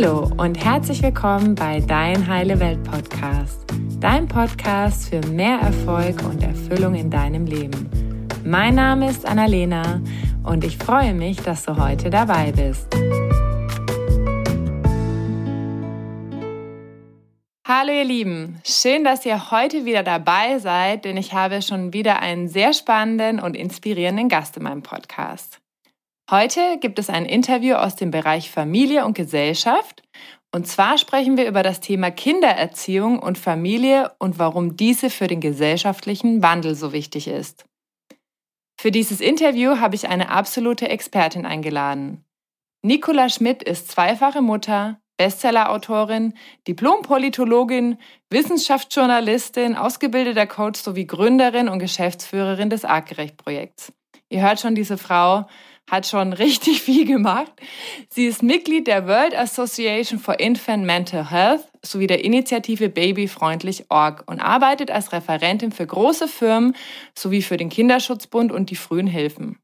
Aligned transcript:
Hallo 0.00 0.30
und 0.36 0.64
herzlich 0.64 1.02
willkommen 1.02 1.56
bei 1.56 1.80
Dein 1.80 2.28
Heile 2.28 2.60
Welt 2.60 2.84
Podcast, 2.84 3.64
dein 3.98 4.28
Podcast 4.28 5.08
für 5.08 5.20
mehr 5.26 5.58
Erfolg 5.58 6.22
und 6.22 6.40
Erfüllung 6.40 6.94
in 6.94 7.10
deinem 7.10 7.46
Leben. 7.46 7.90
Mein 8.44 8.76
Name 8.76 9.10
ist 9.10 9.26
Annalena 9.26 10.00
und 10.44 10.62
ich 10.62 10.78
freue 10.78 11.14
mich, 11.14 11.38
dass 11.38 11.64
du 11.64 11.76
heute 11.76 12.10
dabei 12.10 12.52
bist. 12.52 12.86
Hallo 17.66 17.92
ihr 17.92 18.04
Lieben, 18.04 18.60
schön, 18.64 19.02
dass 19.02 19.26
ihr 19.26 19.50
heute 19.50 19.84
wieder 19.84 20.04
dabei 20.04 20.60
seid, 20.60 21.06
denn 21.06 21.16
ich 21.16 21.32
habe 21.32 21.60
schon 21.60 21.92
wieder 21.92 22.20
einen 22.20 22.46
sehr 22.46 22.72
spannenden 22.72 23.40
und 23.40 23.56
inspirierenden 23.56 24.28
Gast 24.28 24.56
in 24.58 24.62
meinem 24.62 24.84
Podcast. 24.84 25.58
Heute 26.30 26.76
gibt 26.78 26.98
es 26.98 27.08
ein 27.08 27.24
Interview 27.24 27.76
aus 27.76 27.96
dem 27.96 28.10
Bereich 28.10 28.50
Familie 28.50 29.06
und 29.06 29.14
Gesellschaft. 29.16 30.02
Und 30.52 30.66
zwar 30.66 30.98
sprechen 30.98 31.38
wir 31.38 31.48
über 31.48 31.62
das 31.62 31.80
Thema 31.80 32.10
Kindererziehung 32.10 33.18
und 33.18 33.38
Familie 33.38 34.12
und 34.18 34.38
warum 34.38 34.76
diese 34.76 35.08
für 35.08 35.26
den 35.26 35.40
gesellschaftlichen 35.40 36.42
Wandel 36.42 36.74
so 36.74 36.92
wichtig 36.92 37.28
ist. 37.28 37.64
Für 38.78 38.90
dieses 38.90 39.22
Interview 39.22 39.78
habe 39.78 39.94
ich 39.94 40.08
eine 40.08 40.28
absolute 40.28 40.90
Expertin 40.90 41.46
eingeladen. 41.46 42.26
Nicola 42.82 43.30
Schmidt 43.30 43.62
ist 43.62 43.90
zweifache 43.90 44.42
Mutter, 44.42 45.00
Bestsellerautorin, 45.16 46.34
Diplompolitologin, 46.68 47.96
Wissenschaftsjournalistin, 48.28 49.76
ausgebildeter 49.76 50.46
Coach 50.46 50.78
sowie 50.78 51.06
Gründerin 51.06 51.70
und 51.70 51.78
Geschäftsführerin 51.78 52.68
des 52.68 52.84
Artgerecht-Projekts. 52.84 53.94
Ihr 54.28 54.42
hört 54.42 54.60
schon, 54.60 54.74
diese 54.74 54.98
Frau 54.98 55.46
hat 55.88 56.06
schon 56.06 56.32
richtig 56.32 56.82
viel 56.82 57.06
gemacht. 57.06 57.52
Sie 58.10 58.26
ist 58.26 58.42
Mitglied 58.42 58.86
der 58.86 59.06
World 59.06 59.34
Association 59.36 60.18
for 60.18 60.38
Infant 60.38 60.84
Mental 60.84 61.30
Health 61.30 61.66
sowie 61.82 62.06
der 62.06 62.24
Initiative 62.24 62.88
Babyfreundlich.org 62.88 64.24
und 64.26 64.40
arbeitet 64.40 64.90
als 64.90 65.12
Referentin 65.12 65.72
für 65.72 65.86
große 65.86 66.28
Firmen 66.28 66.76
sowie 67.16 67.42
für 67.42 67.56
den 67.56 67.68
Kinderschutzbund 67.68 68.52
und 68.52 68.70
die 68.70 68.76
frühen 68.76 69.06
Hilfen. 69.06 69.58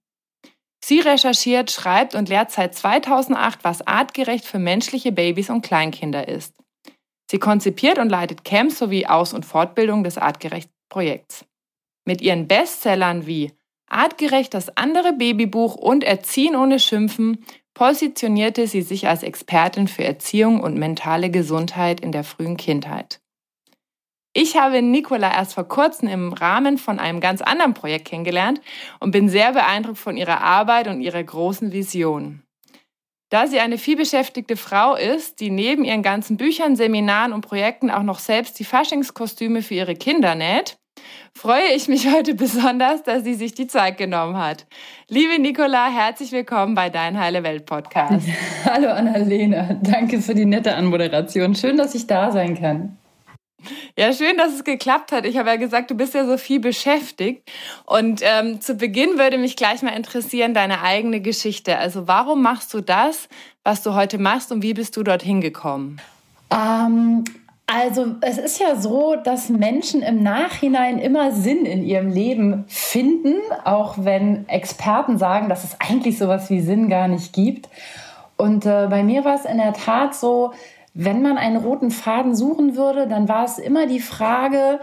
Sie 0.85 1.01
recherchiert, 1.01 1.71
schreibt 1.71 2.15
und 2.15 2.29
lehrt 2.29 2.51
seit 2.51 2.75
2008, 2.75 3.65
was 3.65 3.87
artgerecht 3.87 4.45
für 4.45 4.59
menschliche 4.59 5.13
Babys 5.13 5.49
und 5.49 5.63
Kleinkinder 5.63 6.29
ist. 6.29 6.55
Sie 7.31 7.39
konzipiert 7.39 7.99
und 7.99 8.11
leitet 8.11 8.45
Camps 8.45 8.79
sowie 8.79 9.07
Aus- 9.07 9.33
und 9.33 9.47
Fortbildung 9.47 10.05
des 10.05 10.19
Artgerecht-Projekts. 10.19 11.47
Mit 12.05 12.21
ihren 12.21 12.47
Bestsellern 12.47 13.27
wie 13.27 13.53
Artgerecht 13.95 14.55
das 14.55 14.77
andere 14.77 15.13
Babybuch 15.13 15.77
und 15.77 16.05
Erziehen 16.05 16.57
ohne 16.57 16.81
Schimpfen 16.81 17.45
positionierte 17.75 18.67
sie 18.67 18.83
sich 18.83 19.09
als 19.09 19.23
Expertin 19.23 19.89
für 19.89 20.05
Erziehung 20.05 20.61
und 20.61 20.77
mentale 20.77 21.31
Gesundheit 21.31 22.01
in 22.01 22.13
der 22.13 22.25
frühen 22.25 22.57
Kindheit. 22.57 23.21
Ich 24.33 24.57
habe 24.57 24.83
Nicola 24.83 25.33
erst 25.33 25.55
vor 25.55 25.69
kurzem 25.69 26.09
im 26.09 26.33
Rahmen 26.33 26.77
von 26.77 26.99
einem 26.99 27.21
ganz 27.21 27.41
anderen 27.41 27.75
Projekt 27.75 28.09
kennengelernt 28.09 28.61
und 28.99 29.13
bin 29.13 29.29
sehr 29.29 29.53
beeindruckt 29.53 29.99
von 29.99 30.17
ihrer 30.17 30.41
Arbeit 30.41 30.89
und 30.89 31.01
ihrer 31.01 31.23
großen 31.23 31.71
Vision. 31.71 32.43
Da 33.29 33.47
sie 33.47 33.61
eine 33.61 33.79
vielbeschäftigte 33.79 34.57
Frau 34.57 34.97
ist, 34.97 35.39
die 35.39 35.51
neben 35.51 35.85
ihren 35.85 36.03
ganzen 36.03 36.37
Büchern, 36.37 36.75
Seminaren 36.75 37.33
und 37.33 37.43
Projekten 37.43 37.91
auch 37.91 38.03
noch 38.03 38.19
selbst 38.19 38.59
die 38.59 38.65
Faschingskostüme 38.65 39.63
für 39.63 39.75
ihre 39.75 39.95
Kinder 39.95 40.35
näht, 40.35 40.79
freue 41.35 41.73
ich 41.75 41.89
mich 41.89 42.11
heute 42.15 42.35
besonders, 42.35 43.03
dass 43.03 43.25
sie 43.25 43.35
sich 43.35 43.55
die 43.55 43.67
Zeit 43.67 43.99
genommen 43.99 44.37
hat. 44.37 44.67
Liebe 45.09 45.41
Nicola, 45.41 45.91
herzlich 45.91 46.33
willkommen 46.33 46.75
bei 46.75 46.91
Dein 46.91 47.19
Heile 47.19 47.43
Welt 47.43 47.67
Podcast. 47.67 48.27
Hallo 48.65 48.89
Annalena, 48.91 49.79
danke 49.83 50.21
für 50.21 50.35
die 50.35 50.47
nette 50.47 50.75
Anmoderation. 50.75 51.55
Schön, 51.55 51.77
dass 51.77 51.95
ich 51.95 52.07
da 52.07 52.33
sein 52.33 52.59
kann. 52.59 52.99
Ja, 53.97 54.13
schön, 54.13 54.37
dass 54.37 54.53
es 54.53 54.65
geklappt 54.65 55.13
hat. 55.13 55.25
Ich 55.25 55.37
habe 55.39 55.49
ja 55.49 55.57
gesagt, 55.57 55.91
du 55.91 55.95
bist 55.95 56.15
ja 56.15 56.27
so 56.27 56.37
viel 56.37 56.61
beschäftigt. 56.61 57.51
Und 57.87 58.21
ähm, 58.23 58.61
zu 58.61 58.75
Beginn 58.75 59.19
würde 59.19 59.39
mich 59.39 59.57
gleich 59.57 59.83
mal 59.83 59.97
interessieren, 59.97 60.55
deine 60.55 60.83
eigene 60.83 61.21
Geschichte. 61.21 61.79
Also 61.79 62.07
warum 62.07 62.43
machst 62.43 62.75
du 62.75 62.81
das, 62.81 63.29
was 63.63 63.83
du 63.83 63.95
heute 63.95 64.19
machst 64.19 64.53
und 64.53 64.63
wie 64.63 64.75
bist 64.75 64.97
du 64.97 65.03
dorthin 65.03 65.41
gekommen? 65.41 66.01
Ähm, 66.51 67.25
also 67.67 68.15
es 68.21 68.37
ist 68.37 68.61
ja 68.61 68.77
so, 68.77 69.17
dass 69.17 69.49
Menschen 69.49 70.03
im 70.03 70.23
Nachhinein 70.23 70.99
immer 70.99 71.33
Sinn 71.33 71.65
in 71.65 71.83
ihrem 71.83 72.11
Leben 72.11 72.65
finden, 72.69 73.37
auch 73.65 73.97
wenn 73.99 74.47
Experten 74.49 75.17
sagen, 75.17 75.49
dass 75.49 75.65
es 75.65 75.81
eigentlich 75.81 76.19
sowas 76.19 76.51
wie 76.51 76.61
Sinn 76.61 76.89
gar 76.91 77.09
nicht 77.09 77.33
gibt. 77.33 77.69
Und 78.37 78.67
äh, 78.67 78.89
bei 78.91 79.03
mir 79.03 79.25
war 79.25 79.37
es 79.37 79.47
in 79.47 79.59
der 79.59 79.73
Tat 79.73 80.15
so, 80.15 80.53
wenn 80.93 81.23
man 81.23 81.39
einen 81.39 81.57
roten 81.57 81.91
Faden 81.91 82.35
suchen 82.35 82.77
würde, 82.77 83.09
dann 83.09 83.29
war 83.29 83.45
es 83.45 83.59
immer 83.59 83.87
die 83.87 84.01
Frage, 84.01 84.79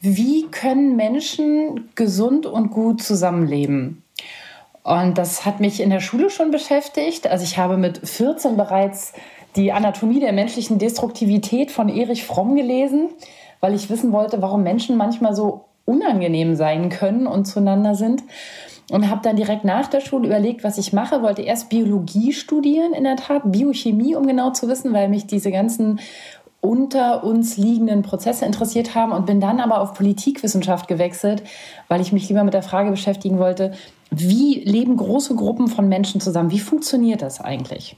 wie 0.00 0.48
können 0.50 0.96
Menschen 0.96 1.90
gesund 1.94 2.46
und 2.46 2.70
gut 2.70 3.02
zusammenleben? 3.02 4.02
Und 4.82 5.18
das 5.18 5.46
hat 5.46 5.60
mich 5.60 5.80
in 5.80 5.90
der 5.90 6.00
Schule 6.00 6.30
schon 6.30 6.50
beschäftigt. 6.50 7.28
Also 7.28 7.44
ich 7.44 7.58
habe 7.58 7.76
mit 7.76 7.98
14 8.08 8.56
bereits 8.56 9.12
die 9.56 9.72
Anatomie 9.72 10.20
der 10.20 10.32
menschlichen 10.32 10.78
Destruktivität 10.78 11.70
von 11.70 11.88
Erich 11.88 12.24
Fromm 12.24 12.54
gelesen, 12.54 13.08
weil 13.60 13.74
ich 13.74 13.90
wissen 13.90 14.12
wollte, 14.12 14.42
warum 14.42 14.62
Menschen 14.62 14.96
manchmal 14.96 15.34
so 15.34 15.64
unangenehm 15.84 16.54
sein 16.54 16.88
können 16.88 17.26
und 17.26 17.46
zueinander 17.46 17.94
sind. 17.94 18.22
Und 18.90 19.08
habe 19.08 19.22
dann 19.22 19.36
direkt 19.36 19.64
nach 19.64 19.86
der 19.86 20.00
Schule 20.00 20.26
überlegt, 20.26 20.64
was 20.64 20.76
ich 20.76 20.92
mache. 20.92 21.22
Wollte 21.22 21.42
erst 21.42 21.70
Biologie 21.70 22.32
studieren, 22.32 22.92
in 22.92 23.04
der 23.04 23.16
Tat, 23.16 23.42
Biochemie, 23.44 24.16
um 24.16 24.26
genau 24.26 24.50
zu 24.50 24.68
wissen, 24.68 24.92
weil 24.92 25.08
mich 25.08 25.26
diese 25.26 25.50
ganzen 25.50 26.00
unter 26.60 27.24
uns 27.24 27.56
liegenden 27.56 28.02
Prozesse 28.02 28.44
interessiert 28.44 28.94
haben 28.94 29.12
und 29.12 29.26
bin 29.26 29.40
dann 29.40 29.60
aber 29.60 29.80
auf 29.80 29.94
Politikwissenschaft 29.94 30.86
gewechselt, 30.86 31.42
weil 31.88 32.00
ich 32.00 32.12
mich 32.12 32.28
lieber 32.28 32.44
mit 32.44 32.54
der 32.54 32.62
Frage 32.62 32.90
beschäftigen 32.90 33.38
wollte, 33.38 33.72
wie 34.10 34.60
leben 34.60 34.96
große 34.96 35.34
Gruppen 35.34 35.68
von 35.68 35.88
Menschen 35.88 36.20
zusammen? 36.20 36.50
Wie 36.50 36.60
funktioniert 36.60 37.22
das 37.22 37.40
eigentlich? 37.40 37.96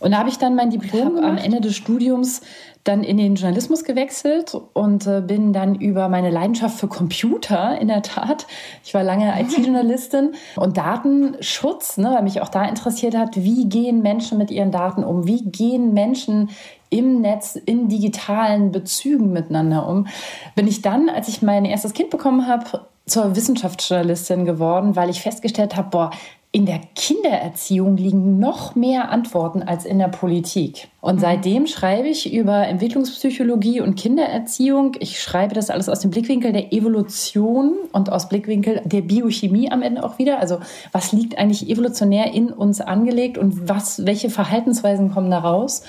Und 0.00 0.12
da 0.12 0.18
habe 0.18 0.30
ich 0.30 0.38
dann 0.38 0.54
mein 0.54 0.70
Diplom 0.70 1.18
am 1.18 1.36
Ende 1.36 1.60
des 1.60 1.76
Studiums 1.76 2.40
dann 2.84 3.04
in 3.04 3.18
den 3.18 3.34
Journalismus 3.34 3.84
gewechselt 3.84 4.56
und 4.72 5.06
äh, 5.06 5.20
bin 5.20 5.52
dann 5.52 5.74
über 5.74 6.08
meine 6.08 6.30
Leidenschaft 6.30 6.80
für 6.80 6.88
Computer 6.88 7.78
in 7.78 7.88
der 7.88 8.00
Tat. 8.00 8.46
Ich 8.82 8.94
war 8.94 9.02
lange 9.02 9.38
IT-Journalistin 9.38 10.32
und 10.56 10.78
Datenschutz, 10.78 11.98
ne, 11.98 12.10
weil 12.14 12.22
mich 12.22 12.40
auch 12.40 12.48
da 12.48 12.64
interessiert 12.64 13.14
hat, 13.14 13.36
wie 13.36 13.68
gehen 13.68 14.00
Menschen 14.00 14.38
mit 14.38 14.50
ihren 14.50 14.72
Daten 14.72 15.04
um? 15.04 15.26
Wie 15.26 15.42
gehen 15.42 15.92
Menschen 15.92 16.48
im 16.88 17.20
Netz, 17.20 17.54
in 17.54 17.88
digitalen 17.88 18.72
Bezügen 18.72 19.30
miteinander 19.32 19.86
um? 19.86 20.06
Bin 20.54 20.66
ich 20.66 20.80
dann, 20.80 21.10
als 21.10 21.28
ich 21.28 21.42
mein 21.42 21.66
erstes 21.66 21.92
Kind 21.92 22.08
bekommen 22.08 22.46
habe, 22.46 22.86
zur 23.06 23.36
Wissenschaftsjournalistin 23.36 24.46
geworden, 24.46 24.96
weil 24.96 25.10
ich 25.10 25.20
festgestellt 25.20 25.76
habe, 25.76 25.88
boah, 25.90 26.10
in 26.52 26.66
der 26.66 26.80
Kindererziehung 26.96 27.96
liegen 27.96 28.40
noch 28.40 28.74
mehr 28.74 29.10
Antworten 29.10 29.62
als 29.62 29.84
in 29.84 30.00
der 30.00 30.08
Politik. 30.08 30.88
Und 31.00 31.16
mhm. 31.16 31.20
seitdem 31.20 31.66
schreibe 31.68 32.08
ich 32.08 32.32
über 32.32 32.66
Entwicklungspsychologie 32.66 33.80
und 33.80 33.94
Kindererziehung. 33.94 34.96
Ich 34.98 35.20
schreibe 35.20 35.54
das 35.54 35.70
alles 35.70 35.88
aus 35.88 36.00
dem 36.00 36.10
Blickwinkel 36.10 36.52
der 36.52 36.72
Evolution 36.72 37.74
und 37.92 38.10
aus 38.10 38.28
Blickwinkel 38.28 38.82
der 38.84 39.02
Biochemie 39.02 39.70
am 39.70 39.82
Ende 39.82 40.02
auch 40.02 40.18
wieder. 40.18 40.40
Also 40.40 40.58
was 40.90 41.12
liegt 41.12 41.38
eigentlich 41.38 41.70
evolutionär 41.70 42.34
in 42.34 42.52
uns 42.52 42.80
angelegt 42.80 43.38
und 43.38 43.68
was, 43.68 44.04
welche 44.04 44.28
Verhaltensweisen 44.28 45.12
kommen 45.12 45.30
da 45.30 45.38
raus? 45.38 45.84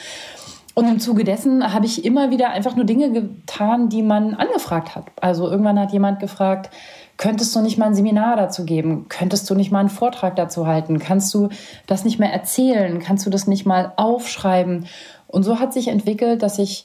Und 0.73 0.87
im 0.87 0.99
Zuge 0.99 1.23
dessen 1.23 1.73
habe 1.73 1.85
ich 1.85 2.05
immer 2.05 2.29
wieder 2.29 2.51
einfach 2.51 2.75
nur 2.75 2.85
Dinge 2.85 3.11
getan, 3.11 3.89
die 3.89 4.03
man 4.03 4.35
angefragt 4.35 4.95
hat. 4.95 5.05
Also 5.19 5.49
irgendwann 5.49 5.79
hat 5.79 5.91
jemand 5.91 6.19
gefragt, 6.19 6.69
Könntest 7.21 7.55
du 7.55 7.61
nicht 7.61 7.77
mal 7.77 7.85
ein 7.85 7.93
Seminar 7.93 8.35
dazu 8.35 8.65
geben? 8.65 9.05
Könntest 9.07 9.47
du 9.47 9.53
nicht 9.53 9.71
mal 9.71 9.81
einen 9.81 9.89
Vortrag 9.89 10.35
dazu 10.35 10.65
halten? 10.65 10.97
Kannst 10.97 11.31
du 11.35 11.49
das 11.85 12.03
nicht 12.03 12.17
mehr 12.17 12.33
erzählen? 12.33 12.97
Kannst 12.97 13.27
du 13.27 13.29
das 13.29 13.45
nicht 13.45 13.63
mal 13.63 13.93
aufschreiben? 13.95 14.87
Und 15.27 15.43
so 15.43 15.59
hat 15.59 15.71
sich 15.71 15.89
entwickelt, 15.89 16.41
dass 16.41 16.57
ich 16.57 16.83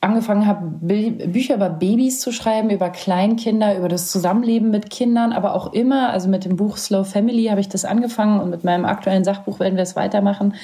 angefangen 0.00 0.48
habe, 0.48 0.66
Bücher 0.80 1.54
über 1.54 1.70
Babys 1.70 2.18
zu 2.18 2.32
schreiben, 2.32 2.70
über 2.70 2.90
Kleinkinder, 2.90 3.78
über 3.78 3.88
das 3.88 4.10
Zusammenleben 4.10 4.72
mit 4.72 4.90
Kindern, 4.90 5.32
aber 5.32 5.54
auch 5.54 5.72
immer, 5.72 6.10
also 6.10 6.28
mit 6.28 6.44
dem 6.44 6.56
Buch 6.56 6.76
Slow 6.76 7.04
Family 7.04 7.44
habe 7.44 7.60
ich 7.60 7.68
das 7.68 7.84
angefangen 7.84 8.40
und 8.40 8.50
mit 8.50 8.64
meinem 8.64 8.84
aktuellen 8.84 9.22
Sachbuch 9.22 9.60
werden 9.60 9.76
wir 9.76 9.84
es 9.84 9.94
weitermachen, 9.94 10.54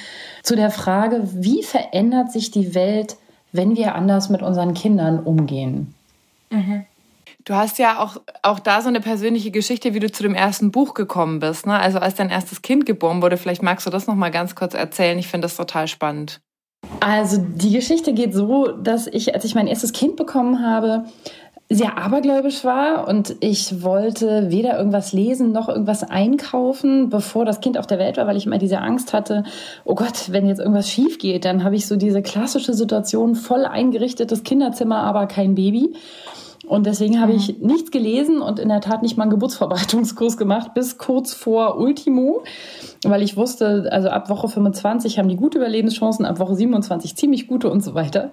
zu 0.43 0.57
der 0.57 0.71
Frage, 0.71 1.21
wie 1.31 1.63
verändert 1.63 2.33
sich 2.33 2.51
die 2.51 2.75
Welt, 2.75 3.15
wenn 3.53 3.77
wir 3.77 3.95
anders 3.95 4.29
mit 4.29 4.41
unseren 4.41 4.73
Kindern 4.73 5.19
umgehen? 5.21 5.93
Mhm. 6.49 6.83
Du 7.45 7.53
hast 7.53 7.77
ja 7.77 7.99
auch, 7.99 8.17
auch 8.41 8.59
da 8.59 8.81
so 8.81 8.87
eine 8.87 9.01
persönliche 9.01 9.51
Geschichte, 9.51 9.93
wie 9.93 9.99
du 9.99 10.11
zu 10.11 10.23
dem 10.23 10.33
ersten 10.33 10.71
Buch 10.71 10.95
gekommen 10.95 11.39
bist. 11.39 11.67
Ne? 11.67 11.79
Also 11.79 11.99
als 11.99 12.15
dein 12.15 12.31
erstes 12.31 12.63
Kind 12.63 12.87
geboren 12.87 13.21
wurde. 13.21 13.37
Vielleicht 13.37 13.61
magst 13.61 13.85
du 13.85 13.91
das 13.91 14.07
noch 14.07 14.15
mal 14.15 14.31
ganz 14.31 14.55
kurz 14.55 14.73
erzählen. 14.73 15.19
Ich 15.19 15.27
finde 15.27 15.45
das 15.45 15.55
total 15.55 15.87
spannend. 15.87 16.41
Also 17.01 17.37
die 17.39 17.71
Geschichte 17.71 18.13
geht 18.13 18.33
so, 18.33 18.67
dass 18.71 19.05
ich, 19.05 19.35
als 19.35 19.45
ich 19.45 19.53
mein 19.53 19.67
erstes 19.67 19.93
Kind 19.93 20.15
bekommen 20.15 20.65
habe, 20.65 21.05
sehr 21.69 21.97
abergläubisch 21.97 22.63
war 22.63 23.07
und 23.07 23.35
ich 23.39 23.81
wollte 23.81 24.51
weder 24.51 24.77
irgendwas 24.77 25.13
lesen 25.13 25.51
noch 25.51 25.67
irgendwas 25.67 26.03
einkaufen, 26.03 27.09
bevor 27.09 27.43
das 27.43 27.59
Kind 27.59 27.79
auf 27.79 27.87
der 27.87 27.97
Welt 27.97 28.17
war, 28.17 28.27
weil 28.27 28.37
ich 28.37 28.45
immer 28.45 28.59
diese 28.59 28.79
Angst 28.79 29.13
hatte, 29.13 29.43
oh 29.83 29.95
Gott, 29.95 30.31
wenn 30.31 30.47
jetzt 30.47 30.59
irgendwas 30.59 30.89
schief 30.89 31.17
geht, 31.17 31.43
dann 31.43 31.63
habe 31.63 31.75
ich 31.75 31.87
so 31.87 31.95
diese 31.95 32.21
klassische 32.21 32.75
Situation, 32.75 33.33
voll 33.33 33.65
eingerichtetes 33.65 34.43
Kinderzimmer, 34.43 34.97
aber 34.97 35.25
kein 35.25 35.55
Baby. 35.55 35.93
Und 36.67 36.85
deswegen 36.85 37.21
habe 37.21 37.33
ich 37.33 37.59
mhm. 37.59 37.67
nichts 37.67 37.91
gelesen 37.91 38.41
und 38.41 38.59
in 38.59 38.69
der 38.69 38.81
Tat 38.81 39.01
nicht 39.01 39.17
mal 39.17 39.23
einen 39.23 39.31
Geburtsvorbereitungskurs 39.31 40.37
gemacht, 40.37 40.73
bis 40.73 40.97
kurz 40.97 41.33
vor 41.33 41.77
Ultimo, 41.77 42.43
weil 43.03 43.21
ich 43.21 43.37
wusste, 43.37 43.87
also 43.91 44.09
ab 44.09 44.29
Woche 44.29 44.47
25 44.47 45.19
haben 45.19 45.29
die 45.29 45.35
gute 45.35 45.57
Überlebenschancen, 45.57 46.25
ab 46.25 46.39
Woche 46.39 46.55
27 46.55 47.15
ziemlich 47.15 47.47
gute 47.47 47.69
und 47.69 47.83
so 47.83 47.93
weiter. 47.93 48.31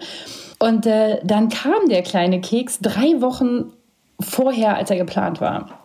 Und 0.59 0.87
äh, 0.87 1.19
dann 1.25 1.49
kam 1.49 1.89
der 1.89 2.03
kleine 2.03 2.41
Keks 2.41 2.81
drei 2.81 3.21
Wochen 3.21 3.73
vorher, 4.21 4.77
als 4.77 4.91
er 4.91 4.97
geplant 4.97 5.41
war. 5.41 5.83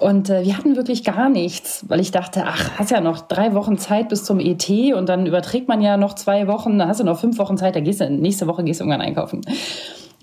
Und 0.00 0.30
äh, 0.30 0.44
wir 0.44 0.56
hatten 0.56 0.76
wirklich 0.76 1.04
gar 1.04 1.28
nichts, 1.28 1.84
weil 1.88 2.00
ich 2.00 2.10
dachte, 2.10 2.44
ach, 2.46 2.70
hast 2.78 2.90
ja 2.90 3.00
noch 3.00 3.20
drei 3.20 3.54
Wochen 3.54 3.78
Zeit 3.78 4.08
bis 4.08 4.24
zum 4.24 4.40
ET 4.40 4.68
und 4.94 5.08
dann 5.08 5.26
überträgt 5.26 5.68
man 5.68 5.80
ja 5.80 5.96
noch 5.96 6.14
zwei 6.14 6.46
Wochen, 6.48 6.78
dann 6.78 6.88
hast 6.88 7.00
du 7.00 7.04
noch 7.04 7.18
fünf 7.18 7.38
Wochen 7.38 7.56
Zeit, 7.56 7.76
da 7.76 7.80
gehst 7.80 8.00
du 8.00 8.10
nächste 8.10 8.46
Woche 8.46 8.64
gehst 8.64 8.80
du 8.80 8.84
irgendwann 8.84 9.06
einkaufen. 9.06 9.42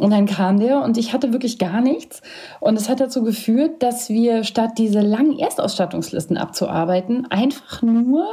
Und 0.01 0.09
dann 0.09 0.25
kam 0.25 0.59
der 0.59 0.81
und 0.81 0.97
ich 0.97 1.13
hatte 1.13 1.31
wirklich 1.31 1.59
gar 1.59 1.79
nichts. 1.79 2.23
Und 2.59 2.75
es 2.75 2.89
hat 2.89 2.99
dazu 2.99 3.21
geführt, 3.23 3.83
dass 3.83 4.09
wir 4.09 4.43
statt 4.43 4.71
diese 4.79 4.99
langen 4.99 5.37
Erstausstattungslisten 5.37 6.37
abzuarbeiten, 6.37 7.27
einfach 7.29 7.83
nur 7.83 8.25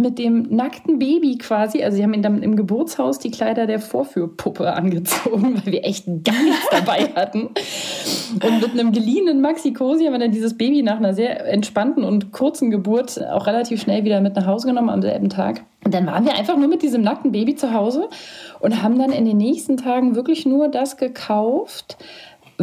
mit 0.00 0.18
dem 0.18 0.54
nackten 0.54 0.98
Baby 0.98 1.38
quasi, 1.38 1.82
also 1.82 1.96
sie 1.96 2.02
haben 2.02 2.14
ihn 2.14 2.22
dann 2.22 2.42
im 2.42 2.56
Geburtshaus 2.56 3.18
die 3.18 3.30
Kleider 3.30 3.66
der 3.66 3.78
Vorführpuppe 3.78 4.72
angezogen, 4.72 5.54
weil 5.64 5.72
wir 5.72 5.84
echt 5.84 6.06
gar 6.24 6.42
nichts 6.42 6.66
dabei 6.70 7.10
hatten. 7.14 7.50
Und 8.42 8.60
mit 8.60 8.72
einem 8.72 8.92
geliehenen 8.92 9.40
Maxi-Cosi 9.40 10.04
haben 10.04 10.12
wir 10.12 10.18
dann 10.18 10.32
dieses 10.32 10.56
Baby 10.56 10.82
nach 10.82 10.96
einer 10.96 11.14
sehr 11.14 11.46
entspannten 11.46 12.04
und 12.04 12.32
kurzen 12.32 12.70
Geburt 12.70 13.20
auch 13.32 13.46
relativ 13.46 13.80
schnell 13.80 14.04
wieder 14.04 14.20
mit 14.20 14.36
nach 14.36 14.46
Hause 14.46 14.68
genommen 14.68 14.90
am 14.90 15.02
selben 15.02 15.28
Tag. 15.28 15.62
Und 15.84 15.94
dann 15.94 16.06
waren 16.06 16.24
wir 16.24 16.34
einfach 16.34 16.56
nur 16.56 16.68
mit 16.68 16.82
diesem 16.82 17.02
nackten 17.02 17.32
Baby 17.32 17.54
zu 17.54 17.72
Hause 17.72 18.08
und 18.60 18.82
haben 18.82 18.98
dann 18.98 19.12
in 19.12 19.24
den 19.24 19.38
nächsten 19.38 19.78
Tagen 19.78 20.14
wirklich 20.14 20.44
nur 20.44 20.68
das 20.68 20.98
gekauft, 20.98 21.96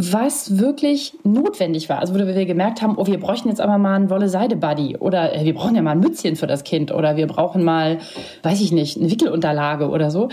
was 0.00 0.58
wirklich 0.58 1.14
notwendig 1.24 1.88
war. 1.88 1.98
Also 1.98 2.14
wo 2.14 2.18
wir 2.18 2.46
gemerkt 2.46 2.82
haben, 2.82 2.96
oh, 2.96 3.06
wir 3.06 3.18
bräuchten 3.18 3.48
jetzt 3.48 3.60
aber 3.60 3.78
mal 3.78 3.96
einen 3.96 4.10
Wolle-Seide-Buddy 4.10 4.98
oder 4.98 5.34
äh, 5.34 5.44
wir 5.44 5.54
brauchen 5.54 5.74
ja 5.74 5.82
mal 5.82 5.90
ein 5.90 6.00
Mützchen 6.00 6.36
für 6.36 6.46
das 6.46 6.62
Kind 6.62 6.92
oder 6.92 7.16
wir 7.16 7.26
brauchen 7.26 7.64
mal, 7.64 7.98
weiß 8.44 8.60
ich 8.60 8.70
nicht, 8.70 8.96
eine 8.96 9.10
Wickelunterlage 9.10 9.88
oder 9.88 10.12
so. 10.12 10.28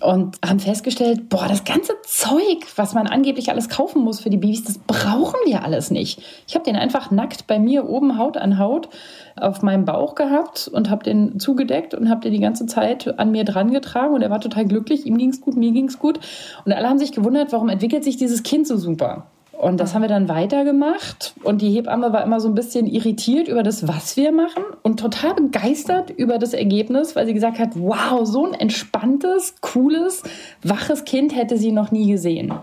Und 0.00 0.36
haben 0.46 0.60
festgestellt, 0.60 1.28
boah, 1.28 1.48
das 1.48 1.64
ganze 1.64 1.94
Zeug, 2.06 2.64
was 2.76 2.94
man 2.94 3.08
angeblich 3.08 3.50
alles 3.50 3.68
kaufen 3.68 4.04
muss 4.04 4.20
für 4.20 4.30
die 4.30 4.36
Babys, 4.36 4.62
das 4.62 4.78
brauchen 4.78 5.40
wir 5.44 5.64
alles 5.64 5.90
nicht. 5.90 6.22
Ich 6.46 6.54
habe 6.54 6.64
den 6.64 6.76
einfach 6.76 7.10
nackt 7.10 7.48
bei 7.48 7.58
mir 7.58 7.88
oben 7.88 8.16
Haut 8.16 8.36
an 8.36 8.58
Haut 8.58 8.88
auf 9.36 9.62
meinem 9.62 9.84
Bauch 9.84 10.14
gehabt 10.14 10.70
und 10.72 10.90
habe 10.90 11.02
den 11.02 11.40
zugedeckt 11.40 11.94
und 11.94 12.08
habe 12.08 12.20
den 12.20 12.32
die 12.32 12.40
ganze 12.40 12.66
Zeit 12.66 13.18
an 13.18 13.32
mir 13.32 13.44
dran 13.44 13.72
getragen 13.72 14.14
und 14.14 14.22
er 14.22 14.30
war 14.30 14.40
total 14.40 14.64
glücklich. 14.66 15.06
Ihm 15.06 15.18
ging 15.18 15.30
es 15.30 15.40
gut, 15.40 15.56
mir 15.56 15.72
ging 15.72 15.88
es 15.88 15.98
gut. 15.98 16.20
Und 16.64 16.72
alle 16.72 16.88
haben 16.88 16.98
sich 16.98 17.10
gewundert, 17.10 17.50
warum 17.50 17.68
entwickelt 17.68 18.04
sich 18.04 18.16
dieses 18.16 18.44
Kind 18.44 18.68
so 18.68 18.76
super. 19.00 19.26
Und 19.52 19.78
das 19.78 19.94
haben 19.94 20.00
wir 20.00 20.08
dann 20.08 20.28
weitergemacht. 20.28 21.34
Und 21.42 21.60
die 21.60 21.70
Hebamme 21.70 22.14
war 22.14 22.24
immer 22.24 22.40
so 22.40 22.48
ein 22.48 22.54
bisschen 22.54 22.86
irritiert 22.86 23.46
über 23.46 23.62
das, 23.62 23.86
was 23.86 24.16
wir 24.16 24.32
machen 24.32 24.62
und 24.82 24.98
total 24.98 25.34
begeistert 25.34 26.08
über 26.10 26.38
das 26.38 26.54
Ergebnis, 26.54 27.14
weil 27.14 27.26
sie 27.26 27.34
gesagt 27.34 27.58
hat, 27.58 27.70
wow, 27.74 28.26
so 28.26 28.46
ein 28.46 28.54
entspanntes, 28.54 29.56
cooles, 29.60 30.22
waches 30.62 31.04
Kind 31.04 31.36
hätte 31.36 31.58
sie 31.58 31.72
noch 31.72 31.90
nie 31.90 32.10
gesehen. 32.10 32.54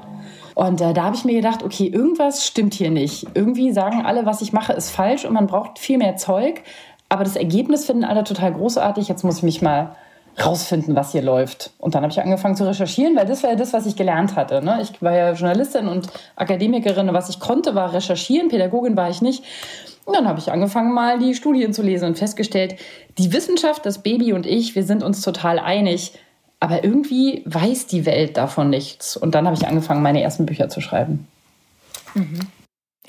Und 0.56 0.82
äh, 0.82 0.94
da 0.94 1.04
habe 1.04 1.16
ich 1.16 1.24
mir 1.24 1.36
gedacht, 1.36 1.64
okay, 1.64 1.86
irgendwas 1.86 2.48
stimmt 2.48 2.74
hier 2.74 2.90
nicht. 2.90 3.28
Irgendwie 3.36 3.72
sagen 3.72 4.04
alle, 4.04 4.26
was 4.26 4.42
ich 4.42 4.52
mache, 4.52 4.74
ist 4.74 4.90
falsch 4.90 5.24
und 5.24 5.34
man 5.34 5.46
braucht 5.46 5.78
viel 5.78 6.00
mehr 6.00 6.16
Zeug. 6.16 6.64
Aber 7.10 7.24
das 7.24 7.36
Ergebnis 7.36 7.86
finden 7.86 8.06
alle 8.06 8.24
total 8.24 8.54
großartig. 8.54 9.08
Jetzt 9.08 9.24
muss 9.24 9.38
ich 9.38 9.44
mich 9.44 9.62
mal 9.62 9.96
rausfinden, 10.44 10.96
was 10.96 11.12
hier 11.12 11.22
läuft. 11.22 11.72
Und 11.78 11.96
dann 11.96 12.04
habe 12.04 12.12
ich 12.12 12.22
angefangen 12.22 12.56
zu 12.56 12.68
recherchieren, 12.68 13.16
weil 13.16 13.26
das 13.26 13.44
war 13.44 13.52
ja 13.52 13.56
das, 13.56 13.74
was 13.74 13.86
ich 13.86 13.96
gelernt 13.96 14.36
hatte. 14.36 14.64
Ne? 14.64 14.80
Ich 14.82 15.02
war 15.02 15.14
ja 15.14 15.34
Journalistin 15.34 15.88
und 15.88 16.08
Akademikerin. 16.36 17.12
Was 17.14 17.30
ich 17.30 17.40
konnte, 17.40 17.76
war 17.76 17.94
recherchieren. 17.94 18.50
Pädagogin 18.50 18.96
war 18.96 19.10
ich 19.10 19.22
nicht. 19.22 19.44
Und 20.06 20.16
dann 20.16 20.28
habe 20.28 20.40
ich 20.40 20.52
angefangen, 20.52 20.94
mal 20.94 21.20
die 21.20 21.36
Studien 21.36 21.74
zu 21.74 21.82
lesen 21.82 22.06
und 22.06 22.18
festgestellt, 22.18 22.76
die 23.18 23.34
Wissenschaft, 23.34 23.86
das 23.86 24.04
Baby 24.04 24.34
und 24.34 24.46
ich, 24.46 24.76
wir 24.76 24.84
sind 24.84 25.04
uns 25.04 25.22
total 25.22 25.60
einig. 25.60 26.14
Aber 26.60 26.84
irgendwie 26.84 27.44
weiß 27.46 27.88
die 27.88 28.06
Welt 28.06 28.38
davon 28.38 28.70
nichts. 28.70 29.18
Und 29.18 29.36
dann 29.36 29.46
habe 29.46 29.56
ich 29.56 29.68
angefangen, 29.68 30.02
meine 30.02 30.22
ersten 30.22 30.46
Bücher 30.46 30.70
zu 30.70 30.82
schreiben. 30.82 31.28
Mhm. 32.14 32.40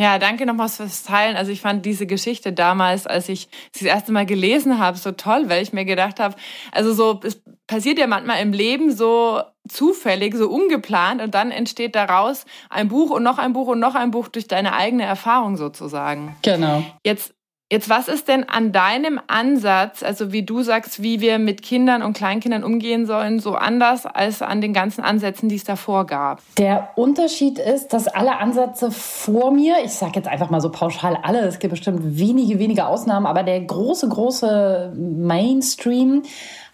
Ja, 0.01 0.19
danke 0.21 0.47
nochmals 0.47 0.77
fürs 0.77 1.03
Teilen. 1.03 1.37
Also 1.37 1.51
ich 1.51 1.61
fand 1.61 1.85
diese 1.85 2.07
Geschichte 2.07 2.53
damals, 2.53 3.07
als 3.07 3.29
ich 3.29 3.49
sie 3.73 3.85
das 3.85 3.95
erste 3.95 4.13
Mal 4.13 4.27
gelesen 4.27 4.79
habe, 4.79 4.97
so 4.97 5.11
toll, 5.11 5.49
weil 5.49 5.63
ich 5.63 5.73
mir 5.73 5.85
gedacht 5.85 6.21
habe, 6.21 6.37
also 6.71 6.93
so, 6.93 7.21
es 7.25 7.43
passiert 7.67 7.99
ja 7.99 8.07
manchmal 8.07 8.41
im 8.41 8.53
Leben 8.53 8.95
so 8.95 9.43
zufällig, 9.69 10.35
so 10.37 10.49
ungeplant 10.49 11.21
und 11.21 11.35
dann 11.35 11.51
entsteht 11.51 11.97
daraus 11.97 12.47
ein 12.71 12.89
Buch 12.89 13.11
und 13.11 13.25
noch 13.25 13.39
ein 13.39 13.53
Buch 13.53 13.67
und 13.67 13.81
noch 13.81 13.97
ein 13.97 14.13
Buch 14.13 14.29
durch 14.29 14.47
deine 14.47 14.73
eigene 14.73 15.05
Erfahrung 15.05 15.57
sozusagen. 15.57 16.37
Genau. 16.43 16.85
Jetzt 17.05 17.35
Jetzt, 17.71 17.91
was 17.91 18.09
ist 18.09 18.29
denn 18.29 18.49
an 18.49 18.73
deinem 18.73 19.21
Ansatz, 19.27 20.03
also 20.03 20.33
wie 20.33 20.43
du 20.43 20.63
sagst, 20.63 21.03
wie 21.03 21.21
wir 21.21 21.39
mit 21.39 21.61
Kindern 21.61 22.03
und 22.03 22.15
Kleinkindern 22.15 22.65
umgehen 22.65 23.05
sollen, 23.05 23.41
so 23.41 23.57
anders 23.57 24.07
als 24.07 24.41
an 24.41 24.63
den 24.63 24.73
ganzen 24.73 25.05
Ansätzen, 25.05 25.51
die 25.51 25.57
es 25.57 25.65
davor 25.65 26.07
gab? 26.07 26.41
Der 26.57 26.89
Unterschied 26.97 27.59
ist, 27.59 27.89
dass 27.93 28.09
alle 28.09 28.39
Ansätze 28.39 28.91
vor 28.91 29.51
mir, 29.51 29.75
ich 29.85 29.93
sage 29.93 30.13
jetzt 30.15 30.29
einfach 30.29 30.49
mal 30.49 30.63
so 30.63 30.71
pauschal 30.71 31.19
alle, 31.23 31.41
es 31.41 31.59
gibt 31.59 31.73
bestimmt 31.73 32.01
wenige, 32.19 32.59
wenige 32.59 32.87
Ausnahmen, 32.87 33.27
aber 33.27 33.43
der 33.43 33.61
große, 33.61 34.09
große 34.09 34.95
Mainstream 34.97 36.23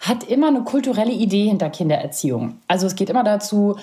hat 0.07 0.23
immer 0.23 0.47
eine 0.47 0.63
kulturelle 0.63 1.11
Idee 1.11 1.47
hinter 1.47 1.69
Kindererziehung. 1.69 2.59
Also 2.67 2.85
es 2.85 2.95
geht 2.95 3.09
immer 3.09 3.23
dazu, 3.23 3.77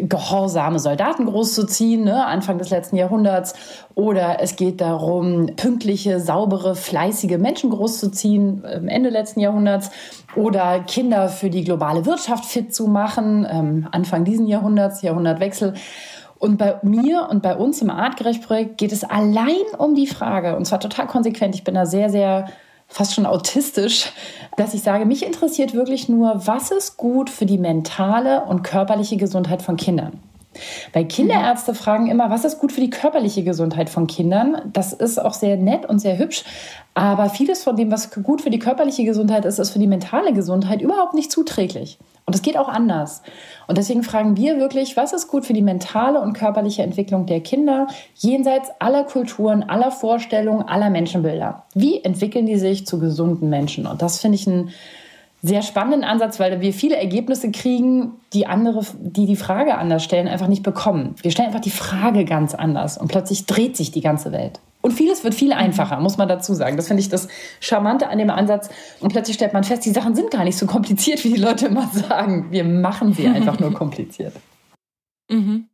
gehorsame 0.00 0.80
Soldaten 0.80 1.26
großzuziehen, 1.26 2.02
ne, 2.04 2.26
Anfang 2.26 2.58
des 2.58 2.70
letzten 2.70 2.96
Jahrhunderts, 2.96 3.54
oder 3.94 4.38
es 4.40 4.56
geht 4.56 4.80
darum, 4.80 5.46
pünktliche, 5.56 6.18
saubere, 6.18 6.74
fleißige 6.74 7.38
Menschen 7.38 7.70
großzuziehen, 7.70 8.64
Ende 8.64 9.10
letzten 9.10 9.40
Jahrhunderts, 9.40 9.90
oder 10.34 10.80
Kinder 10.80 11.28
für 11.28 11.50
die 11.50 11.64
globale 11.64 12.06
Wirtschaft 12.06 12.44
fit 12.44 12.74
zu 12.74 12.88
machen, 12.88 13.46
ähm, 13.50 13.88
Anfang 13.92 14.24
diesen 14.24 14.46
Jahrhunderts, 14.46 15.02
Jahrhundertwechsel. 15.02 15.74
Und 16.38 16.56
bei 16.56 16.78
mir 16.82 17.28
und 17.30 17.42
bei 17.42 17.56
uns 17.56 17.82
im 17.82 17.90
Artgerecht-Projekt 17.90 18.78
geht 18.78 18.92
es 18.92 19.04
allein 19.04 19.56
um 19.76 19.94
die 19.94 20.06
Frage, 20.06 20.56
und 20.56 20.64
zwar 20.66 20.80
total 20.80 21.06
konsequent, 21.06 21.54
ich 21.54 21.64
bin 21.64 21.74
da 21.74 21.86
sehr, 21.86 22.10
sehr 22.10 22.46
fast 22.88 23.14
schon 23.14 23.26
autistisch, 23.26 24.10
dass 24.56 24.74
ich 24.74 24.82
sage, 24.82 25.04
mich 25.04 25.24
interessiert 25.24 25.74
wirklich 25.74 26.08
nur, 26.08 26.46
was 26.46 26.70
ist 26.70 26.96
gut 26.96 27.30
für 27.30 27.46
die 27.46 27.58
mentale 27.58 28.44
und 28.44 28.62
körperliche 28.62 29.16
Gesundheit 29.16 29.62
von 29.62 29.76
Kindern. 29.76 30.20
Weil 30.92 31.06
Kinderärzte 31.06 31.74
fragen 31.74 32.08
immer, 32.08 32.30
was 32.30 32.44
ist 32.44 32.58
gut 32.58 32.72
für 32.72 32.80
die 32.80 32.90
körperliche 32.90 33.44
Gesundheit 33.44 33.90
von 33.90 34.06
Kindern? 34.06 34.62
Das 34.72 34.92
ist 34.92 35.18
auch 35.18 35.34
sehr 35.34 35.56
nett 35.56 35.86
und 35.86 35.98
sehr 35.98 36.18
hübsch. 36.18 36.44
Aber 36.94 37.30
vieles 37.30 37.62
von 37.62 37.76
dem, 37.76 37.92
was 37.92 38.10
gut 38.10 38.42
für 38.42 38.50
die 38.50 38.58
körperliche 38.58 39.04
Gesundheit 39.04 39.44
ist, 39.44 39.58
ist 39.58 39.70
für 39.70 39.78
die 39.78 39.86
mentale 39.86 40.32
Gesundheit 40.32 40.82
überhaupt 40.82 41.14
nicht 41.14 41.30
zuträglich. 41.30 41.98
Und 42.28 42.34
es 42.34 42.42
geht 42.42 42.58
auch 42.58 42.68
anders. 42.68 43.22
Und 43.68 43.78
deswegen 43.78 44.02
fragen 44.02 44.36
wir 44.36 44.58
wirklich, 44.58 44.98
was 44.98 45.14
ist 45.14 45.28
gut 45.28 45.46
für 45.46 45.54
die 45.54 45.62
mentale 45.62 46.20
und 46.20 46.34
körperliche 46.34 46.82
Entwicklung 46.82 47.24
der 47.24 47.40
Kinder 47.40 47.86
jenseits 48.16 48.68
aller 48.80 49.04
Kulturen, 49.04 49.62
aller 49.62 49.90
Vorstellungen, 49.90 50.62
aller 50.68 50.90
Menschenbilder? 50.90 51.62
Wie 51.74 52.04
entwickeln 52.04 52.44
die 52.44 52.58
sich 52.58 52.86
zu 52.86 52.98
gesunden 52.98 53.48
Menschen? 53.48 53.86
Und 53.86 54.02
das 54.02 54.20
finde 54.20 54.34
ich 54.34 54.46
einen 54.46 54.70
sehr 55.42 55.62
spannenden 55.62 56.04
Ansatz, 56.04 56.40
weil 56.40 56.60
wir 56.60 56.72
viele 56.72 56.96
Ergebnisse 56.96 57.50
kriegen, 57.50 58.12
die 58.32 58.46
andere, 58.46 58.84
die 58.98 59.26
die 59.26 59.36
Frage 59.36 59.76
anders 59.76 60.02
stellen, 60.02 60.26
einfach 60.26 60.48
nicht 60.48 60.62
bekommen. 60.62 61.14
Wir 61.22 61.30
stellen 61.30 61.48
einfach 61.48 61.60
die 61.60 61.70
Frage 61.70 62.24
ganz 62.24 62.54
anders 62.54 62.98
und 62.98 63.08
plötzlich 63.08 63.46
dreht 63.46 63.76
sich 63.76 63.92
die 63.92 64.00
ganze 64.00 64.32
Welt. 64.32 64.60
Und 64.80 64.92
vieles 64.92 65.24
wird 65.24 65.34
viel 65.34 65.52
einfacher, 65.52 66.00
muss 66.00 66.18
man 66.18 66.28
dazu 66.28 66.54
sagen. 66.54 66.76
Das 66.76 66.86
finde 66.86 67.02
ich 67.02 67.08
das 67.08 67.28
Charmante 67.60 68.08
an 68.08 68.18
dem 68.18 68.30
Ansatz. 68.30 68.70
Und 69.00 69.12
plötzlich 69.12 69.34
stellt 69.34 69.52
man 69.52 69.64
fest, 69.64 69.84
die 69.84 69.90
Sachen 69.90 70.14
sind 70.14 70.30
gar 70.30 70.44
nicht 70.44 70.56
so 70.56 70.66
kompliziert, 70.66 71.24
wie 71.24 71.32
die 71.32 71.40
Leute 71.40 71.66
immer 71.66 71.88
sagen. 71.88 72.46
Wir 72.50 72.64
machen 72.64 73.12
sie 73.12 73.26
einfach 73.26 73.58
nur 73.58 73.74
kompliziert. 73.74 74.34
Mhm. 75.30 75.67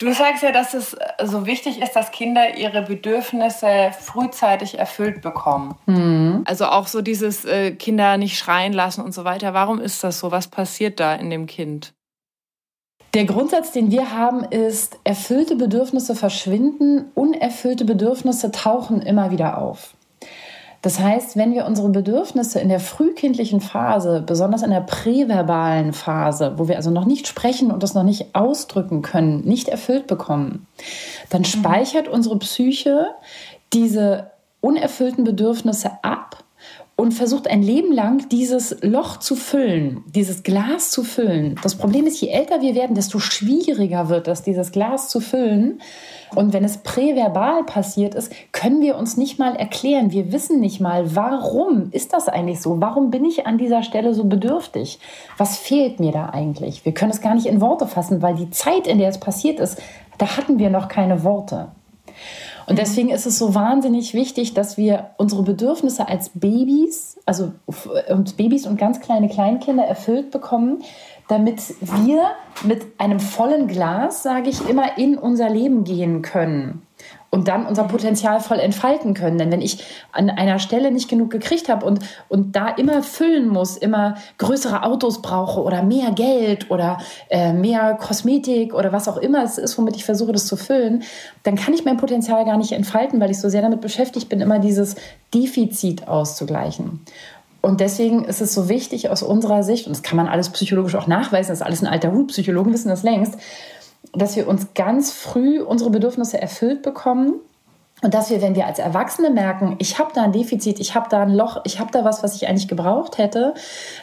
Du 0.00 0.14
sagst 0.14 0.42
ja, 0.42 0.50
dass 0.50 0.72
es 0.72 0.96
so 1.22 1.44
wichtig 1.44 1.82
ist, 1.82 1.92
dass 1.94 2.10
Kinder 2.10 2.56
ihre 2.56 2.80
Bedürfnisse 2.80 3.90
frühzeitig 4.00 4.78
erfüllt 4.78 5.20
bekommen. 5.20 5.74
Mhm. 5.84 6.42
Also 6.46 6.66
auch 6.66 6.86
so 6.86 7.02
dieses 7.02 7.44
äh, 7.44 7.72
Kinder 7.72 8.16
nicht 8.16 8.38
schreien 8.38 8.72
lassen 8.72 9.04
und 9.04 9.12
so 9.12 9.24
weiter. 9.24 9.52
Warum 9.52 9.78
ist 9.78 10.02
das 10.02 10.18
so? 10.18 10.30
Was 10.30 10.48
passiert 10.48 11.00
da 11.00 11.14
in 11.14 11.28
dem 11.28 11.44
Kind? 11.44 11.92
Der 13.12 13.26
Grundsatz, 13.26 13.72
den 13.72 13.90
wir 13.90 14.12
haben, 14.12 14.42
ist, 14.44 14.98
erfüllte 15.04 15.56
Bedürfnisse 15.56 16.14
verschwinden, 16.14 17.10
unerfüllte 17.14 17.84
Bedürfnisse 17.84 18.52
tauchen 18.52 19.02
immer 19.02 19.30
wieder 19.30 19.58
auf. 19.58 19.94
Das 20.82 20.98
heißt, 20.98 21.36
wenn 21.36 21.52
wir 21.52 21.66
unsere 21.66 21.90
Bedürfnisse 21.90 22.58
in 22.58 22.70
der 22.70 22.80
frühkindlichen 22.80 23.60
Phase, 23.60 24.22
besonders 24.26 24.62
in 24.62 24.70
der 24.70 24.80
präverbalen 24.80 25.92
Phase, 25.92 26.54
wo 26.56 26.68
wir 26.68 26.76
also 26.76 26.90
noch 26.90 27.04
nicht 27.04 27.28
sprechen 27.28 27.70
und 27.70 27.82
das 27.82 27.94
noch 27.94 28.02
nicht 28.02 28.34
ausdrücken 28.34 29.02
können, 29.02 29.40
nicht 29.44 29.68
erfüllt 29.68 30.06
bekommen, 30.06 30.66
dann 31.28 31.42
mhm. 31.42 31.46
speichert 31.46 32.08
unsere 32.08 32.38
Psyche 32.38 33.08
diese 33.74 34.30
unerfüllten 34.62 35.24
Bedürfnisse 35.24 35.90
ab 36.02 36.44
und 37.00 37.12
versucht 37.12 37.48
ein 37.48 37.62
Leben 37.62 37.92
lang 37.92 38.28
dieses 38.28 38.76
Loch 38.82 39.16
zu 39.16 39.34
füllen, 39.34 40.04
dieses 40.14 40.42
Glas 40.42 40.90
zu 40.90 41.02
füllen. 41.02 41.58
Das 41.62 41.76
Problem 41.76 42.06
ist, 42.06 42.20
je 42.20 42.28
älter 42.28 42.60
wir 42.60 42.74
werden, 42.74 42.94
desto 42.94 43.18
schwieriger 43.18 44.10
wird 44.10 44.28
es, 44.28 44.42
dieses 44.42 44.70
Glas 44.70 45.08
zu 45.08 45.20
füllen. 45.20 45.80
Und 46.34 46.52
wenn 46.52 46.62
es 46.62 46.78
präverbal 46.78 47.64
passiert 47.64 48.14
ist, 48.14 48.30
können 48.52 48.82
wir 48.82 48.98
uns 48.98 49.16
nicht 49.16 49.38
mal 49.38 49.56
erklären. 49.56 50.12
Wir 50.12 50.30
wissen 50.30 50.60
nicht 50.60 50.80
mal, 50.80 51.16
warum 51.16 51.88
ist 51.90 52.12
das 52.12 52.28
eigentlich 52.28 52.60
so? 52.60 52.82
Warum 52.82 53.10
bin 53.10 53.24
ich 53.24 53.46
an 53.46 53.56
dieser 53.56 53.82
Stelle 53.82 54.12
so 54.12 54.24
bedürftig? 54.24 54.98
Was 55.38 55.56
fehlt 55.56 56.00
mir 56.00 56.12
da 56.12 56.28
eigentlich? 56.28 56.84
Wir 56.84 56.92
können 56.92 57.12
es 57.12 57.22
gar 57.22 57.34
nicht 57.34 57.46
in 57.46 57.62
Worte 57.62 57.86
fassen, 57.86 58.20
weil 58.20 58.34
die 58.34 58.50
Zeit, 58.50 58.86
in 58.86 58.98
der 58.98 59.08
es 59.08 59.18
passiert 59.18 59.58
ist, 59.58 59.80
da 60.18 60.36
hatten 60.36 60.58
wir 60.58 60.68
noch 60.68 60.88
keine 60.88 61.24
Worte. 61.24 61.68
Und 62.70 62.76
mhm. 62.76 62.82
deswegen 62.82 63.08
ist 63.10 63.26
es 63.26 63.36
so 63.36 63.54
wahnsinnig 63.54 64.14
wichtig, 64.14 64.54
dass 64.54 64.76
wir 64.76 65.10
unsere 65.16 65.42
Bedürfnisse 65.42 66.08
als 66.08 66.30
Babys, 66.30 67.18
also 67.26 67.52
und 68.08 68.36
Babys 68.36 68.64
und 68.64 68.78
ganz 68.78 69.00
kleine 69.00 69.28
Kleinkinder 69.28 69.84
erfüllt 69.84 70.30
bekommen, 70.30 70.84
damit 71.28 71.74
wir 71.80 72.30
mit 72.64 72.86
einem 72.98 73.18
vollen 73.18 73.66
Glas, 73.66 74.22
sage 74.22 74.50
ich 74.50 74.68
immer, 74.68 74.96
in 74.98 75.18
unser 75.18 75.50
Leben 75.50 75.82
gehen 75.82 76.22
können 76.22 76.82
und 77.30 77.46
dann 77.46 77.66
unser 77.66 77.84
Potenzial 77.84 78.40
voll 78.40 78.58
entfalten 78.58 79.14
können. 79.14 79.38
Denn 79.38 79.52
wenn 79.52 79.62
ich 79.62 79.84
an 80.10 80.30
einer 80.30 80.58
Stelle 80.58 80.90
nicht 80.90 81.08
genug 81.08 81.30
gekriegt 81.30 81.68
habe 81.68 81.86
und, 81.86 82.00
und 82.28 82.56
da 82.56 82.68
immer 82.68 83.02
füllen 83.02 83.48
muss, 83.48 83.76
immer 83.76 84.16
größere 84.38 84.82
Autos 84.82 85.22
brauche 85.22 85.62
oder 85.62 85.82
mehr 85.84 86.10
Geld 86.10 86.70
oder 86.70 86.98
äh, 87.28 87.52
mehr 87.52 87.94
Kosmetik 87.94 88.74
oder 88.74 88.92
was 88.92 89.06
auch 89.06 89.16
immer 89.16 89.44
es 89.44 89.58
ist, 89.58 89.78
womit 89.78 89.94
ich 89.96 90.04
versuche, 90.04 90.32
das 90.32 90.46
zu 90.46 90.56
füllen, 90.56 91.04
dann 91.44 91.54
kann 91.54 91.72
ich 91.72 91.84
mein 91.84 91.96
Potenzial 91.96 92.44
gar 92.44 92.56
nicht 92.56 92.72
entfalten, 92.72 93.20
weil 93.20 93.30
ich 93.30 93.38
so 93.38 93.48
sehr 93.48 93.62
damit 93.62 93.80
beschäftigt 93.80 94.28
bin, 94.28 94.40
immer 94.40 94.58
dieses 94.58 94.96
Defizit 95.32 96.08
auszugleichen. 96.08 97.00
Und 97.62 97.80
deswegen 97.80 98.24
ist 98.24 98.40
es 98.40 98.54
so 98.54 98.68
wichtig 98.68 99.10
aus 99.10 99.22
unserer 99.22 99.62
Sicht, 99.62 99.86
und 99.86 99.94
das 99.94 100.02
kann 100.02 100.16
man 100.16 100.28
alles 100.28 100.48
psychologisch 100.48 100.94
auch 100.94 101.06
nachweisen, 101.06 101.50
das 101.50 101.60
ist 101.60 101.66
alles 101.66 101.82
ein 101.82 101.88
alter 101.88 102.10
Hut, 102.12 102.28
Psychologen 102.28 102.72
wissen 102.72 102.88
das 102.88 103.02
längst, 103.02 103.36
dass 104.12 104.36
wir 104.36 104.48
uns 104.48 104.74
ganz 104.74 105.12
früh 105.12 105.60
unsere 105.60 105.90
Bedürfnisse 105.90 106.40
erfüllt 106.40 106.82
bekommen 106.82 107.34
und 108.02 108.14
dass 108.14 108.30
wir, 108.30 108.40
wenn 108.40 108.54
wir 108.54 108.66
als 108.66 108.78
Erwachsene 108.78 109.30
merken, 109.30 109.76
ich 109.78 109.98
habe 109.98 110.12
da 110.14 110.22
ein 110.22 110.32
Defizit, 110.32 110.80
ich 110.80 110.94
habe 110.94 111.08
da 111.10 111.22
ein 111.22 111.34
Loch, 111.34 111.60
ich 111.64 111.80
habe 111.80 111.90
da 111.92 112.02
was, 112.04 112.22
was 112.22 112.34
ich 112.34 112.48
eigentlich 112.48 112.68
gebraucht 112.68 113.18
hätte, 113.18 113.54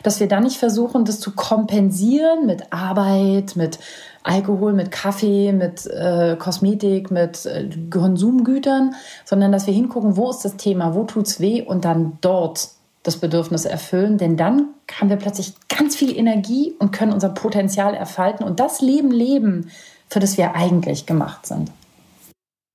dass 0.03 0.19
wir 0.19 0.27
dann 0.27 0.43
nicht 0.43 0.57
versuchen, 0.57 1.03
das 1.03 1.19
zu 1.19 1.33
kompensieren 1.33 2.45
mit 2.45 2.71
Arbeit, 2.71 3.55
mit 3.55 3.79
Alkohol, 4.21 4.73
mit 4.73 4.91
Kaffee, 4.91 5.51
mit 5.51 5.87
äh, 5.87 6.35
Kosmetik, 6.37 7.09
mit 7.09 7.45
äh, 7.45 7.69
Konsumgütern, 7.89 8.93
sondern 9.25 9.51
dass 9.51 9.65
wir 9.65 9.73
hingucken, 9.73 10.15
wo 10.15 10.29
ist 10.29 10.45
das 10.45 10.57
Thema, 10.57 10.93
wo 10.93 11.05
tut's 11.05 11.39
weh 11.39 11.63
und 11.63 11.85
dann 11.85 12.19
dort 12.21 12.69
das 13.07 13.17
Bedürfnis 13.17 13.65
erfüllen, 13.65 14.17
denn 14.17 14.35
dann 14.35 14.67
haben 14.99 15.09
wir 15.09 15.15
plötzlich 15.15 15.53
ganz 15.69 15.95
viel 15.95 16.15
Energie 16.15 16.75
und 16.77 16.91
können 16.91 17.13
unser 17.13 17.29
Potenzial 17.29 17.93
erfalten 17.93 18.43
und 18.43 18.59
das 18.59 18.81
Leben 18.81 19.11
leben, 19.11 19.71
für 20.09 20.19
das 20.19 20.37
wir 20.37 20.55
eigentlich 20.55 21.05
gemacht 21.05 21.45
sind. 21.45 21.71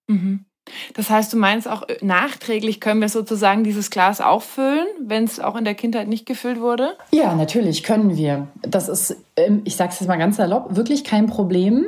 Mhm. 0.09 0.47
Das 0.95 1.11
heißt, 1.11 1.33
du 1.33 1.37
meinst 1.37 1.69
auch 1.69 1.89
äh, 1.89 1.97
nachträglich 2.03 2.81
können 2.81 3.01
wir 3.01 3.09
sozusagen 3.09 3.65
dieses 3.65 3.91
Glas 3.91 4.21
auffüllen, 4.21 4.87
wenn 5.01 5.25
es 5.25 5.41
auch 5.41 5.57
in 5.57 5.65
der 5.65 5.75
Kindheit 5.75 6.09
nicht 6.09 6.25
gefüllt 6.25 6.61
wurde? 6.61 6.97
Ja, 7.11 7.35
natürlich 7.35 7.83
können 7.83 8.17
wir. 8.17 8.47
Das 8.63 8.89
ist, 8.89 9.17
ähm, 9.37 9.63
ich 9.65 9.77
sage 9.77 9.91
es 9.93 10.01
jetzt 10.01 10.09
mal 10.09 10.17
ganz 10.17 10.37
salopp, 10.37 10.77
wirklich 10.77 11.05
kein 11.05 11.27
Problem. 11.27 11.85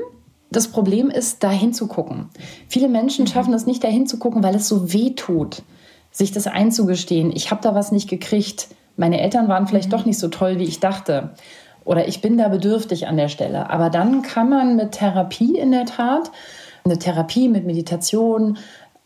Das 0.51 0.69
Problem 0.69 1.09
ist, 1.09 1.43
da 1.43 1.51
hinzugucken. 1.51 2.29
Viele 2.69 2.89
Menschen 2.89 3.25
mhm. 3.25 3.29
schaffen 3.29 3.55
es 3.55 3.65
nicht, 3.65 3.83
da 3.83 3.89
hinzugucken, 3.89 4.43
weil 4.43 4.57
es 4.57 4.69
so 4.69 4.93
weh 4.93 5.11
tut, 5.11 5.63
sich 6.15 6.33
das 6.33 6.47
einzugestehen. 6.47 7.31
Ich 7.35 7.51
habe 7.51 7.61
da 7.61 7.75
was 7.75 7.93
nicht 7.93 8.09
gekriegt. 8.09 8.69
Meine 8.97 9.21
Eltern 9.21 9.49
waren 9.49 9.67
vielleicht 9.67 9.89
mhm. 9.89 9.97
doch 9.97 10.07
nicht 10.07 10.19
so 10.19 10.29
toll, 10.29 10.59
wie 10.59 10.65
ich 10.65 10.81
dachte 10.81 11.35
oder 11.85 12.09
ich 12.09 12.21
bin 12.21 12.39
da 12.39 12.49
bedürftig 12.49 13.07
an 13.07 13.17
der 13.17 13.29
Stelle. 13.29 13.71
Aber 13.71 13.91
dann 13.91 14.23
kann 14.23 14.49
man 14.49 14.77
mit 14.77 14.93
Therapie 14.93 15.57
in 15.57 15.71
der 15.71 15.85
Tat, 15.85 16.31
eine 16.85 16.99
Therapie 16.99 17.49
mit 17.49 17.67
Meditation, 17.67 18.59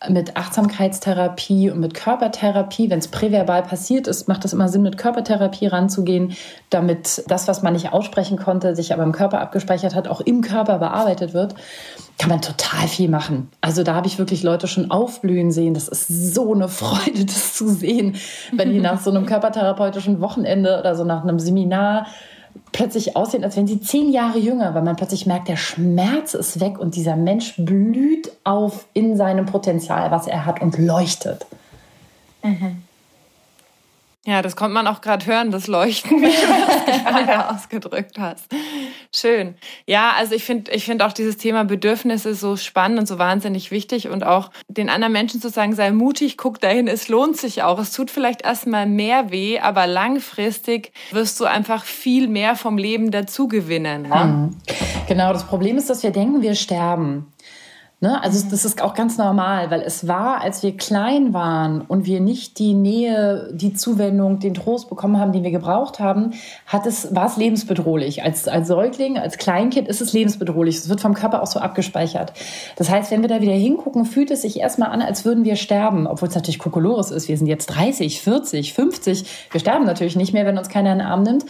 mit 0.08 0.36
Achtsamkeitstherapie 0.36 1.70
und 1.70 1.80
mit 1.80 1.92
Körpertherapie, 1.92 2.88
wenn 2.88 3.00
es 3.00 3.08
präverbal 3.08 3.64
passiert 3.64 4.06
ist, 4.06 4.28
macht 4.28 4.44
es 4.44 4.52
immer 4.52 4.68
Sinn, 4.68 4.82
mit 4.82 4.96
Körpertherapie 4.96 5.66
ranzugehen, 5.66 6.36
damit 6.70 7.24
das, 7.26 7.48
was 7.48 7.62
man 7.62 7.72
nicht 7.72 7.92
aussprechen 7.92 8.38
konnte, 8.38 8.76
sich 8.76 8.92
aber 8.92 9.02
im 9.02 9.10
Körper 9.10 9.40
abgespeichert 9.40 9.96
hat, 9.96 10.06
auch 10.06 10.20
im 10.20 10.40
Körper 10.40 10.78
bearbeitet 10.78 11.34
wird, 11.34 11.56
kann 12.16 12.30
man 12.30 12.40
total 12.40 12.86
viel 12.86 13.08
machen. 13.08 13.48
Also 13.60 13.82
da 13.82 13.94
habe 13.94 14.06
ich 14.06 14.20
wirklich 14.20 14.44
Leute 14.44 14.68
schon 14.68 14.92
aufblühen 14.92 15.50
sehen. 15.50 15.74
Das 15.74 15.88
ist 15.88 16.34
so 16.34 16.54
eine 16.54 16.68
Freude, 16.68 17.24
das 17.24 17.54
zu 17.54 17.68
sehen, 17.68 18.14
wenn 18.52 18.70
die 18.70 18.80
nach 18.80 19.00
so 19.00 19.10
einem 19.10 19.26
körpertherapeutischen 19.26 20.20
Wochenende 20.20 20.78
oder 20.78 20.94
so 20.94 21.02
nach 21.02 21.24
einem 21.24 21.40
Seminar 21.40 22.06
plötzlich 22.72 23.16
aussehen, 23.16 23.44
als 23.44 23.56
wenn 23.56 23.66
sie 23.66 23.80
zehn 23.80 24.12
Jahre 24.12 24.38
jünger, 24.38 24.74
weil 24.74 24.82
man 24.82 24.96
plötzlich 24.96 25.26
merkt, 25.26 25.48
der 25.48 25.56
Schmerz 25.56 26.34
ist 26.34 26.60
weg 26.60 26.78
und 26.78 26.94
dieser 26.94 27.16
Mensch 27.16 27.54
blüht 27.56 28.30
auf 28.44 28.86
in 28.94 29.16
seinem 29.16 29.46
Potenzial, 29.46 30.10
was 30.10 30.26
er 30.26 30.46
hat 30.46 30.60
und 30.60 30.78
leuchtet. 30.78 31.46
Mhm. 32.42 32.82
Ja, 34.24 34.42
das 34.42 34.56
konnte 34.56 34.74
man 34.74 34.86
auch 34.86 35.00
gerade 35.00 35.24
hören, 35.24 35.50
das 35.50 35.68
Leuchten, 35.68 36.10
wie 36.20 36.26
du 36.26 36.86
das 36.86 37.04
gerade 37.04 37.48
ausgedrückt 37.50 38.18
hast. 38.18 38.44
Schön. 39.20 39.54
Ja, 39.86 40.12
also 40.16 40.34
ich 40.34 40.44
finde 40.44 40.70
ich 40.70 40.84
finde 40.84 41.04
auch 41.04 41.12
dieses 41.12 41.36
Thema 41.36 41.64
Bedürfnisse 41.64 42.34
so 42.34 42.56
spannend 42.56 43.00
und 43.00 43.06
so 43.06 43.18
wahnsinnig 43.18 43.70
wichtig 43.70 44.08
und 44.08 44.24
auch 44.24 44.50
den 44.68 44.88
anderen 44.88 45.12
Menschen 45.12 45.40
zu 45.40 45.48
sagen, 45.48 45.74
sei 45.74 45.90
mutig, 45.90 46.36
guck 46.36 46.60
dahin, 46.60 46.86
es 46.86 47.08
lohnt 47.08 47.36
sich 47.36 47.64
auch. 47.64 47.80
Es 47.80 47.90
tut 47.90 48.10
vielleicht 48.10 48.42
erstmal 48.42 48.86
mehr 48.86 49.32
weh, 49.32 49.58
aber 49.58 49.88
langfristig 49.88 50.92
wirst 51.10 51.40
du 51.40 51.46
einfach 51.46 51.84
viel 51.84 52.28
mehr 52.28 52.54
vom 52.54 52.78
Leben 52.78 53.10
dazu 53.10 53.48
gewinnen. 53.48 54.02
Ne? 54.02 54.24
Mhm. 54.24 54.56
Genau, 55.08 55.32
das 55.32 55.44
Problem 55.44 55.76
ist, 55.78 55.90
dass 55.90 56.02
wir 56.02 56.10
denken, 56.10 56.42
wir 56.42 56.54
sterben. 56.54 57.32
Ne? 58.00 58.22
Also 58.22 58.46
mhm. 58.46 58.50
das 58.50 58.64
ist 58.64 58.80
auch 58.80 58.94
ganz 58.94 59.18
normal, 59.18 59.72
weil 59.72 59.82
es 59.82 60.06
war, 60.06 60.40
als 60.40 60.62
wir 60.62 60.76
klein 60.76 61.34
waren 61.34 61.80
und 61.80 62.06
wir 62.06 62.20
nicht 62.20 62.60
die 62.60 62.72
Nähe, 62.72 63.50
die 63.52 63.74
Zuwendung, 63.74 64.38
den 64.38 64.54
Trost 64.54 64.88
bekommen 64.88 65.18
haben, 65.18 65.32
den 65.32 65.42
wir 65.42 65.50
gebraucht 65.50 65.98
haben, 65.98 66.34
hat 66.66 66.86
es, 66.86 67.12
war 67.12 67.26
es 67.26 67.36
lebensbedrohlich. 67.36 68.22
Als, 68.22 68.46
als 68.46 68.68
Säugling, 68.68 69.18
als 69.18 69.36
Kleinkind 69.36 69.88
ist 69.88 70.00
es 70.00 70.12
lebensbedrohlich. 70.12 70.76
Es 70.76 70.88
wird 70.88 71.00
vom 71.00 71.14
Körper 71.14 71.42
auch 71.42 71.48
so 71.48 71.58
abgespeichert. 71.58 72.32
Das 72.76 72.88
heißt, 72.88 73.10
wenn 73.10 73.22
wir 73.22 73.28
da 73.28 73.40
wieder 73.40 73.52
hingucken, 73.52 74.04
fühlt 74.04 74.30
es 74.30 74.42
sich 74.42 74.60
erstmal 74.60 74.90
an, 74.90 75.02
als 75.02 75.24
würden 75.24 75.44
wir 75.44 75.56
sterben, 75.56 76.06
obwohl 76.06 76.28
es 76.28 76.36
natürlich 76.36 76.60
Kokolores 76.60 77.10
ist. 77.10 77.26
Wir 77.26 77.36
sind 77.36 77.48
jetzt 77.48 77.66
30, 77.66 78.20
40, 78.20 78.74
50. 78.74 79.24
Wir 79.50 79.60
sterben 79.60 79.84
natürlich 79.84 80.14
nicht 80.14 80.32
mehr, 80.32 80.46
wenn 80.46 80.56
uns 80.56 80.68
keiner 80.68 80.92
in 80.92 80.98
den 80.98 81.06
Arm 81.08 81.24
nimmt. 81.24 81.46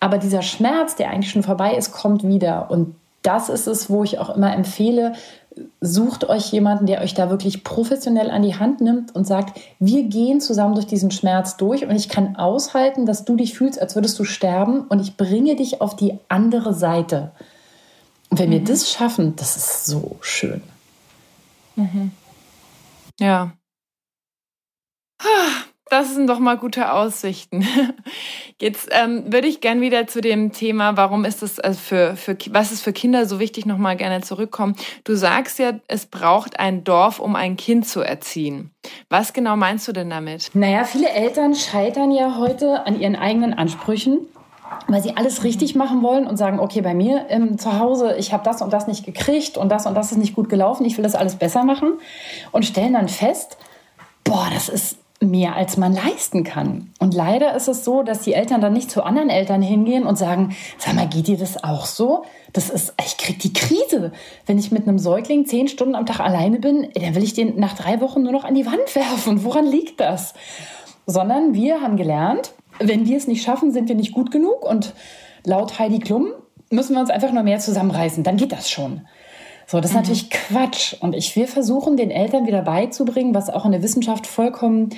Aber 0.00 0.18
dieser 0.18 0.42
Schmerz, 0.42 0.96
der 0.96 1.10
eigentlich 1.10 1.30
schon 1.30 1.44
vorbei 1.44 1.76
ist, 1.76 1.92
kommt 1.92 2.26
wieder. 2.26 2.72
Und 2.72 2.96
das 3.22 3.48
ist 3.48 3.66
es, 3.66 3.90
wo 3.90 4.04
ich 4.04 4.18
auch 4.18 4.34
immer 4.36 4.54
empfehle, 4.54 5.14
sucht 5.80 6.28
euch 6.28 6.52
jemanden, 6.52 6.86
der 6.86 7.00
euch 7.00 7.14
da 7.14 7.30
wirklich 7.30 7.64
professionell 7.64 8.30
an 8.30 8.42
die 8.42 8.56
Hand 8.56 8.80
nimmt 8.80 9.14
und 9.14 9.26
sagt, 9.26 9.60
wir 9.78 10.04
gehen 10.04 10.40
zusammen 10.40 10.74
durch 10.74 10.86
diesen 10.86 11.10
Schmerz 11.10 11.56
durch 11.56 11.84
und 11.84 11.94
ich 11.94 12.08
kann 12.08 12.36
aushalten, 12.36 13.06
dass 13.06 13.24
du 13.24 13.36
dich 13.36 13.54
fühlst, 13.54 13.80
als 13.80 13.94
würdest 13.94 14.18
du 14.18 14.24
sterben 14.24 14.82
und 14.82 15.00
ich 15.00 15.16
bringe 15.16 15.56
dich 15.56 15.80
auf 15.80 15.96
die 15.96 16.18
andere 16.28 16.74
Seite. 16.74 17.32
Und 18.30 18.38
wenn 18.38 18.48
mhm. 18.48 18.54
wir 18.54 18.64
das 18.64 18.90
schaffen, 18.90 19.36
das 19.36 19.56
ist 19.56 19.86
so 19.86 20.16
schön. 20.20 20.62
Mhm. 21.76 22.10
Ja. 23.18 23.52
Das 25.88 26.12
sind 26.12 26.26
doch 26.26 26.40
mal 26.40 26.56
gute 26.56 26.92
Aussichten. 26.92 27.64
Jetzt 28.60 28.88
ähm, 28.90 29.32
würde 29.32 29.46
ich 29.46 29.60
gern 29.60 29.80
wieder 29.80 30.08
zu 30.08 30.20
dem 30.20 30.50
Thema, 30.50 30.96
warum 30.96 31.24
ist 31.24 31.42
das 31.42 31.60
also 31.60 31.78
für, 31.78 32.16
für 32.16 32.36
was 32.50 32.72
ist 32.72 32.82
für 32.82 32.92
Kinder 32.92 33.24
so 33.26 33.38
wichtig, 33.38 33.66
nochmal 33.66 33.96
gerne 33.96 34.20
zurückkommen. 34.20 34.74
Du 35.04 35.14
sagst 35.14 35.60
ja, 35.60 35.74
es 35.86 36.06
braucht 36.06 36.58
ein 36.58 36.82
Dorf, 36.82 37.20
um 37.20 37.36
ein 37.36 37.56
Kind 37.56 37.86
zu 37.86 38.00
erziehen. 38.00 38.72
Was 39.10 39.32
genau 39.32 39.56
meinst 39.56 39.86
du 39.86 39.92
denn 39.92 40.10
damit? 40.10 40.50
Naja, 40.54 40.82
viele 40.82 41.08
Eltern 41.10 41.54
scheitern 41.54 42.10
ja 42.10 42.36
heute 42.36 42.84
an 42.84 43.00
ihren 43.00 43.14
eigenen 43.14 43.54
Ansprüchen 43.54 44.26
weil 44.88 45.02
sie 45.02 45.16
alles 45.16 45.44
richtig 45.44 45.74
machen 45.74 46.02
wollen 46.02 46.26
und 46.26 46.36
sagen, 46.36 46.58
okay, 46.58 46.80
bei 46.80 46.94
mir 46.94 47.26
ähm, 47.28 47.58
zu 47.58 47.78
Hause, 47.78 48.16
ich 48.18 48.32
habe 48.32 48.44
das 48.44 48.62
und 48.62 48.72
das 48.72 48.86
nicht 48.86 49.04
gekriegt 49.04 49.56
und 49.56 49.68
das 49.68 49.86
und 49.86 49.94
das 49.94 50.12
ist 50.12 50.18
nicht 50.18 50.34
gut 50.34 50.48
gelaufen, 50.48 50.84
ich 50.84 50.96
will 50.96 51.04
das 51.04 51.14
alles 51.14 51.36
besser 51.36 51.64
machen 51.64 51.94
und 52.52 52.64
stellen 52.64 52.94
dann 52.94 53.08
fest, 53.08 53.58
boah, 54.24 54.48
das 54.52 54.68
ist 54.68 54.98
mehr 55.20 55.56
als 55.56 55.76
man 55.76 55.94
leisten 55.94 56.44
kann. 56.44 56.90
Und 56.98 57.14
leider 57.14 57.54
ist 57.54 57.68
es 57.68 57.84
so, 57.84 58.02
dass 58.02 58.20
die 58.20 58.34
Eltern 58.34 58.60
dann 58.60 58.74
nicht 58.74 58.90
zu 58.90 59.02
anderen 59.02 59.30
Eltern 59.30 59.62
hingehen 59.62 60.04
und 60.04 60.16
sagen, 60.16 60.54
sag 60.78 60.94
mal, 60.94 61.08
geht 61.08 61.26
dir 61.26 61.38
das 61.38 61.64
auch 61.64 61.86
so? 61.86 62.24
Das 62.52 62.68
ist, 62.68 62.94
ich 63.04 63.16
krieg 63.16 63.38
die 63.38 63.52
Krise. 63.52 64.12
Wenn 64.44 64.58
ich 64.58 64.72
mit 64.72 64.86
einem 64.86 64.98
Säugling 64.98 65.46
zehn 65.46 65.68
Stunden 65.68 65.94
am 65.94 66.06
Tag 66.06 66.20
alleine 66.20 66.58
bin, 66.58 66.88
dann 66.94 67.14
will 67.14 67.22
ich 67.22 67.34
den 67.34 67.58
nach 67.58 67.74
drei 67.74 68.00
Wochen 68.00 68.22
nur 68.22 68.32
noch 68.32 68.44
an 68.44 68.54
die 68.54 68.66
Wand 68.66 68.94
werfen. 68.94 69.42
Woran 69.44 69.66
liegt 69.66 70.00
das? 70.00 70.34
sondern 71.06 71.54
wir 71.54 71.80
haben 71.80 71.96
gelernt, 71.96 72.52
wenn 72.78 73.06
wir 73.06 73.16
es 73.16 73.28
nicht 73.28 73.42
schaffen, 73.42 73.72
sind 73.72 73.88
wir 73.88 73.94
nicht 73.94 74.12
gut 74.12 74.30
genug 74.30 74.68
und 74.68 74.92
laut 75.44 75.78
Heidi 75.78 76.00
Klum 76.00 76.32
müssen 76.70 76.94
wir 76.94 77.00
uns 77.00 77.10
einfach 77.10 77.32
nur 77.32 77.44
mehr 77.44 77.60
zusammenreißen, 77.60 78.24
dann 78.24 78.36
geht 78.36 78.52
das 78.52 78.68
schon. 78.68 79.06
So, 79.68 79.80
das 79.80 79.90
ist 79.90 79.96
mhm. 79.96 80.02
natürlich 80.02 80.30
Quatsch. 80.30 80.94
Und 81.00 81.14
ich 81.14 81.34
will 81.34 81.48
versuchen, 81.48 81.96
den 81.96 82.12
Eltern 82.12 82.46
wieder 82.46 82.62
beizubringen, 82.62 83.34
was 83.34 83.50
auch 83.50 83.64
in 83.64 83.72
der 83.72 83.82
Wissenschaft 83.82 84.26
vollkommen 84.26 84.90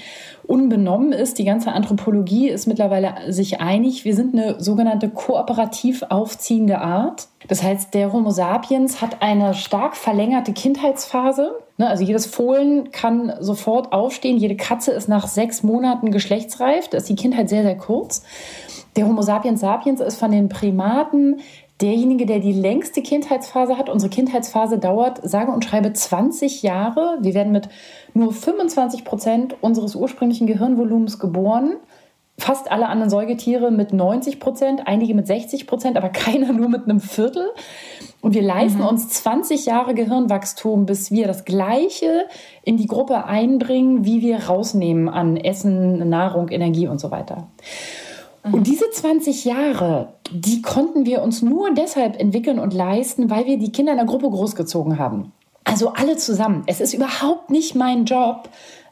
unbenommen 0.46 1.12
ist. 1.12 1.38
Die 1.38 1.44
ganze 1.44 1.72
Anthropologie 1.72 2.50
ist 2.50 2.66
mittlerweile 2.66 3.32
sich 3.32 3.60
einig. 3.60 4.04
Wir 4.04 4.14
sind 4.14 4.34
eine 4.34 4.60
sogenannte 4.60 5.08
kooperativ 5.08 6.04
aufziehende 6.10 6.80
Art. 6.80 7.28
Das 7.48 7.62
heißt, 7.62 7.94
der 7.94 8.12
Homo 8.12 8.30
sapiens 8.30 9.00
hat 9.00 9.22
eine 9.22 9.54
stark 9.54 9.96
verlängerte 9.96 10.52
Kindheitsphase. 10.52 11.52
Ne, 11.78 11.88
also 11.88 12.04
jedes 12.04 12.26
Fohlen 12.26 12.90
kann 12.90 13.32
sofort 13.40 13.92
aufstehen. 13.92 14.36
Jede 14.36 14.56
Katze 14.56 14.92
ist 14.92 15.08
nach 15.08 15.28
sechs 15.28 15.62
Monaten 15.62 16.10
geschlechtsreif. 16.10 16.88
Da 16.88 16.98
ist 16.98 17.08
die 17.08 17.16
Kindheit 17.16 17.48
sehr, 17.48 17.62
sehr 17.62 17.76
kurz. 17.76 18.22
Der 18.96 19.06
Homo 19.06 19.22
sapiens 19.22 19.60
sapiens 19.60 20.00
ist 20.00 20.18
von 20.18 20.32
den 20.32 20.48
Primaten 20.48 21.40
derjenige, 21.80 22.26
der 22.26 22.40
die 22.40 22.52
längste 22.52 23.02
Kindheitsphase 23.02 23.78
hat. 23.78 23.88
Unsere 23.88 24.10
Kindheitsphase 24.10 24.78
dauert, 24.78 25.20
sage 25.22 25.52
und 25.52 25.64
schreibe, 25.64 25.92
20 25.92 26.62
Jahre. 26.62 27.18
Wir 27.20 27.34
werden 27.34 27.52
mit 27.52 27.68
nur 28.14 28.32
25 28.32 29.04
Prozent 29.04 29.56
unseres 29.60 29.94
ursprünglichen 29.94 30.46
Gehirnvolumens 30.46 31.18
geboren. 31.18 31.76
Fast 32.40 32.70
alle 32.70 32.88
anderen 32.88 33.10
Säugetiere 33.10 33.72
mit 33.72 33.92
90 33.92 34.38
Prozent, 34.38 34.82
einige 34.86 35.12
mit 35.14 35.26
60 35.26 35.66
Prozent, 35.66 35.96
aber 35.96 36.08
keiner 36.10 36.52
nur 36.52 36.68
mit 36.68 36.84
einem 36.84 37.00
Viertel. 37.00 37.48
Und 38.20 38.34
wir 38.34 38.42
leisten 38.42 38.80
mhm. 38.80 38.88
uns 38.88 39.08
20 39.08 39.66
Jahre 39.66 39.94
Gehirnwachstum, 39.94 40.86
bis 40.86 41.10
wir 41.10 41.26
das 41.26 41.44
Gleiche 41.44 42.26
in 42.64 42.76
die 42.76 42.86
Gruppe 42.86 43.24
einbringen, 43.24 44.04
wie 44.04 44.20
wir 44.20 44.46
rausnehmen 44.46 45.08
an 45.08 45.36
Essen, 45.36 46.08
Nahrung, 46.08 46.48
Energie 46.48 46.88
und 46.88 47.00
so 47.00 47.10
weiter. 47.12 47.48
Und 48.52 48.66
diese 48.66 48.90
20 48.90 49.44
Jahre, 49.44 50.14
die 50.30 50.62
konnten 50.62 51.06
wir 51.06 51.22
uns 51.22 51.42
nur 51.42 51.72
deshalb 51.74 52.20
entwickeln 52.20 52.58
und 52.58 52.74
leisten, 52.74 53.30
weil 53.30 53.46
wir 53.46 53.58
die 53.58 53.72
Kinder 53.72 53.92
in 53.92 53.98
der 53.98 54.06
Gruppe 54.06 54.30
großgezogen 54.30 54.98
haben. 54.98 55.32
Also 55.64 55.92
alle 55.92 56.16
zusammen. 56.16 56.62
Es 56.66 56.80
ist 56.80 56.94
überhaupt 56.94 57.50
nicht 57.50 57.74
mein 57.74 58.04
Job, 58.04 58.48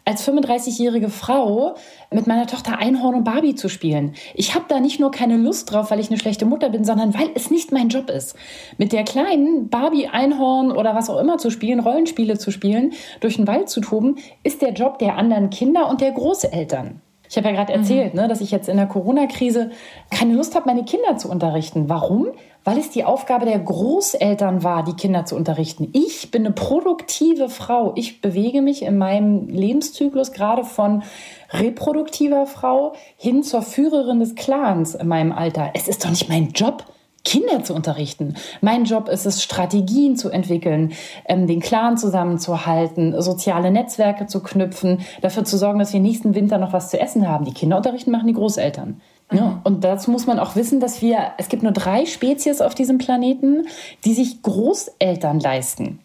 als 0.06 0.26
35-jährige 0.26 1.08
Frau 1.08 1.74
mit 2.12 2.28
meiner 2.28 2.46
Tochter 2.46 2.78
Einhorn 2.78 3.16
und 3.16 3.24
Barbie 3.24 3.56
zu 3.56 3.68
spielen. 3.68 4.14
Ich 4.34 4.54
habe 4.54 4.66
da 4.68 4.78
nicht 4.78 5.00
nur 5.00 5.10
keine 5.10 5.36
Lust 5.36 5.72
drauf, 5.72 5.90
weil 5.90 5.98
ich 5.98 6.10
eine 6.10 6.18
schlechte 6.18 6.46
Mutter 6.46 6.70
bin, 6.70 6.84
sondern 6.84 7.12
weil 7.12 7.30
es 7.34 7.50
nicht 7.50 7.72
mein 7.72 7.88
Job 7.88 8.08
ist. 8.08 8.36
Mit 8.78 8.92
der 8.92 9.02
kleinen 9.02 9.68
Barbie, 9.68 10.06
Einhorn 10.06 10.70
oder 10.70 10.94
was 10.94 11.10
auch 11.10 11.18
immer 11.18 11.38
zu 11.38 11.50
spielen, 11.50 11.80
Rollenspiele 11.80 12.38
zu 12.38 12.52
spielen, 12.52 12.92
durch 13.18 13.34
den 13.34 13.48
Wald 13.48 13.68
zu 13.68 13.80
toben, 13.80 14.16
ist 14.44 14.62
der 14.62 14.72
Job 14.72 15.00
der 15.00 15.16
anderen 15.16 15.50
Kinder 15.50 15.88
und 15.90 16.00
der 16.00 16.12
Großeltern. 16.12 17.00
Ich 17.28 17.36
habe 17.36 17.48
ja 17.48 17.54
gerade 17.54 17.72
erzählt, 17.72 18.14
mhm. 18.14 18.20
ne, 18.20 18.28
dass 18.28 18.40
ich 18.40 18.50
jetzt 18.50 18.68
in 18.68 18.76
der 18.76 18.86
Corona-Krise 18.86 19.70
keine 20.10 20.34
Lust 20.34 20.54
habe, 20.54 20.66
meine 20.66 20.84
Kinder 20.84 21.16
zu 21.16 21.30
unterrichten. 21.30 21.88
Warum? 21.88 22.28
Weil 22.64 22.78
es 22.78 22.90
die 22.90 23.04
Aufgabe 23.04 23.46
der 23.46 23.58
Großeltern 23.58 24.64
war, 24.64 24.84
die 24.84 24.94
Kinder 24.94 25.24
zu 25.24 25.36
unterrichten. 25.36 25.88
Ich 25.92 26.30
bin 26.30 26.44
eine 26.44 26.54
produktive 26.54 27.48
Frau. 27.48 27.92
Ich 27.94 28.20
bewege 28.20 28.62
mich 28.62 28.82
in 28.82 28.98
meinem 28.98 29.48
Lebenszyklus 29.48 30.32
gerade 30.32 30.64
von 30.64 31.02
reproduktiver 31.50 32.46
Frau 32.46 32.94
hin 33.16 33.42
zur 33.42 33.62
Führerin 33.62 34.20
des 34.20 34.34
Clans 34.34 34.94
in 34.94 35.06
meinem 35.06 35.32
Alter. 35.32 35.70
Es 35.74 35.86
ist 35.86 36.04
doch 36.04 36.10
nicht 36.10 36.28
mein 36.28 36.50
Job, 36.50 36.84
Kinder 37.26 37.64
zu 37.64 37.74
unterrichten. 37.74 38.36
Mein 38.60 38.84
Job 38.84 39.08
ist 39.08 39.26
es, 39.26 39.42
Strategien 39.42 40.16
zu 40.16 40.30
entwickeln, 40.30 40.92
ähm, 41.26 41.48
den 41.48 41.60
Clan 41.60 41.98
zusammenzuhalten, 41.98 43.20
soziale 43.20 43.72
Netzwerke 43.72 44.28
zu 44.28 44.40
knüpfen, 44.40 45.00
dafür 45.22 45.44
zu 45.44 45.58
sorgen, 45.58 45.80
dass 45.80 45.92
wir 45.92 45.98
nächsten 45.98 46.36
Winter 46.36 46.58
noch 46.58 46.72
was 46.72 46.88
zu 46.88 47.00
essen 47.00 47.28
haben. 47.28 47.44
Die 47.44 47.52
Kinder 47.52 47.76
unterrichten 47.76 48.12
machen 48.12 48.28
die 48.28 48.32
Großeltern. 48.32 49.00
Mhm. 49.30 49.38
Ja, 49.38 49.60
und 49.64 49.82
dazu 49.82 50.12
muss 50.12 50.26
man 50.26 50.38
auch 50.38 50.54
wissen, 50.54 50.78
dass 50.78 51.02
wir, 51.02 51.32
es 51.36 51.48
gibt 51.48 51.64
nur 51.64 51.72
drei 51.72 52.06
Spezies 52.06 52.60
auf 52.60 52.76
diesem 52.76 52.98
Planeten, 52.98 53.66
die 54.04 54.14
sich 54.14 54.40
Großeltern 54.42 55.40
leisten. 55.40 55.98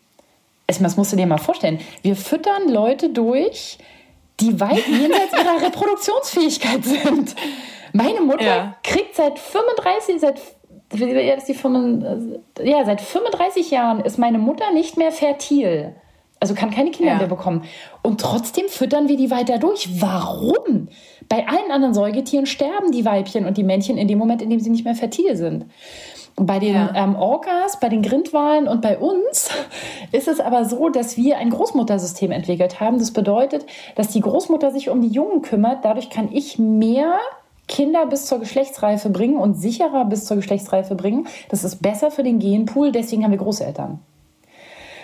Das 0.65 0.97
musst 0.97 1.11
du 1.11 1.17
dir 1.17 1.27
mal 1.27 1.37
vorstellen. 1.37 1.79
Wir 2.01 2.15
füttern 2.15 2.67
Leute 2.67 3.09
durch, 3.09 3.77
die 4.39 4.59
weit 4.59 4.87
jenseits 4.87 5.33
ihrer 5.33 5.61
Reproduktionsfähigkeit 5.67 6.83
sind. 6.83 7.35
Meine 7.93 8.21
Mutter 8.21 8.43
ja. 8.43 8.75
kriegt 8.81 9.15
seit 9.15 9.37
35, 9.37 10.19
seit 10.19 10.39
ist 10.39 10.45
die 10.45 10.45
35, 10.45 10.60
ja, 12.63 12.85
seit 12.85 13.01
35 13.01 13.71
Jahren 13.71 14.01
ist 14.01 14.17
meine 14.17 14.39
Mutter 14.39 14.71
nicht 14.73 14.97
mehr 14.97 15.11
fertil. 15.11 15.95
Also 16.41 16.55
kann 16.55 16.71
keine 16.71 16.89
Kinder 16.89 17.11
ja. 17.13 17.17
mehr 17.19 17.27
bekommen. 17.27 17.63
Und 18.01 18.19
trotzdem 18.19 18.67
füttern 18.67 19.07
wir 19.07 19.15
die 19.15 19.29
weiter 19.29 19.59
durch. 19.59 20.01
Warum? 20.01 20.87
Bei 21.29 21.47
allen 21.47 21.71
anderen 21.71 21.93
Säugetieren 21.93 22.47
sterben 22.47 22.91
die 22.91 23.05
Weibchen 23.05 23.45
und 23.45 23.57
die 23.57 23.63
Männchen 23.63 23.97
in 23.97 24.07
dem 24.07 24.17
Moment, 24.17 24.41
in 24.41 24.49
dem 24.49 24.59
sie 24.59 24.71
nicht 24.71 24.83
mehr 24.83 24.95
fertil 24.95 25.35
sind. 25.35 25.65
Bei 26.35 26.57
den 26.57 26.73
ja. 26.73 26.91
ähm, 26.95 27.15
Orcas, 27.15 27.79
bei 27.79 27.89
den 27.89 28.01
Grindwalen 28.01 28.67
und 28.67 28.81
bei 28.81 28.97
uns 28.97 29.51
ist 30.11 30.27
es 30.27 30.39
aber 30.39 30.65
so, 30.65 30.89
dass 30.89 31.15
wir 31.15 31.37
ein 31.37 31.51
Großmuttersystem 31.51 32.31
entwickelt 32.31 32.79
haben. 32.79 32.97
Das 32.97 33.11
bedeutet, 33.11 33.67
dass 33.95 34.07
die 34.07 34.21
Großmutter 34.21 34.71
sich 34.71 34.89
um 34.89 35.01
die 35.01 35.09
Jungen 35.09 35.43
kümmert. 35.43 35.85
Dadurch 35.85 36.09
kann 36.09 36.29
ich 36.31 36.57
mehr 36.57 37.19
Kinder 37.71 38.05
bis 38.05 38.27
zur 38.27 38.39
Geschlechtsreife 38.39 39.09
bringen 39.09 39.37
und 39.37 39.55
sicherer 39.55 40.05
bis 40.05 40.25
zur 40.25 40.37
Geschlechtsreife 40.37 40.93
bringen. 40.93 41.25
Das 41.49 41.63
ist 41.63 41.81
besser 41.81 42.11
für 42.11 42.21
den 42.21 42.37
Genpool, 42.37 42.91
deswegen 42.91 43.23
haben 43.23 43.31
wir 43.31 43.39
Großeltern. 43.39 43.99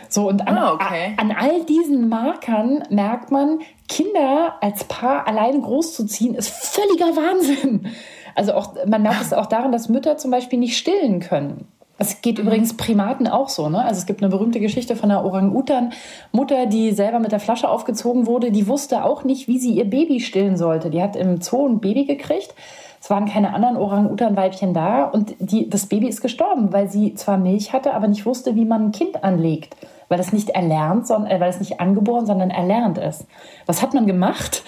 So, 0.10 0.27
und 0.27 0.47
an, 0.47 0.58
ah, 0.58 0.73
okay. 0.73 1.13
an 1.17 1.32
all 1.32 1.63
diesen 1.63 2.08
Markern 2.08 2.84
merkt 2.89 3.32
man, 3.32 3.60
Kinder 3.88 4.56
als 4.62 4.84
Paar 4.84 5.27
alleine 5.27 5.60
großzuziehen, 5.60 6.36
ist 6.36 6.49
völliger 6.49 7.15
Wahnsinn. 7.15 7.88
Also 8.36 8.53
auch, 8.53 8.75
man 8.86 9.01
merkt 9.01 9.21
es 9.21 9.34
auch 9.34 9.47
daran, 9.47 9.71
dass 9.71 9.89
Mütter 9.89 10.17
zum 10.17 10.30
Beispiel 10.30 10.60
nicht 10.60 10.77
stillen 10.77 11.21
können. 11.21 11.67
Es 11.97 12.21
geht 12.21 12.38
mhm. 12.38 12.45
übrigens 12.45 12.77
Primaten 12.77 13.27
auch 13.27 13.49
so. 13.49 13.69
Ne? 13.69 13.83
Also 13.83 13.99
es 13.99 14.05
gibt 14.05 14.21
eine 14.21 14.29
berühmte 14.29 14.60
Geschichte 14.60 14.95
von 14.95 15.12
einer 15.12 15.25
Orang-Utan-Mutter, 15.25 16.65
die 16.67 16.91
selber 16.91 17.19
mit 17.19 17.31
der 17.31 17.39
Flasche 17.39 17.69
aufgezogen 17.69 18.25
wurde. 18.25 18.51
Die 18.51 18.67
wusste 18.67 19.03
auch 19.03 19.23
nicht, 19.23 19.47
wie 19.47 19.60
sie 19.60 19.71
ihr 19.71 19.89
Baby 19.89 20.19
stillen 20.19 20.57
sollte. 20.57 20.89
Die 20.89 21.01
hat 21.01 21.15
im 21.15 21.41
Zoo 21.41 21.67
ein 21.67 21.79
Baby 21.79 22.05
gekriegt. 22.05 22.53
Es 22.99 23.10
waren 23.10 23.25
keine 23.25 23.53
anderen 23.53 23.77
Orang-Utan-Weibchen 23.77 24.73
da 24.73 25.05
und 25.05 25.36
die, 25.39 25.69
das 25.69 25.86
Baby 25.86 26.07
ist 26.07 26.21
gestorben, 26.21 26.73
weil 26.73 26.89
sie 26.89 27.13
zwar 27.13 27.38
Milch 27.38 27.71
hatte, 27.71 27.93
aber 27.93 28.07
nicht 28.07 28.25
wusste, 28.25 28.55
wie 28.55 28.65
man 28.65 28.86
ein 28.86 28.91
Kind 28.91 29.23
anlegt 29.23 29.75
weil 30.10 30.19
es 30.19 30.33
nicht 30.33 30.49
erlernt, 30.49 31.07
sondern, 31.07 31.31
äh, 31.31 31.39
weil 31.39 31.49
es 31.49 31.60
nicht 31.60 31.79
angeboren, 31.79 32.25
sondern 32.25 32.49
erlernt 32.49 32.97
ist. 32.97 33.25
Was 33.65 33.81
hat 33.81 33.93
man 33.93 34.07
gemacht? 34.07 34.63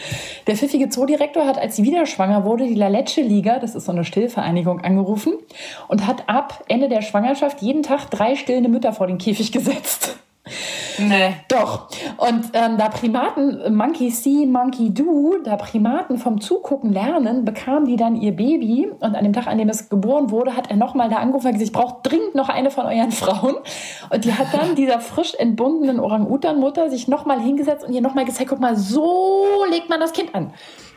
Der 0.47 0.55
pfiffige 0.55 0.89
Zoodirektor 0.89 1.45
hat, 1.45 1.57
als 1.57 1.75
sie 1.75 1.83
wieder 1.83 2.05
schwanger 2.05 2.45
wurde, 2.45 2.67
die 2.67 2.75
La 2.75 2.87
Leche 2.87 3.21
Liga, 3.21 3.59
das 3.59 3.75
ist 3.75 3.85
so 3.85 3.91
eine 3.91 4.03
Stillvereinigung, 4.03 4.81
angerufen 4.81 5.33
und 5.87 6.07
hat 6.07 6.27
ab 6.27 6.63
Ende 6.67 6.89
der 6.89 7.01
Schwangerschaft 7.01 7.61
jeden 7.61 7.83
Tag 7.83 8.09
drei 8.09 8.35
stillende 8.35 8.69
Mütter 8.69 8.93
vor 8.93 9.07
den 9.07 9.17
Käfig 9.17 9.51
gesetzt. 9.51 10.17
Nee. 10.99 11.35
Doch. 11.47 11.87
Und 12.17 12.45
ähm, 12.53 12.77
da 12.77 12.89
Primaten, 12.89 13.75
Monkey 13.75 14.09
See, 14.09 14.45
Monkey 14.45 14.93
Do, 14.93 15.35
da 15.43 15.55
Primaten 15.55 16.17
vom 16.17 16.41
Zugucken 16.41 16.91
lernen, 16.91 17.45
bekamen 17.45 17.85
die 17.85 17.95
dann 17.95 18.15
ihr 18.15 18.35
Baby. 18.35 18.89
Und 18.99 19.15
an 19.15 19.23
dem 19.23 19.33
Tag, 19.33 19.47
an 19.47 19.57
dem 19.57 19.69
es 19.69 19.89
geboren 19.89 20.31
wurde, 20.31 20.55
hat 20.55 20.69
er 20.69 20.75
nochmal 20.75 21.09
da 21.09 21.17
angerufen 21.17 21.47
und 21.47 21.53
gesagt, 21.53 21.67
ich 21.67 21.73
brauche 21.73 21.97
dringend 22.03 22.35
noch 22.35 22.49
eine 22.49 22.71
von 22.71 22.85
euren 22.85 23.11
Frauen. 23.11 23.55
Und 24.09 24.25
die 24.25 24.33
hat 24.33 24.47
dann 24.53 24.75
dieser 24.75 24.99
frisch 24.99 25.33
entbundenen 25.35 25.99
Orang-Utan-Mutter 25.99 26.89
sich 26.89 27.07
nochmal 27.07 27.39
hingesetzt 27.39 27.85
und 27.85 27.93
ihr 27.93 28.01
nochmal 28.01 28.25
gezeigt, 28.25 28.49
guck 28.49 28.59
mal, 28.59 28.75
so 28.75 29.65
legt 29.69 29.89
man 29.89 29.99
das 29.99 30.13
Kind 30.13 30.35
an. 30.35 30.53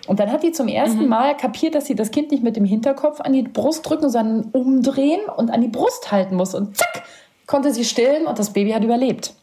Und 0.09 0.19
dann 0.19 0.33
hat 0.33 0.43
die 0.43 0.53
zum 0.53 0.69
ersten 0.69 1.05
mhm. 1.05 1.09
Mal 1.09 1.37
kapiert, 1.37 1.75
dass 1.75 1.87
sie 1.87 1.95
das 1.95 2.11
Kind 2.11 2.33
nicht 2.33 2.43
mit 2.43 2.57
dem 2.57 2.65
Hinterkopf 2.65 3.21
an 3.21 3.33
die 3.33 3.43
Brust 3.43 3.89
drücken, 3.89 4.11
sondern 4.11 4.51
umdrehen 4.53 5.21
und 5.37 5.51
an 5.51 5.61
die 5.61 5.69
Brust 5.69 6.11
halten 6.11 6.35
muss. 6.35 6.55
Und 6.55 6.77
zack, 6.77 7.05
konnte 7.47 7.73
sie 7.73 7.85
stillen 7.85 8.27
und 8.27 8.39
das 8.39 8.53
Baby 8.53 8.73
hat 8.73 8.83
überlebt. 8.83 9.35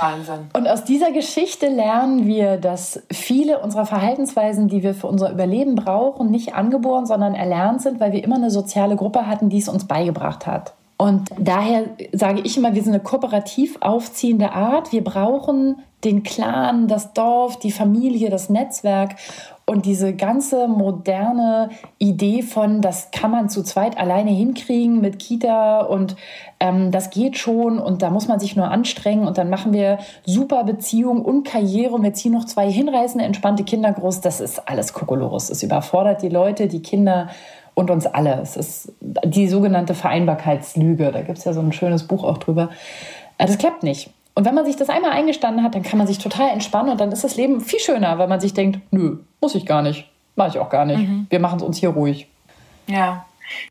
Wahnsinn. 0.00 0.48
Und 0.54 0.68
aus 0.68 0.84
dieser 0.84 1.12
Geschichte 1.12 1.68
lernen 1.68 2.26
wir, 2.26 2.56
dass 2.56 3.02
viele 3.12 3.60
unserer 3.60 3.86
Verhaltensweisen, 3.86 4.68
die 4.68 4.82
wir 4.82 4.94
für 4.94 5.06
unser 5.06 5.30
Überleben 5.30 5.74
brauchen, 5.74 6.30
nicht 6.30 6.54
angeboren, 6.54 7.06
sondern 7.06 7.34
erlernt 7.34 7.82
sind, 7.82 8.00
weil 8.00 8.12
wir 8.12 8.24
immer 8.24 8.36
eine 8.36 8.50
soziale 8.50 8.96
Gruppe 8.96 9.26
hatten, 9.26 9.48
die 9.48 9.58
es 9.58 9.68
uns 9.68 9.86
beigebracht 9.86 10.46
hat. 10.46 10.74
Und 10.96 11.30
daher 11.38 11.84
sage 12.12 12.42
ich 12.44 12.58
immer, 12.58 12.74
wir 12.74 12.82
sind 12.82 12.92
eine 12.92 13.02
kooperativ 13.02 13.78
aufziehende 13.80 14.52
Art. 14.52 14.92
Wir 14.92 15.02
brauchen 15.02 15.76
den 16.04 16.22
Clan, 16.22 16.88
das 16.88 17.14
Dorf, 17.14 17.58
die 17.58 17.72
Familie, 17.72 18.28
das 18.28 18.50
Netzwerk. 18.50 19.16
Und 19.70 19.86
diese 19.86 20.16
ganze 20.16 20.66
moderne 20.66 21.68
Idee 21.98 22.42
von, 22.42 22.80
das 22.80 23.12
kann 23.12 23.30
man 23.30 23.48
zu 23.48 23.62
zweit 23.62 23.96
alleine 23.96 24.32
hinkriegen 24.32 25.00
mit 25.00 25.20
Kita 25.20 25.82
und 25.82 26.16
ähm, 26.58 26.90
das 26.90 27.10
geht 27.10 27.38
schon 27.38 27.78
und 27.78 28.02
da 28.02 28.10
muss 28.10 28.26
man 28.26 28.40
sich 28.40 28.56
nur 28.56 28.68
anstrengen 28.68 29.28
und 29.28 29.38
dann 29.38 29.48
machen 29.48 29.72
wir 29.72 29.98
super 30.26 30.64
Beziehung 30.64 31.24
und 31.24 31.44
Karriere 31.44 31.94
und 31.94 32.02
wir 32.02 32.12
ziehen 32.14 32.32
noch 32.32 32.46
zwei 32.46 32.68
hinreißende, 32.68 33.24
entspannte 33.24 33.62
Kinder 33.62 33.92
groß. 33.92 34.20
Das 34.22 34.40
ist 34.40 34.68
alles 34.68 34.92
Kokolores. 34.92 35.50
Es 35.50 35.62
überfordert 35.62 36.22
die 36.22 36.30
Leute, 36.30 36.66
die 36.66 36.82
Kinder 36.82 37.28
und 37.74 37.92
uns 37.92 38.06
alle. 38.06 38.40
Es 38.42 38.56
ist 38.56 38.92
die 39.00 39.46
sogenannte 39.46 39.94
Vereinbarkeitslüge. 39.94 41.12
Da 41.12 41.22
gibt 41.22 41.38
es 41.38 41.44
ja 41.44 41.52
so 41.52 41.60
ein 41.60 41.72
schönes 41.72 42.08
Buch 42.08 42.24
auch 42.24 42.38
drüber. 42.38 42.70
Äh, 43.38 43.46
das 43.46 43.56
klappt 43.56 43.84
nicht. 43.84 44.10
Und 44.34 44.44
wenn 44.44 44.54
man 44.54 44.64
sich 44.64 44.76
das 44.76 44.88
einmal 44.88 45.12
eingestanden 45.12 45.64
hat, 45.64 45.74
dann 45.74 45.82
kann 45.82 45.98
man 45.98 46.06
sich 46.06 46.18
total 46.18 46.50
entspannen 46.50 46.90
und 46.90 47.00
dann 47.00 47.12
ist 47.12 47.24
das 47.24 47.36
Leben 47.36 47.60
viel 47.60 47.80
schöner, 47.80 48.18
weil 48.18 48.28
man 48.28 48.40
sich 48.40 48.54
denkt, 48.54 48.80
nö, 48.90 49.18
muss 49.40 49.54
ich 49.54 49.66
gar 49.66 49.82
nicht, 49.82 50.08
mache 50.36 50.50
ich 50.50 50.58
auch 50.58 50.70
gar 50.70 50.84
nicht. 50.84 51.00
Mhm. 51.00 51.26
Wir 51.28 51.40
machen 51.40 51.56
es 51.58 51.62
uns 51.62 51.78
hier 51.78 51.90
ruhig. 51.90 52.28
Ja. 52.86 53.24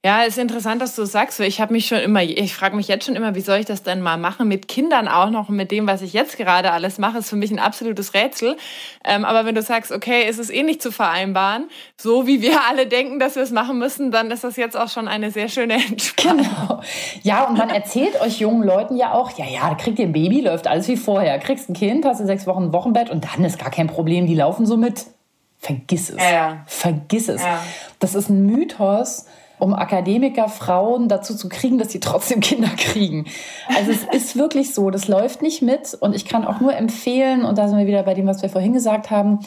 Ja, 0.04 0.24
ist 0.24 0.38
interessant, 0.38 0.82
dass 0.82 0.96
du 0.96 1.06
sagst. 1.06 1.39
Ich 1.39 1.62
habe 1.62 1.74
mich 1.74 1.88
schon 1.88 2.00
immer, 2.00 2.24
ich 2.24 2.54
frage 2.54 2.76
mich 2.76 2.88
jetzt 2.88 3.06
schon 3.06 3.15
immer, 3.15 3.36
wie 3.36 3.42
soll 3.42 3.60
ich 3.60 3.65
das 3.65 3.84
denn 3.84 4.02
mal 4.02 4.18
machen 4.18 4.48
mit 4.48 4.68
Kindern 4.68 5.08
auch 5.08 5.30
noch 5.30 5.50
und 5.50 5.56
mit 5.56 5.72
dem, 5.72 5.88
was 5.88 6.02
ich 6.02 6.13
jetzt 6.13 6.38
gerade 6.38 6.72
alles 6.72 6.98
mache, 6.98 7.20
ist 7.20 7.30
für 7.30 7.36
mich 7.36 7.52
ein 7.52 7.60
absolutes 7.60 8.13
Rätsel. 8.13 8.58
Ähm, 9.06 9.26
aber 9.26 9.46
wenn 9.46 9.56
du 9.56 9.62
sagst, 9.62 9.92
okay, 9.92 10.28
ist 10.28 10.39
es 10.39 10.50
eh 10.50 10.63
nicht 10.63 10.82
zu 10.82 10.92
vereinbaren, 10.92 11.70
so 11.98 12.28
wie 12.28 12.42
wir 12.42 12.62
alle 12.70 12.88
denken, 12.88 13.20
dass 13.20 13.36
wir 13.36 13.44
es 13.44 13.52
machen 13.52 13.78
müssen, 13.80 14.12
dann 14.12 14.32
ist 14.32 14.44
das 14.44 14.56
jetzt 14.56 14.78
auch 14.78 14.89
schon 14.89 15.08
eine 15.08 15.32
sehr 15.32 15.50
schöne 15.50 15.74
Entspannung. 15.89 16.46
Genau. 16.46 16.82
Ja, 17.24 17.46
und 17.46 17.58
man 17.58 17.70
erzählt 17.70 18.20
euch 18.22 18.39
jungen 18.39 18.63
Leuten 18.63 18.96
ja 18.98 19.13
auch, 19.13 19.32
ja, 19.38 19.46
ja, 19.46 19.76
kriegt 19.76 20.00
ihr 20.00 20.06
ein 20.06 20.13
Baby, 20.13 20.42
läuft 20.42 20.68
alles 20.68 20.88
wie 20.88 20.98
vorher. 20.98 21.39
Kriegst 21.39 21.70
ein 21.70 21.74
Kind, 21.74 22.06
hast 22.06 22.20
du 22.20 22.26
sechs 22.26 22.48
Wochen 22.48 22.63
ein 22.63 22.74
Wochenbett 22.74 23.10
und 23.10 23.26
dann 23.26 23.44
ist 23.44 23.60
gar 23.60 23.72
kein 23.72 23.88
Problem, 23.88 24.28
die 24.28 24.36
laufen 24.36 24.65
so 24.65 24.78
mit. 24.78 25.06
Vergiss 25.58 26.10
es. 26.10 26.18
Ja, 26.18 26.32
ja. 26.32 26.63
Vergiss 26.68 27.28
es. 27.28 27.42
Ja. 27.42 27.62
Das 28.00 28.15
ist 28.15 28.30
ein 28.30 28.46
Mythos 28.46 29.26
um 29.60 29.74
Akademikerfrauen 29.74 31.08
dazu 31.08 31.36
zu 31.36 31.50
kriegen, 31.50 31.78
dass 31.78 31.91
sie 31.91 32.00
trotzdem 32.00 32.39
Kinder 32.41 32.69
kriegen. 32.78 33.26
Also 33.78 33.91
es 33.91 34.04
ist 34.04 34.38
wirklich 34.38 34.74
so, 34.74 34.89
das 34.89 35.08
läuft 35.08 35.41
nicht 35.41 35.62
mit 35.62 35.95
und 36.00 36.15
ich 36.15 36.26
kann 36.26 36.45
auch 36.45 36.60
nur 36.60 36.76
empfehlen, 36.76 37.43
und 37.43 37.58
da 37.58 37.67
sind 37.67 37.78
wir 37.78 37.88
wieder 37.88 38.04
bei 38.04 38.13
dem, 38.13 38.26
was 38.26 38.41
wir 38.41 38.50
vorhin 38.50 38.74
gesagt 38.74 39.12
haben, 39.12 39.39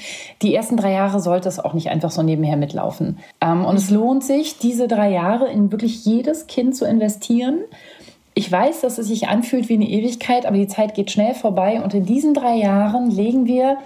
die 0.42 0.55
ersten 0.55 0.77
drei 0.77 0.92
Jahre 0.92 1.20
sollte 1.20 1.48
es 1.48 1.59
auch 1.59 1.72
nicht 1.72 1.88
einfach 1.88 2.11
so 2.11 2.22
nebenher 2.22 2.57
mitlaufen. 2.57 3.18
Ähm, 3.40 3.64
und 3.64 3.77
es 3.77 3.90
lohnt 3.90 4.22
sich, 4.22 4.59
diese 4.59 4.87
drei 4.87 5.11
Jahre 5.11 5.51
in 5.51 5.72
wirklich 5.72 6.05
jedes 6.05 6.46
Kind 6.46 6.77
zu 6.77 6.85
investieren. 6.85 7.61
Ich 8.35 8.51
weiß, 8.51 8.81
dass 8.81 8.98
es 8.98 9.09
sich 9.09 9.29
anfühlt 9.29 9.68
wie 9.68 9.75
eine 9.75 9.88
Ewigkeit, 9.88 10.46
aber 10.46 10.57
die 10.57 10.68
Zeit 10.68 10.94
geht 10.94 11.11
schnell 11.11 11.35
vorbei 11.35 11.83
und 11.83 11.92
in 11.94 12.07
diesen 12.07 12.35
drei 12.35 12.57
Jahren 12.57 13.11
legen 13.11 13.46
wir 13.46 13.79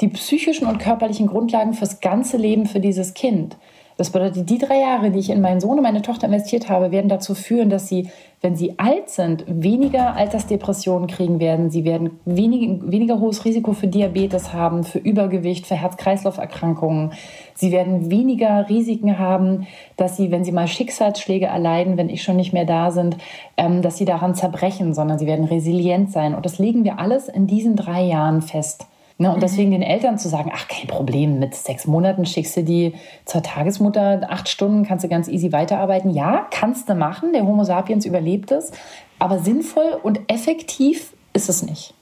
die 0.00 0.08
psychischen 0.08 0.66
und 0.66 0.78
körperlichen 0.78 1.26
Grundlagen 1.26 1.74
fürs 1.74 2.00
ganze 2.00 2.36
Leben 2.36 2.66
für 2.66 2.80
dieses 2.80 3.14
Kind. 3.14 3.56
Das 3.98 4.10
bedeutet, 4.10 4.50
die 4.50 4.58
drei 4.58 4.80
Jahre, 4.80 5.10
die 5.10 5.20
ich 5.20 5.30
in 5.30 5.40
meinen 5.40 5.58
Sohn 5.58 5.78
und 5.78 5.82
meine 5.82 6.02
Tochter 6.02 6.26
investiert 6.26 6.68
habe, 6.68 6.90
werden 6.90 7.08
dazu 7.08 7.34
führen, 7.34 7.70
dass 7.70 7.88
sie, 7.88 8.10
wenn 8.42 8.54
sie 8.54 8.78
alt 8.78 9.08
sind, 9.08 9.44
weniger 9.48 10.14
Altersdepressionen 10.14 11.08
kriegen 11.08 11.40
werden. 11.40 11.70
Sie 11.70 11.86
werden 11.86 12.10
wenig, 12.26 12.80
weniger 12.82 13.20
hohes 13.20 13.46
Risiko 13.46 13.72
für 13.72 13.86
Diabetes 13.86 14.52
haben, 14.52 14.84
für 14.84 14.98
Übergewicht, 14.98 15.66
für 15.66 15.76
Herz-Kreislauf-Erkrankungen. 15.76 17.12
Sie 17.54 17.72
werden 17.72 18.10
weniger 18.10 18.68
Risiken 18.68 19.18
haben, 19.18 19.66
dass 19.96 20.18
sie, 20.18 20.30
wenn 20.30 20.44
sie 20.44 20.52
mal 20.52 20.68
Schicksalsschläge 20.68 21.46
erleiden, 21.46 21.96
wenn 21.96 22.10
ich 22.10 22.22
schon 22.22 22.36
nicht 22.36 22.52
mehr 22.52 22.66
da 22.66 22.90
sind, 22.90 23.16
ähm, 23.56 23.80
dass 23.80 23.96
sie 23.96 24.04
daran 24.04 24.34
zerbrechen, 24.34 24.92
sondern 24.92 25.18
sie 25.18 25.26
werden 25.26 25.46
resilient 25.46 26.12
sein. 26.12 26.34
Und 26.34 26.44
das 26.44 26.58
legen 26.58 26.84
wir 26.84 26.98
alles 26.98 27.28
in 27.28 27.46
diesen 27.46 27.76
drei 27.76 28.04
Jahren 28.04 28.42
fest. 28.42 28.86
Ne, 29.18 29.30
und 29.30 29.36
mhm. 29.36 29.40
deswegen 29.40 29.70
den 29.70 29.82
Eltern 29.82 30.18
zu 30.18 30.28
sagen, 30.28 30.52
ach, 30.54 30.68
kein 30.68 30.86
Problem, 30.88 31.38
mit 31.38 31.54
sechs 31.54 31.86
Monaten 31.86 32.26
schickst 32.26 32.56
du 32.56 32.62
die 32.62 32.94
zur 33.24 33.42
Tagesmutter, 33.42 34.20
acht 34.28 34.48
Stunden 34.48 34.84
kannst 34.84 35.04
du 35.04 35.08
ganz 35.08 35.28
easy 35.28 35.52
weiterarbeiten. 35.52 36.10
Ja, 36.10 36.46
kannst 36.50 36.88
du 36.88 36.94
machen, 36.94 37.32
der 37.32 37.46
Homo 37.46 37.64
sapiens 37.64 38.04
überlebt 38.04 38.50
es, 38.50 38.72
aber 39.18 39.38
sinnvoll 39.38 39.98
und 40.02 40.20
effektiv 40.28 41.14
ist 41.32 41.48
es 41.48 41.62
nicht. 41.62 41.94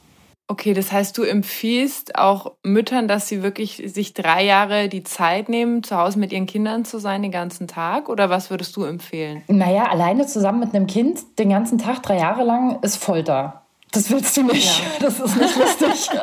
Okay, 0.47 0.75
das 0.75 0.93
heißt, 0.93 1.17
du 1.17 1.23
empfiehlst 1.23 2.19
auch 2.19 2.53
Müttern, 2.63 3.09
dass 3.09 3.29
sie 3.29 3.43
wirklich 3.43 3.83
sich 3.87 4.13
drei 4.13 4.45
Jahre 4.45 4.91
die 4.91 5.03
Zeit 5.03 5.49
nehmen, 5.49 5.83
zu 5.83 5.97
Hause 5.97 6.19
mit 6.19 6.33
ihren 6.33 6.45
Kindern 6.45 6.85
zu 6.85 6.99
sein 6.99 7.23
den 7.23 7.31
ganzen 7.31 7.67
Tag? 7.67 8.11
Oder 8.11 8.29
was 8.29 8.51
würdest 8.51 8.77
du 8.77 8.85
empfehlen? 8.85 9.43
Naja, 9.49 9.85
alleine 9.85 10.27
zusammen 10.27 10.61
mit 10.61 10.75
einem 10.75 10.87
Kind 10.87 11.21
den 11.39 11.49
ganzen 11.49 11.79
Tag, 11.79 12.03
drei 12.03 12.19
Jahre 12.19 12.45
lang, 12.45 12.79
ist 12.83 12.97
Folter. 12.97 13.64
Das 13.95 14.11
willst 14.11 14.37
du 14.37 14.43
nicht. 14.43 14.79
Ja. 14.79 14.85
Das 15.01 15.21
ist 15.21 15.37
nicht 15.37 15.57
lustig. 15.57 16.11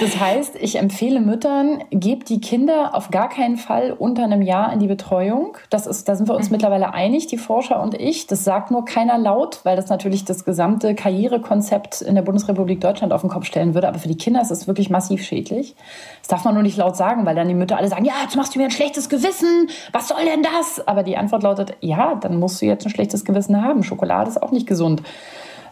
Das 0.00 0.18
heißt, 0.18 0.56
ich 0.60 0.76
empfehle 0.76 1.20
Müttern, 1.20 1.82
gebt 1.90 2.28
die 2.28 2.40
Kinder 2.40 2.94
auf 2.94 3.10
gar 3.10 3.28
keinen 3.28 3.56
Fall 3.56 3.92
unter 3.92 4.24
einem 4.24 4.42
Jahr 4.42 4.72
in 4.72 4.78
die 4.78 4.86
Betreuung. 4.86 5.56
Das 5.70 5.86
ist, 5.86 6.08
da 6.08 6.14
sind 6.14 6.28
wir 6.28 6.34
uns 6.34 6.46
mhm. 6.46 6.52
mittlerweile 6.52 6.94
einig, 6.94 7.26
die 7.26 7.38
Forscher 7.38 7.82
und 7.82 7.94
ich. 7.94 8.26
Das 8.26 8.44
sagt 8.44 8.70
nur 8.70 8.84
keiner 8.84 9.18
laut, 9.18 9.60
weil 9.64 9.76
das 9.76 9.88
natürlich 9.88 10.24
das 10.24 10.44
gesamte 10.44 10.94
Karrierekonzept 10.94 12.02
in 12.02 12.14
der 12.14 12.22
Bundesrepublik 12.22 12.80
Deutschland 12.80 13.12
auf 13.12 13.20
den 13.22 13.30
Kopf 13.30 13.46
stellen 13.46 13.74
würde. 13.74 13.88
Aber 13.88 13.98
für 13.98 14.08
die 14.08 14.16
Kinder 14.16 14.40
ist 14.40 14.50
es 14.50 14.66
wirklich 14.66 14.90
massiv 14.90 15.22
schädlich. 15.22 15.74
Das 16.20 16.28
darf 16.28 16.44
man 16.44 16.54
nur 16.54 16.62
nicht 16.62 16.76
laut 16.76 16.96
sagen, 16.96 17.26
weil 17.26 17.34
dann 17.34 17.48
die 17.48 17.54
Mütter 17.54 17.76
alle 17.76 17.88
sagen, 17.88 18.04
ja, 18.04 18.14
jetzt 18.22 18.36
machst 18.36 18.54
du 18.54 18.58
mir 18.58 18.66
ein 18.66 18.70
schlechtes 18.70 19.08
Gewissen. 19.08 19.68
Was 19.92 20.08
soll 20.08 20.24
denn 20.24 20.42
das? 20.42 20.86
Aber 20.86 21.02
die 21.02 21.16
Antwort 21.16 21.42
lautet, 21.42 21.74
ja, 21.80 22.14
dann 22.14 22.38
musst 22.38 22.62
du 22.62 22.66
jetzt 22.66 22.86
ein 22.86 22.90
schlechtes 22.90 23.24
Gewissen 23.24 23.62
haben. 23.62 23.82
Schokolade 23.82 24.30
ist 24.30 24.42
auch 24.42 24.52
nicht 24.52 24.66
gesund. 24.66 25.02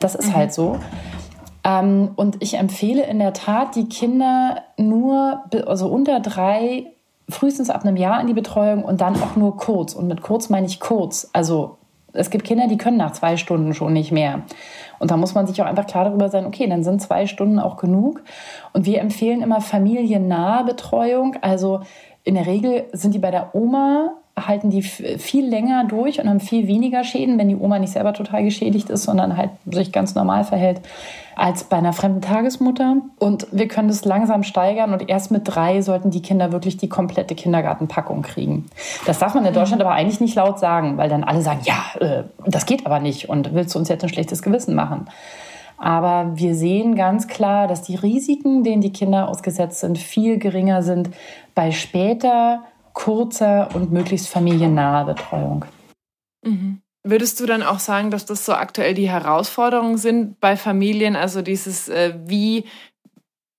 Das 0.00 0.14
ist 0.14 0.28
mhm. 0.28 0.36
halt 0.36 0.52
so. 0.52 0.78
Ähm, 1.62 2.10
und 2.16 2.42
ich 2.42 2.54
empfehle 2.54 3.04
in 3.06 3.18
der 3.18 3.32
Tat, 3.32 3.76
die 3.76 3.88
Kinder 3.88 4.62
nur, 4.76 5.44
also 5.66 5.88
unter 5.88 6.20
drei, 6.20 6.86
frühestens 7.28 7.70
ab 7.70 7.84
einem 7.84 7.96
Jahr 7.96 8.20
in 8.20 8.26
die 8.26 8.34
Betreuung 8.34 8.84
und 8.84 9.00
dann 9.00 9.14
auch 9.22 9.36
nur 9.36 9.56
kurz. 9.56 9.94
Und 9.94 10.08
mit 10.08 10.22
kurz 10.22 10.48
meine 10.48 10.66
ich 10.66 10.80
kurz. 10.80 11.30
Also 11.32 11.76
es 12.12 12.30
gibt 12.30 12.44
Kinder, 12.44 12.66
die 12.66 12.78
können 12.78 12.96
nach 12.96 13.12
zwei 13.12 13.36
Stunden 13.36 13.74
schon 13.74 13.92
nicht 13.92 14.10
mehr. 14.10 14.42
Und 14.98 15.10
da 15.10 15.16
muss 15.16 15.34
man 15.34 15.46
sich 15.46 15.60
auch 15.62 15.66
einfach 15.66 15.86
klar 15.86 16.06
darüber 16.06 16.28
sein, 16.28 16.46
okay, 16.46 16.66
dann 16.66 16.82
sind 16.82 17.00
zwei 17.00 17.26
Stunden 17.26 17.58
auch 17.58 17.76
genug. 17.76 18.22
Und 18.72 18.86
wir 18.86 19.00
empfehlen 19.00 19.42
immer 19.42 19.60
familiennahe 19.60 20.64
Betreuung. 20.64 21.36
Also 21.40 21.80
in 22.24 22.34
der 22.34 22.46
Regel 22.46 22.86
sind 22.92 23.14
die 23.14 23.18
bei 23.18 23.30
der 23.30 23.54
Oma 23.54 24.14
halten 24.46 24.70
die 24.70 24.82
viel 24.82 25.46
länger 25.46 25.84
durch 25.84 26.20
und 26.20 26.28
haben 26.28 26.40
viel 26.40 26.66
weniger 26.66 27.04
Schäden, 27.04 27.38
wenn 27.38 27.48
die 27.48 27.56
Oma 27.56 27.78
nicht 27.78 27.92
selber 27.92 28.12
total 28.12 28.44
geschädigt 28.44 28.90
ist, 28.90 29.04
sondern 29.04 29.36
halt 29.36 29.50
sich 29.70 29.92
ganz 29.92 30.14
normal 30.14 30.44
verhält 30.44 30.80
als 31.36 31.64
bei 31.64 31.78
einer 31.78 31.92
fremden 31.92 32.20
Tagesmutter. 32.20 32.96
Und 33.18 33.46
wir 33.50 33.66
können 33.66 33.88
das 33.88 34.04
langsam 34.04 34.42
steigern 34.42 34.92
und 34.92 35.08
erst 35.08 35.30
mit 35.30 35.42
drei 35.44 35.80
sollten 35.80 36.10
die 36.10 36.22
Kinder 36.22 36.52
wirklich 36.52 36.76
die 36.76 36.88
komplette 36.88 37.34
Kindergartenpackung 37.34 38.22
kriegen. 38.22 38.66
Das 39.06 39.18
darf 39.18 39.34
man 39.34 39.46
in 39.46 39.54
Deutschland 39.54 39.80
aber 39.80 39.92
eigentlich 39.92 40.20
nicht 40.20 40.34
laut 40.34 40.58
sagen, 40.58 40.98
weil 40.98 41.08
dann 41.08 41.24
alle 41.24 41.40
sagen, 41.40 41.60
ja, 41.64 42.00
äh, 42.00 42.24
das 42.46 42.66
geht 42.66 42.84
aber 42.84 43.00
nicht 43.00 43.28
und 43.28 43.54
willst 43.54 43.74
du 43.74 43.78
uns 43.78 43.88
jetzt 43.88 44.02
ein 44.02 44.10
schlechtes 44.10 44.42
Gewissen 44.42 44.74
machen? 44.74 45.06
Aber 45.80 46.32
wir 46.34 46.54
sehen 46.54 46.94
ganz 46.94 47.26
klar, 47.26 47.66
dass 47.66 47.80
die 47.80 47.94
Risiken, 47.94 48.62
denen 48.62 48.82
die 48.82 48.92
Kinder 48.92 49.28
ausgesetzt 49.28 49.80
sind, 49.80 49.96
viel 49.96 50.38
geringer 50.38 50.82
sind 50.82 51.08
bei 51.54 51.70
später 51.70 52.64
kurzer 52.92 53.68
und 53.74 53.92
möglichst 53.92 54.28
familiennaher 54.28 55.04
Betreuung. 55.04 55.64
Mhm. 56.44 56.82
Würdest 57.02 57.40
du 57.40 57.46
dann 57.46 57.62
auch 57.62 57.78
sagen, 57.78 58.10
dass 58.10 58.26
das 58.26 58.44
so 58.44 58.52
aktuell 58.52 58.92
die 58.92 59.08
Herausforderungen 59.08 59.96
sind 59.96 60.38
bei 60.38 60.56
Familien? 60.56 61.16
Also 61.16 61.40
dieses, 61.40 61.88
äh, 61.88 62.14
wie 62.26 62.64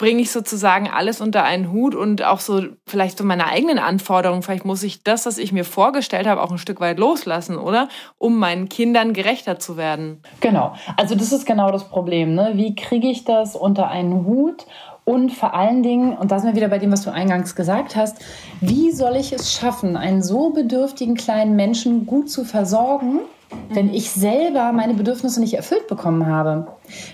bringe 0.01 0.21
ich 0.23 0.31
sozusagen 0.31 0.89
alles 0.89 1.21
unter 1.21 1.43
einen 1.43 1.71
Hut 1.71 1.93
und 1.93 2.23
auch 2.23 2.39
so 2.39 2.63
vielleicht 2.87 3.19
so 3.19 3.23
meine 3.23 3.45
eigenen 3.45 3.77
Anforderungen. 3.77 4.41
Vielleicht 4.41 4.65
muss 4.65 4.81
ich 4.81 5.03
das, 5.03 5.27
was 5.27 5.37
ich 5.37 5.51
mir 5.51 5.63
vorgestellt 5.63 6.25
habe, 6.25 6.41
auch 6.41 6.49
ein 6.49 6.57
Stück 6.57 6.79
weit 6.79 6.97
loslassen, 6.97 7.55
oder? 7.55 7.87
Um 8.17 8.39
meinen 8.39 8.67
Kindern 8.67 9.13
gerechter 9.13 9.59
zu 9.59 9.77
werden. 9.77 10.23
Genau. 10.39 10.73
Also 10.97 11.13
das 11.13 11.31
ist 11.31 11.45
genau 11.45 11.71
das 11.71 11.87
Problem. 11.87 12.33
Ne? 12.33 12.53
Wie 12.55 12.75
kriege 12.75 13.09
ich 13.09 13.25
das 13.25 13.55
unter 13.55 13.89
einen 13.89 14.25
Hut 14.25 14.65
und 15.03 15.31
vor 15.31 15.53
allen 15.53 15.81
Dingen, 15.81 16.15
und 16.15 16.31
da 16.31 16.39
sind 16.39 16.49
wir 16.49 16.55
wieder 16.55 16.67
bei 16.67 16.77
dem, 16.77 16.91
was 16.91 17.03
du 17.03 17.11
eingangs 17.11 17.55
gesagt 17.55 17.95
hast, 17.95 18.17
wie 18.59 18.91
soll 18.91 19.15
ich 19.15 19.33
es 19.33 19.51
schaffen, 19.51 19.97
einen 19.97 20.21
so 20.21 20.51
bedürftigen 20.51 21.15
kleinen 21.15 21.55
Menschen 21.55 22.05
gut 22.05 22.29
zu 22.29 22.45
versorgen, 22.45 23.21
wenn 23.69 23.93
ich 23.93 24.11
selber 24.11 24.71
meine 24.71 24.93
Bedürfnisse 24.93 25.39
nicht 25.41 25.55
erfüllt 25.55 25.87
bekommen 25.87 26.27
habe. 26.27 26.67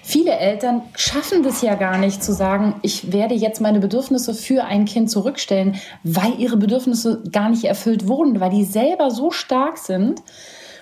Viele 0.03 0.31
Eltern 0.31 0.83
schaffen 0.95 1.43
das 1.43 1.61
ja 1.61 1.75
gar 1.75 1.97
nicht 1.97 2.23
zu 2.23 2.33
sagen, 2.33 2.75
ich 2.81 3.11
werde 3.11 3.35
jetzt 3.35 3.61
meine 3.61 3.79
Bedürfnisse 3.79 4.33
für 4.33 4.65
ein 4.65 4.85
Kind 4.85 5.09
zurückstellen, 5.09 5.75
weil 6.03 6.39
ihre 6.39 6.57
Bedürfnisse 6.57 7.23
gar 7.31 7.49
nicht 7.49 7.63
erfüllt 7.63 8.07
wurden, 8.07 8.39
weil 8.39 8.51
die 8.51 8.65
selber 8.65 9.11
so 9.11 9.31
stark 9.31 9.77
sind. 9.77 10.21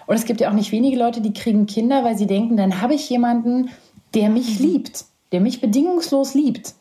Und 0.08 0.16
es 0.16 0.26
gibt 0.26 0.42
ja 0.42 0.50
auch 0.50 0.54
nicht 0.54 0.72
wenige 0.72 0.98
Leute, 0.98 1.22
die 1.22 1.34
kriegen 1.34 1.66
Kinder, 1.68 2.04
weil 2.04 2.18
sie 2.18 2.28
denken, 2.28 2.58
dann 2.58 2.82
habe 2.82 2.94
ich 2.94 3.10
jemanden, 3.10 3.70
der 4.14 4.30
mich 4.30 4.60
liebt, 4.60 5.06
der 5.32 5.40
mich 5.40 5.62
bedingungslos 5.62 6.34
liebt. 6.34 6.74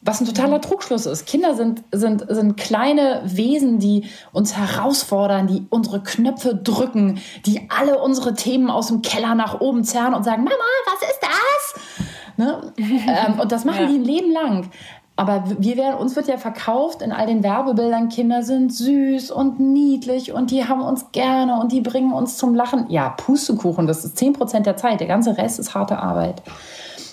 Was 0.00 0.20
ein 0.20 0.26
totaler 0.26 0.60
Trugschluss 0.60 1.06
ist. 1.06 1.26
Kinder 1.26 1.56
sind, 1.56 1.82
sind, 1.90 2.24
sind 2.28 2.56
kleine 2.56 3.20
Wesen, 3.24 3.80
die 3.80 4.04
uns 4.32 4.56
herausfordern, 4.56 5.48
die 5.48 5.66
unsere 5.70 6.02
Knöpfe 6.02 6.54
drücken, 6.54 7.20
die 7.46 7.68
alle 7.68 7.98
unsere 7.98 8.34
Themen 8.34 8.70
aus 8.70 8.88
dem 8.88 9.02
Keller 9.02 9.34
nach 9.34 9.60
oben 9.60 9.82
zerren 9.82 10.14
und 10.14 10.22
sagen, 10.22 10.44
Mama, 10.44 10.56
was 10.86 11.08
ist 11.08 11.20
das? 11.20 12.36
Ne? 12.36 12.72
ähm, 12.78 13.40
und 13.40 13.50
das 13.50 13.64
machen 13.64 13.82
ja. 13.82 13.86
die 13.88 13.96
ein 13.96 14.04
Leben 14.04 14.32
lang. 14.32 14.70
Aber 15.18 15.42
wir 15.58 15.76
werden, 15.76 15.96
uns 15.96 16.14
wird 16.14 16.28
ja 16.28 16.38
verkauft 16.38 17.02
in 17.02 17.10
all 17.10 17.26
den 17.26 17.42
Werbebildern, 17.42 18.08
Kinder 18.08 18.44
sind 18.44 18.72
süß 18.72 19.32
und 19.32 19.58
niedlich 19.58 20.32
und 20.32 20.52
die 20.52 20.68
haben 20.68 20.80
uns 20.80 21.10
gerne 21.10 21.58
und 21.58 21.72
die 21.72 21.80
bringen 21.80 22.12
uns 22.12 22.36
zum 22.36 22.54
Lachen. 22.54 22.88
Ja, 22.88 23.08
Pustekuchen, 23.08 23.88
das 23.88 24.04
ist 24.04 24.16
10% 24.16 24.60
der 24.60 24.76
Zeit. 24.76 25.00
Der 25.00 25.08
ganze 25.08 25.36
Rest 25.36 25.58
ist 25.58 25.74
harte 25.74 25.98
Arbeit. 25.98 26.40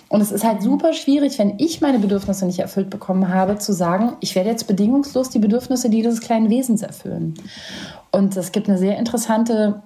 Und 0.07 0.21
es 0.21 0.31
ist 0.31 0.43
halt 0.43 0.61
super 0.61 0.93
schwierig, 0.93 1.39
wenn 1.39 1.55
ich 1.57 1.81
meine 1.81 1.99
Bedürfnisse 1.99 2.45
nicht 2.45 2.59
erfüllt 2.59 2.89
bekommen 2.89 3.29
habe, 3.29 3.57
zu 3.57 3.73
sagen, 3.73 4.13
ich 4.19 4.35
werde 4.35 4.49
jetzt 4.49 4.67
bedingungslos 4.67 5.29
die 5.29 5.39
Bedürfnisse 5.39 5.89
dieses 5.89 6.21
kleinen 6.21 6.49
Wesens 6.49 6.81
erfüllen. 6.83 7.33
Und 8.11 8.37
es 8.37 8.51
gibt 8.51 8.69
eine 8.69 8.77
sehr 8.77 8.97
interessante 8.97 9.81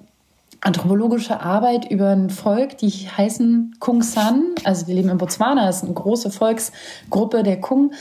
anthropologische 0.62 1.39
Arbeit 1.39 1.89
über 1.89 2.10
ein 2.10 2.29
Volk, 2.29 2.77
die 2.77 2.89
heißen 2.89 3.75
Kung 3.79 4.03
San. 4.03 4.43
Also 4.65 4.86
die 4.86 4.93
leben 4.93 5.10
in 5.10 5.17
Botswana, 5.17 5.65
das 5.65 5.77
ist 5.77 5.84
eine 5.84 5.93
große 5.93 6.32
Volksgruppe 6.32 7.43
der 7.43 7.62
Kung. 7.62 7.91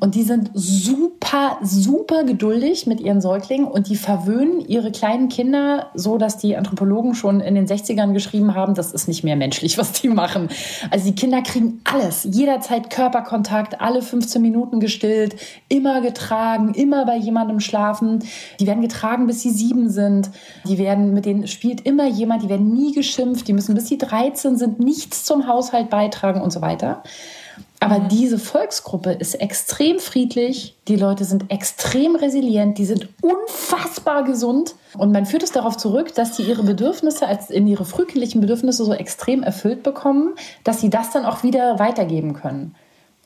Und 0.00 0.14
die 0.14 0.22
sind 0.22 0.50
super, 0.54 1.58
super 1.62 2.24
geduldig 2.24 2.86
mit 2.86 3.00
ihren 3.00 3.20
Säuglingen 3.20 3.66
und 3.66 3.88
die 3.88 3.96
verwöhnen 3.96 4.60
ihre 4.60 4.90
kleinen 4.90 5.28
Kinder 5.28 5.90
so, 5.94 6.16
dass 6.16 6.38
die 6.38 6.56
Anthropologen 6.56 7.14
schon 7.14 7.40
in 7.40 7.54
den 7.54 7.66
60ern 7.66 8.14
geschrieben 8.14 8.54
haben, 8.54 8.74
das 8.74 8.92
ist 8.92 9.08
nicht 9.08 9.24
mehr 9.24 9.36
menschlich, 9.36 9.76
was 9.78 9.92
die 9.92 10.08
machen. 10.08 10.48
Also 10.90 11.06
die 11.06 11.14
Kinder 11.14 11.42
kriegen 11.42 11.82
alles, 11.84 12.26
jederzeit 12.30 12.88
Körperkontakt, 12.88 13.80
alle 13.80 14.00
15 14.00 14.40
Minuten 14.40 14.80
gestillt, 14.80 15.36
immer 15.68 16.00
getragen, 16.00 16.72
immer 16.72 17.04
bei 17.04 17.16
jemandem 17.16 17.60
schlafen. 17.60 18.24
Die 18.58 18.66
werden 18.66 18.80
getragen, 18.80 19.26
bis 19.26 19.42
sie 19.42 19.50
sieben 19.50 19.90
sind. 19.90 20.30
Die 20.66 20.78
werden, 20.78 21.12
mit 21.12 21.26
denen 21.26 21.46
spielt 21.46 21.82
immer 21.82 22.06
jemand, 22.06 22.42
die 22.42 22.48
werden 22.48 22.72
nie 22.72 22.92
geschimpft, 22.92 23.46
die 23.46 23.52
müssen 23.52 23.74
bis 23.74 23.88
sie 23.88 23.98
13 23.98 24.56
sind 24.56 24.80
nichts 24.80 25.24
zum 25.24 25.46
Haushalt 25.46 25.90
beitragen 25.90 26.40
und 26.40 26.52
so 26.52 26.62
weiter. 26.62 27.02
Aber 27.82 27.98
mhm. 27.98 28.08
diese 28.08 28.38
Volksgruppe 28.38 29.12
ist 29.12 29.34
extrem 29.34 29.98
friedlich, 29.98 30.76
die 30.86 30.96
Leute 30.96 31.24
sind 31.24 31.50
extrem 31.50 32.14
resilient, 32.14 32.76
die 32.76 32.84
sind 32.84 33.08
unfassbar 33.22 34.22
gesund. 34.24 34.74
Und 34.98 35.12
man 35.12 35.24
führt 35.24 35.42
es 35.42 35.50
darauf 35.50 35.78
zurück, 35.78 36.14
dass 36.14 36.36
sie 36.36 36.42
ihre 36.42 36.62
Bedürfnisse, 36.62 37.26
als 37.26 37.48
in 37.48 37.66
ihre 37.66 37.86
frühkindlichen 37.86 38.42
Bedürfnisse 38.42 38.84
so 38.84 38.92
extrem 38.92 39.42
erfüllt 39.42 39.82
bekommen, 39.82 40.34
dass 40.62 40.80
sie 40.80 40.90
das 40.90 41.10
dann 41.10 41.24
auch 41.24 41.42
wieder 41.42 41.78
weitergeben 41.78 42.34
können. 42.34 42.74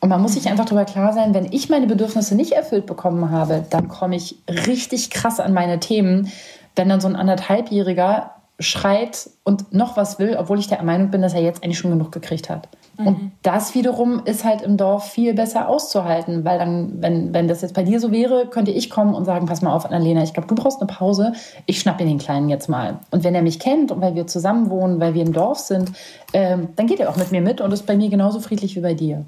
Und 0.00 0.10
man 0.10 0.22
muss 0.22 0.34
sich 0.34 0.48
einfach 0.48 0.66
darüber 0.66 0.84
klar 0.84 1.12
sein, 1.12 1.34
wenn 1.34 1.50
ich 1.50 1.68
meine 1.68 1.86
Bedürfnisse 1.86 2.36
nicht 2.36 2.52
erfüllt 2.52 2.86
bekommen 2.86 3.30
habe, 3.30 3.64
dann 3.70 3.88
komme 3.88 4.16
ich 4.16 4.36
richtig 4.48 5.10
krass 5.10 5.40
an 5.40 5.52
meine 5.52 5.80
Themen. 5.80 6.30
Wenn 6.76 6.88
dann 6.88 7.00
so 7.00 7.08
ein 7.08 7.16
anderthalbjähriger 7.16 8.30
schreit 8.60 9.30
und 9.42 9.72
noch 9.72 9.96
was 9.96 10.18
will, 10.18 10.36
obwohl 10.38 10.58
ich 10.58 10.68
der 10.68 10.82
Meinung 10.82 11.10
bin, 11.10 11.22
dass 11.22 11.34
er 11.34 11.40
jetzt 11.40 11.64
eigentlich 11.64 11.78
schon 11.78 11.90
genug 11.90 12.12
gekriegt 12.12 12.50
hat. 12.50 12.68
Mhm. 12.96 13.06
Und 13.06 13.32
das 13.42 13.74
wiederum 13.74 14.22
ist 14.24 14.44
halt 14.44 14.62
im 14.62 14.76
Dorf 14.76 15.10
viel 15.10 15.34
besser 15.34 15.68
auszuhalten, 15.68 16.44
weil 16.44 16.58
dann, 16.58 17.02
wenn, 17.02 17.34
wenn 17.34 17.48
das 17.48 17.62
jetzt 17.62 17.74
bei 17.74 17.82
dir 17.82 18.00
so 18.00 18.12
wäre, 18.12 18.46
könnte 18.46 18.70
ich 18.70 18.90
kommen 18.90 19.14
und 19.14 19.24
sagen, 19.24 19.46
pass 19.46 19.62
mal 19.62 19.72
auf, 19.72 19.84
Annalena, 19.84 20.22
ich 20.22 20.32
glaube, 20.32 20.48
du 20.48 20.54
brauchst 20.54 20.80
eine 20.80 20.86
Pause, 20.86 21.32
ich 21.66 21.80
schnapp 21.80 22.00
mir 22.00 22.06
den 22.06 22.18
Kleinen 22.18 22.48
jetzt 22.48 22.68
mal. 22.68 23.00
Und 23.10 23.24
wenn 23.24 23.34
er 23.34 23.42
mich 23.42 23.58
kennt 23.58 23.90
und 23.90 24.00
weil 24.00 24.14
wir 24.14 24.26
zusammen 24.26 24.70
wohnen, 24.70 25.00
weil 25.00 25.14
wir 25.14 25.22
im 25.22 25.32
Dorf 25.32 25.58
sind, 25.58 25.92
ähm, 26.32 26.68
dann 26.76 26.86
geht 26.86 27.00
er 27.00 27.10
auch 27.10 27.16
mit 27.16 27.32
mir 27.32 27.40
mit 27.40 27.60
und 27.60 27.72
ist 27.72 27.86
bei 27.86 27.96
mir 27.96 28.08
genauso 28.10 28.40
friedlich 28.40 28.76
wie 28.76 28.80
bei 28.80 28.94
dir. 28.94 29.24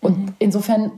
Und 0.00 0.18
mhm. 0.18 0.34
insofern 0.38 0.92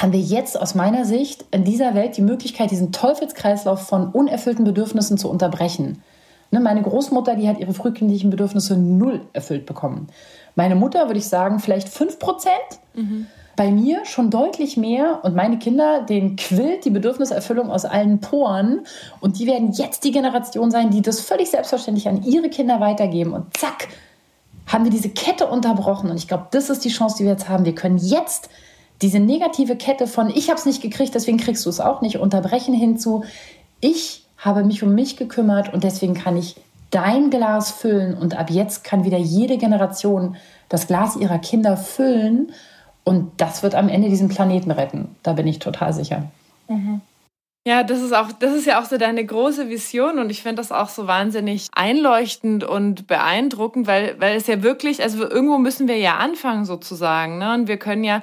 haben 0.00 0.12
wir 0.12 0.20
jetzt 0.20 0.58
aus 0.58 0.74
meiner 0.74 1.04
Sicht 1.04 1.44
in 1.50 1.64
dieser 1.64 1.94
Welt 1.94 2.16
die 2.16 2.22
Möglichkeit, 2.22 2.70
diesen 2.70 2.90
Teufelskreislauf 2.90 3.86
von 3.86 4.08
unerfüllten 4.08 4.64
Bedürfnissen 4.64 5.18
zu 5.18 5.28
unterbrechen. 5.28 6.02
Ne, 6.50 6.58
meine 6.58 6.82
Großmutter, 6.82 7.36
die 7.36 7.48
hat 7.48 7.60
ihre 7.60 7.74
frühkindlichen 7.74 8.30
Bedürfnisse 8.30 8.76
null 8.76 9.20
erfüllt 9.32 9.66
bekommen. 9.66 10.08
Meine 10.54 10.74
Mutter, 10.74 11.06
würde 11.06 11.18
ich 11.18 11.28
sagen, 11.28 11.58
vielleicht 11.58 11.88
fünf 11.88 12.18
Prozent. 12.18 12.54
Mhm. 12.94 13.26
Bei 13.56 13.70
mir 13.70 14.06
schon 14.06 14.30
deutlich 14.30 14.76
mehr 14.76 15.20
und 15.22 15.34
meine 15.34 15.58
Kinder, 15.58 16.02
denen 16.02 16.36
quillt 16.36 16.84
die 16.84 16.90
Bedürfniserfüllung 16.90 17.70
aus 17.70 17.84
allen 17.84 18.20
Poren 18.20 18.86
und 19.20 19.38
die 19.38 19.46
werden 19.46 19.72
jetzt 19.72 20.04
die 20.04 20.12
Generation 20.12 20.70
sein, 20.70 20.90
die 20.90 21.02
das 21.02 21.20
völlig 21.20 21.50
selbstverständlich 21.50 22.08
an 22.08 22.22
ihre 22.22 22.48
Kinder 22.48 22.80
weitergeben 22.80 23.34
und 23.34 23.54
zack, 23.56 23.88
haben 24.66 24.84
wir 24.84 24.90
diese 24.90 25.10
Kette 25.10 25.46
unterbrochen 25.46 26.10
und 26.10 26.16
ich 26.16 26.26
glaube, 26.26 26.46
das 26.52 26.70
ist 26.70 26.84
die 26.84 26.90
Chance, 26.90 27.16
die 27.18 27.24
wir 27.24 27.32
jetzt 27.32 27.50
haben. 27.50 27.66
Wir 27.66 27.74
können 27.74 27.98
jetzt 27.98 28.48
diese 29.02 29.18
negative 29.18 29.76
Kette 29.76 30.06
von 30.06 30.30
ich 30.30 30.48
habe 30.48 30.58
es 30.58 30.64
nicht 30.64 30.80
gekriegt, 30.80 31.14
deswegen 31.14 31.38
kriegst 31.38 31.66
du 31.66 31.70
es 31.70 31.80
auch 31.80 32.00
nicht 32.00 32.18
unterbrechen 32.18 32.72
hinzu 32.72 33.24
ich 33.80 34.26
habe 34.36 34.64
mich 34.64 34.82
um 34.82 34.94
mich 34.94 35.16
gekümmert 35.16 35.72
und 35.72 35.84
deswegen 35.84 36.14
kann 36.14 36.36
ich 36.36 36.56
dein 36.90 37.30
Glas 37.30 37.70
füllen 37.70 38.16
und 38.16 38.38
ab 38.38 38.50
jetzt 38.50 38.84
kann 38.84 39.04
wieder 39.04 39.18
jede 39.18 39.58
Generation 39.58 40.36
das 40.68 40.86
Glas 40.86 41.16
ihrer 41.16 41.38
Kinder 41.38 41.76
füllen 41.76 42.52
und 43.04 43.32
das 43.38 43.62
wird 43.62 43.74
am 43.74 43.88
Ende 43.88 44.08
diesen 44.08 44.28
Planeten 44.28 44.70
retten. 44.70 45.16
Da 45.22 45.32
bin 45.32 45.46
ich 45.46 45.58
total 45.58 45.92
sicher. 45.92 46.24
Mhm. 46.68 47.00
Ja, 47.66 47.82
das 47.82 48.00
ist 48.00 48.14
auch, 48.14 48.32
das 48.32 48.54
ist 48.54 48.66
ja 48.66 48.80
auch 48.80 48.86
so 48.86 48.96
deine 48.96 49.24
große 49.24 49.68
Vision 49.68 50.18
und 50.18 50.30
ich 50.30 50.42
finde 50.42 50.56
das 50.56 50.72
auch 50.72 50.88
so 50.88 51.06
wahnsinnig 51.06 51.68
einleuchtend 51.74 52.64
und 52.64 53.06
beeindruckend, 53.06 53.86
weil, 53.86 54.18
weil 54.18 54.36
es 54.36 54.46
ja 54.46 54.62
wirklich, 54.62 55.02
also 55.02 55.28
irgendwo 55.28 55.58
müssen 55.58 55.86
wir 55.86 55.98
ja 55.98 56.16
anfangen 56.16 56.64
sozusagen, 56.64 57.36
ne? 57.36 57.52
Und 57.52 57.68
wir 57.68 57.76
können 57.76 58.02
ja 58.02 58.22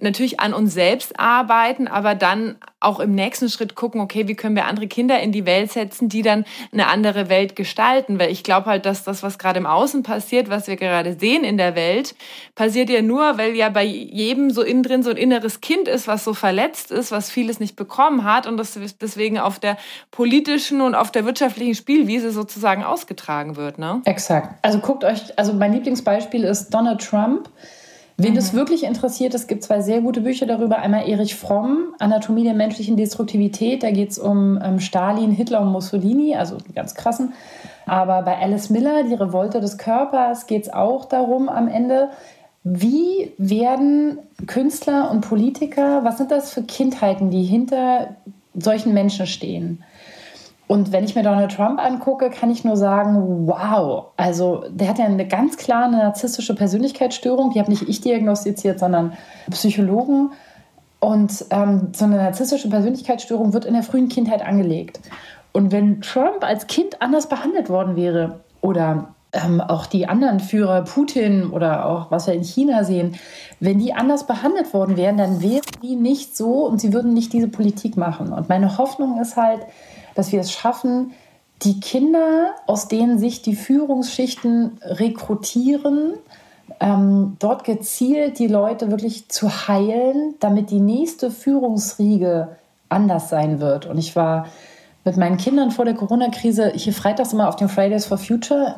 natürlich 0.00 0.40
an 0.40 0.54
uns 0.54 0.74
selbst 0.74 1.18
arbeiten, 1.18 1.88
aber 1.88 2.14
dann 2.14 2.56
auch 2.80 3.00
im 3.00 3.14
nächsten 3.14 3.48
Schritt 3.48 3.74
gucken, 3.74 4.00
okay, 4.00 4.28
wie 4.28 4.36
können 4.36 4.54
wir 4.54 4.66
andere 4.66 4.86
Kinder 4.86 5.18
in 5.20 5.32
die 5.32 5.46
Welt 5.46 5.72
setzen, 5.72 6.08
die 6.08 6.22
dann 6.22 6.44
eine 6.72 6.86
andere 6.86 7.28
Welt 7.28 7.56
gestalten? 7.56 8.20
Weil 8.20 8.30
ich 8.30 8.44
glaube 8.44 8.66
halt, 8.66 8.86
dass 8.86 9.02
das, 9.02 9.22
was 9.22 9.38
gerade 9.38 9.58
im 9.58 9.66
Außen 9.66 10.04
passiert, 10.04 10.48
was 10.48 10.68
wir 10.68 10.76
gerade 10.76 11.18
sehen 11.18 11.42
in 11.42 11.56
der 11.56 11.74
Welt, 11.74 12.14
passiert 12.54 12.88
ja 12.88 13.02
nur, 13.02 13.36
weil 13.36 13.56
ja 13.56 13.68
bei 13.68 13.84
jedem 13.84 14.50
so 14.50 14.62
innen 14.62 14.82
drin 14.84 15.02
so 15.02 15.10
ein 15.10 15.16
inneres 15.16 15.60
Kind 15.60 15.88
ist, 15.88 16.06
was 16.06 16.22
so 16.22 16.34
verletzt 16.34 16.92
ist, 16.92 17.10
was 17.10 17.30
vieles 17.30 17.58
nicht 17.58 17.74
bekommen 17.74 18.22
hat 18.22 18.46
und 18.46 18.56
das 18.56 18.78
deswegen 19.00 19.38
auf 19.38 19.58
der 19.58 19.76
politischen 20.10 20.80
und 20.80 20.94
auf 20.94 21.10
der 21.10 21.24
wirtschaftlichen 21.24 21.74
Spielwiese 21.74 22.30
sozusagen 22.30 22.84
ausgetragen 22.84 23.56
wird, 23.56 23.78
ne? 23.78 24.02
Exakt. 24.04 24.54
Also 24.62 24.78
guckt 24.78 25.02
euch, 25.02 25.36
also 25.36 25.52
mein 25.52 25.72
Lieblingsbeispiel 25.72 26.44
ist 26.44 26.70
Donald 26.70 27.00
Trump 27.00 27.48
Wen 28.20 28.32
mhm. 28.32 28.36
das 28.36 28.52
wirklich 28.52 28.82
interessiert, 28.82 29.32
es 29.34 29.46
gibt 29.46 29.62
zwei 29.62 29.80
sehr 29.80 30.00
gute 30.00 30.20
Bücher 30.20 30.44
darüber. 30.44 30.80
Einmal 30.80 31.08
Erich 31.08 31.36
Fromm, 31.36 31.94
Anatomie 32.00 32.42
der 32.42 32.54
menschlichen 32.54 32.96
Destruktivität. 32.96 33.84
Da 33.84 33.92
geht 33.92 34.10
es 34.10 34.18
um 34.18 34.58
ähm, 34.60 34.80
Stalin, 34.80 35.30
Hitler 35.30 35.60
und 35.60 35.70
Mussolini, 35.70 36.34
also 36.34 36.58
ganz 36.74 36.96
krassen. 36.96 37.32
Aber 37.86 38.22
bei 38.22 38.36
Alice 38.36 38.70
Miller, 38.70 39.04
die 39.04 39.14
Revolte 39.14 39.60
des 39.60 39.78
Körpers, 39.78 40.48
geht 40.48 40.64
es 40.64 40.72
auch 40.72 41.04
darum 41.04 41.48
am 41.48 41.68
Ende, 41.68 42.08
wie 42.64 43.32
werden 43.38 44.18
Künstler 44.46 45.12
und 45.12 45.20
Politiker, 45.20 46.04
was 46.04 46.18
sind 46.18 46.32
das 46.32 46.52
für 46.52 46.62
Kindheiten, 46.62 47.30
die 47.30 47.44
hinter 47.44 48.16
solchen 48.52 48.92
Menschen 48.92 49.26
stehen? 49.26 49.84
Und 50.68 50.92
wenn 50.92 51.02
ich 51.02 51.14
mir 51.14 51.22
Donald 51.22 51.50
Trump 51.50 51.80
angucke, 51.80 52.28
kann 52.28 52.50
ich 52.50 52.62
nur 52.62 52.76
sagen, 52.76 53.48
wow. 53.48 54.08
Also 54.18 54.64
der 54.68 54.88
hat 54.88 54.98
ja 54.98 55.06
eine 55.06 55.26
ganz 55.26 55.56
klare 55.56 55.90
narzisstische 55.90 56.54
Persönlichkeitsstörung. 56.54 57.52
Die 57.52 57.58
habe 57.58 57.70
nicht 57.70 57.88
ich 57.88 58.02
diagnostiziert, 58.02 58.78
sondern 58.78 59.14
Psychologen. 59.50 60.32
Und 61.00 61.46
ähm, 61.50 61.88
so 61.96 62.04
eine 62.04 62.18
narzisstische 62.18 62.68
Persönlichkeitsstörung 62.68 63.54
wird 63.54 63.64
in 63.64 63.72
der 63.72 63.82
frühen 63.82 64.10
Kindheit 64.10 64.44
angelegt. 64.44 65.00
Und 65.52 65.72
wenn 65.72 66.02
Trump 66.02 66.44
als 66.44 66.66
Kind 66.66 67.00
anders 67.00 67.30
behandelt 67.30 67.70
worden 67.70 67.96
wäre 67.96 68.40
oder 68.60 69.14
ähm, 69.32 69.62
auch 69.62 69.86
die 69.86 70.06
anderen 70.06 70.38
Führer, 70.38 70.82
Putin 70.82 71.48
oder 71.50 71.86
auch 71.86 72.10
was 72.10 72.26
wir 72.26 72.34
in 72.34 72.44
China 72.44 72.84
sehen, 72.84 73.16
wenn 73.58 73.78
die 73.78 73.94
anders 73.94 74.26
behandelt 74.26 74.74
worden 74.74 74.98
wären, 74.98 75.16
dann 75.16 75.40
wären 75.40 75.62
die 75.82 75.96
nicht 75.96 76.36
so 76.36 76.66
und 76.66 76.78
sie 76.80 76.92
würden 76.92 77.14
nicht 77.14 77.32
diese 77.32 77.48
Politik 77.48 77.96
machen. 77.96 78.32
Und 78.32 78.50
meine 78.50 78.76
Hoffnung 78.76 79.18
ist 79.20 79.36
halt, 79.36 79.60
dass 80.18 80.32
wir 80.32 80.40
es 80.40 80.50
schaffen, 80.50 81.12
die 81.62 81.78
Kinder, 81.78 82.50
aus 82.66 82.88
denen 82.88 83.20
sich 83.20 83.40
die 83.40 83.54
Führungsschichten 83.54 84.78
rekrutieren, 84.82 86.14
ähm, 86.80 87.36
dort 87.38 87.62
gezielt 87.62 88.40
die 88.40 88.48
Leute 88.48 88.90
wirklich 88.90 89.28
zu 89.28 89.68
heilen, 89.68 90.34
damit 90.40 90.72
die 90.72 90.80
nächste 90.80 91.30
Führungsriege 91.30 92.56
anders 92.88 93.28
sein 93.28 93.60
wird. 93.60 93.86
Und 93.86 93.96
ich 93.96 94.16
war 94.16 94.46
mit 95.04 95.16
meinen 95.16 95.36
Kindern 95.36 95.70
vor 95.70 95.84
der 95.84 95.94
Corona-Krise 95.94 96.72
hier 96.74 96.92
freitags 96.92 97.32
immer 97.32 97.48
auf 97.48 97.54
den 97.54 97.68
Fridays 97.68 98.06
for 98.06 98.18
Future. 98.18 98.74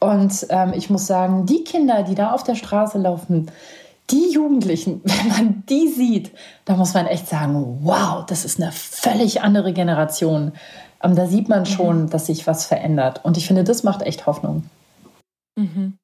Und 0.00 0.48
ähm, 0.50 0.72
ich 0.74 0.90
muss 0.90 1.06
sagen, 1.06 1.46
die 1.46 1.62
Kinder, 1.62 2.02
die 2.02 2.16
da 2.16 2.32
auf 2.32 2.42
der 2.42 2.56
Straße 2.56 2.98
laufen, 2.98 3.52
die 4.10 4.30
Jugendlichen, 4.32 5.00
wenn 5.04 5.28
man 5.28 5.64
die 5.68 5.88
sieht, 5.88 6.32
da 6.64 6.76
muss 6.76 6.94
man 6.94 7.06
echt 7.06 7.28
sagen, 7.28 7.80
wow, 7.82 8.24
das 8.26 8.44
ist 8.44 8.60
eine 8.60 8.72
völlig 8.72 9.42
andere 9.42 9.72
Generation. 9.72 10.52
Ähm, 11.02 11.14
da 11.14 11.26
sieht 11.26 11.48
man 11.48 11.66
schon, 11.66 12.02
mhm. 12.02 12.10
dass 12.10 12.26
sich 12.26 12.46
was 12.46 12.66
verändert. 12.66 13.24
Und 13.24 13.36
ich 13.36 13.46
finde, 13.46 13.64
das 13.64 13.82
macht 13.82 14.02
echt 14.02 14.26
Hoffnung. 14.26 14.64
Mhm. 15.56 15.95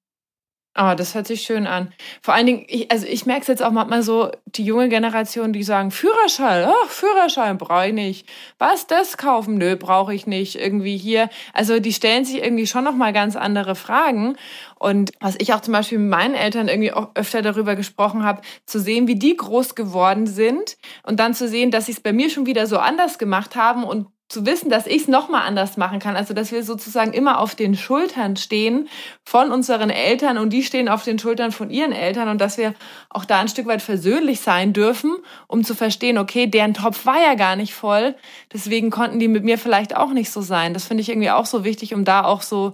Ah, 0.75 0.95
das 0.95 1.15
hört 1.15 1.27
sich 1.27 1.43
schön 1.43 1.67
an. 1.67 1.93
Vor 2.23 2.33
allen 2.33 2.47
Dingen, 2.47 2.65
ich, 2.67 2.91
also 2.91 3.07
ich 3.07 3.27
merke 3.27 3.43
es 3.43 3.49
jetzt 3.49 3.63
auch 3.63 3.73
manchmal 3.73 4.03
so, 4.03 4.31
die 4.47 4.65
junge 4.65 4.89
Generation, 4.89 5.53
die 5.53 5.65
sagen, 5.65 5.91
Führerschein, 5.91 6.67
ach, 6.67 6.89
Führerschein 6.89 7.59
brauche 7.59 7.89
ich 7.89 7.93
nicht. 7.93 8.27
Was, 8.57 8.87
das 8.87 9.19
kaufen? 9.19 9.59
Nö, 9.59 9.77
brauche 9.77 10.15
ich 10.15 10.27
nicht. 10.27 10.57
Irgendwie 10.57 10.97
hier. 10.97 11.29
Also 11.53 11.79
die 11.79 11.93
stellen 11.93 12.25
sich 12.25 12.43
irgendwie 12.43 12.67
schon 12.67 12.85
nochmal 12.85 13.13
ganz 13.13 13.37
andere 13.37 13.75
Fragen. 13.75 14.37
Und 14.79 15.13
was 15.21 15.37
ich 15.39 15.53
auch 15.53 15.61
zum 15.61 15.75
Beispiel 15.75 15.99
mit 15.99 16.09
meinen 16.09 16.35
Eltern 16.35 16.69
irgendwie 16.69 16.93
auch 16.93 17.11
öfter 17.17 17.43
darüber 17.43 17.77
gesprochen 17.77 18.25
habe, 18.25 18.41
zu 18.65 18.81
sehen, 18.81 19.07
wie 19.07 19.17
die 19.17 19.37
groß 19.37 19.75
geworden 19.75 20.27
sind 20.27 20.79
und 21.03 21.21
dann 21.21 21.35
zu 21.35 21.49
sehen, 21.49 21.71
dass 21.71 21.85
sie 21.85 21.93
es 21.93 22.01
bei 22.01 22.15
mir 22.15 22.31
schon 22.31 22.47
wieder 22.47 22.67
so 22.67 22.79
anders 22.79 23.19
gemacht 23.19 23.57
haben 23.57 23.85
und 23.85 24.07
zu 24.33 24.47
wissen, 24.47 24.71
dass 24.71 24.87
ich 24.87 25.03
es 25.03 25.09
nochmal 25.09 25.47
anders 25.47 25.77
machen 25.77 25.99
kann. 25.99 26.17
Also, 26.17 26.33
dass 26.33 26.53
wir 26.53 26.65
sozusagen 26.65 27.13
immer 27.13 27.39
auf 27.39 27.55
den 27.55 27.77
Schultern 27.77 28.37
stehen 28.37 28.89
von 29.25 29.53
unseren 29.53 29.91
Eltern 29.91 30.39
und 30.39 30.51
die 30.51 30.63
stehen 30.63 30.89
auf 30.89 31.05
den 31.05 31.19
Schultern 31.19 31.53
von 31.53 31.71
ihren 31.71 31.93
Eltern 31.93 32.29
und 32.29 32.41
dass 32.41 32.57
wir 32.57 32.75
auch 33.11 33.27
da 33.27 33.41
ein 33.41 33.49
Stück 33.49 33.67
weit 33.67 33.83
versöhnlich 33.83 34.41
sein 34.41 34.73
dürfen, 34.73 35.15
um 35.47 35.65
zu 35.65 35.75
verstehen, 35.75 36.17
okay, 36.17 36.47
deren 36.47 36.73
Topf 36.73 37.05
war 37.05 37.21
ja 37.21 37.35
gar 37.35 37.57
nicht 37.57 37.75
voll, 37.75 38.15
deswegen 38.53 38.91
konnten 38.91 39.19
die 39.19 39.29
mit 39.29 39.45
mir 39.45 39.59
vielleicht 39.59 39.95
auch 39.95 40.13
nicht 40.13 40.31
so 40.31 40.41
sein. 40.41 40.73
Das 40.73 40.87
finde 40.87 41.03
ich 41.03 41.11
irgendwie 41.11 41.31
auch 41.31 41.47
so 41.47 41.63
wichtig, 41.63 41.93
um 41.93 42.07
da 42.07 42.25
auch 42.25 42.41
so 42.41 42.73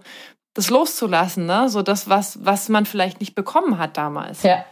das 0.55 0.71
loszulassen, 0.71 1.47
ne? 1.47 1.69
So 1.69 1.83
das, 1.83 2.09
was, 2.09 2.45
was 2.45 2.69
man 2.69 2.87
vielleicht 2.87 3.21
nicht 3.21 3.35
bekommen 3.35 3.79
hat 3.79 3.97
damals. 3.97 4.43
Ja. 4.45 4.65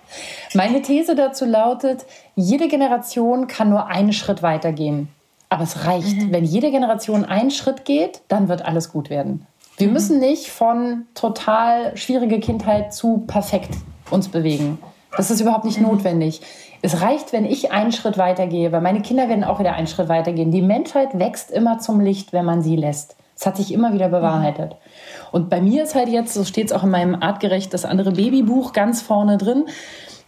Meine 0.54 0.82
These 0.82 1.14
dazu 1.14 1.44
lautet, 1.44 2.06
jede 2.34 2.68
Generation 2.68 3.46
kann 3.48 3.70
nur 3.70 3.86
einen 3.86 4.12
Schritt 4.12 4.42
weitergehen. 4.42 5.08
Aber 5.48 5.62
es 5.62 5.84
reicht. 5.84 6.16
Mhm. 6.16 6.32
Wenn 6.32 6.44
jede 6.44 6.70
Generation 6.70 7.24
einen 7.24 7.50
Schritt 7.50 7.84
geht, 7.84 8.22
dann 8.28 8.48
wird 8.48 8.64
alles 8.64 8.90
gut 8.90 9.10
werden. 9.10 9.46
Wir 9.76 9.88
mhm. 9.88 9.92
müssen 9.92 10.18
nicht 10.18 10.48
von 10.48 11.06
total 11.14 11.96
schwierige 11.96 12.40
Kindheit 12.40 12.94
zu 12.94 13.24
perfekt 13.26 13.70
uns 14.10 14.28
bewegen. 14.28 14.78
Das 15.16 15.30
ist 15.30 15.40
überhaupt 15.40 15.64
nicht 15.64 15.80
mhm. 15.80 15.88
notwendig. 15.88 16.40
Es 16.82 17.00
reicht, 17.00 17.32
wenn 17.32 17.44
ich 17.44 17.72
einen 17.72 17.92
Schritt 17.92 18.18
weitergehe, 18.18 18.70
weil 18.72 18.80
meine 18.80 19.02
Kinder 19.02 19.28
werden 19.28 19.44
auch 19.44 19.58
wieder 19.58 19.74
einen 19.74 19.86
Schritt 19.86 20.08
weitergehen. 20.08 20.50
Die 20.50 20.62
Menschheit 20.62 21.18
wächst 21.18 21.50
immer 21.50 21.78
zum 21.78 22.00
Licht, 22.00 22.32
wenn 22.32 22.44
man 22.44 22.62
sie 22.62 22.76
lässt. 22.76 23.16
Das 23.34 23.46
hat 23.46 23.56
sich 23.56 23.72
immer 23.72 23.92
wieder 23.92 24.08
bewahrheitet. 24.08 24.72
Mhm. 24.72 24.76
Und 25.32 25.50
bei 25.50 25.60
mir 25.60 25.82
ist 25.82 25.94
halt 25.94 26.08
jetzt, 26.08 26.34
so 26.34 26.44
steht 26.44 26.66
es 26.66 26.72
auch 26.72 26.84
in 26.84 26.90
meinem 26.90 27.14
artgerecht 27.14 27.72
das 27.74 27.84
andere 27.84 28.12
Babybuch 28.12 28.72
ganz 28.72 29.02
vorne 29.02 29.36
drin, 29.36 29.66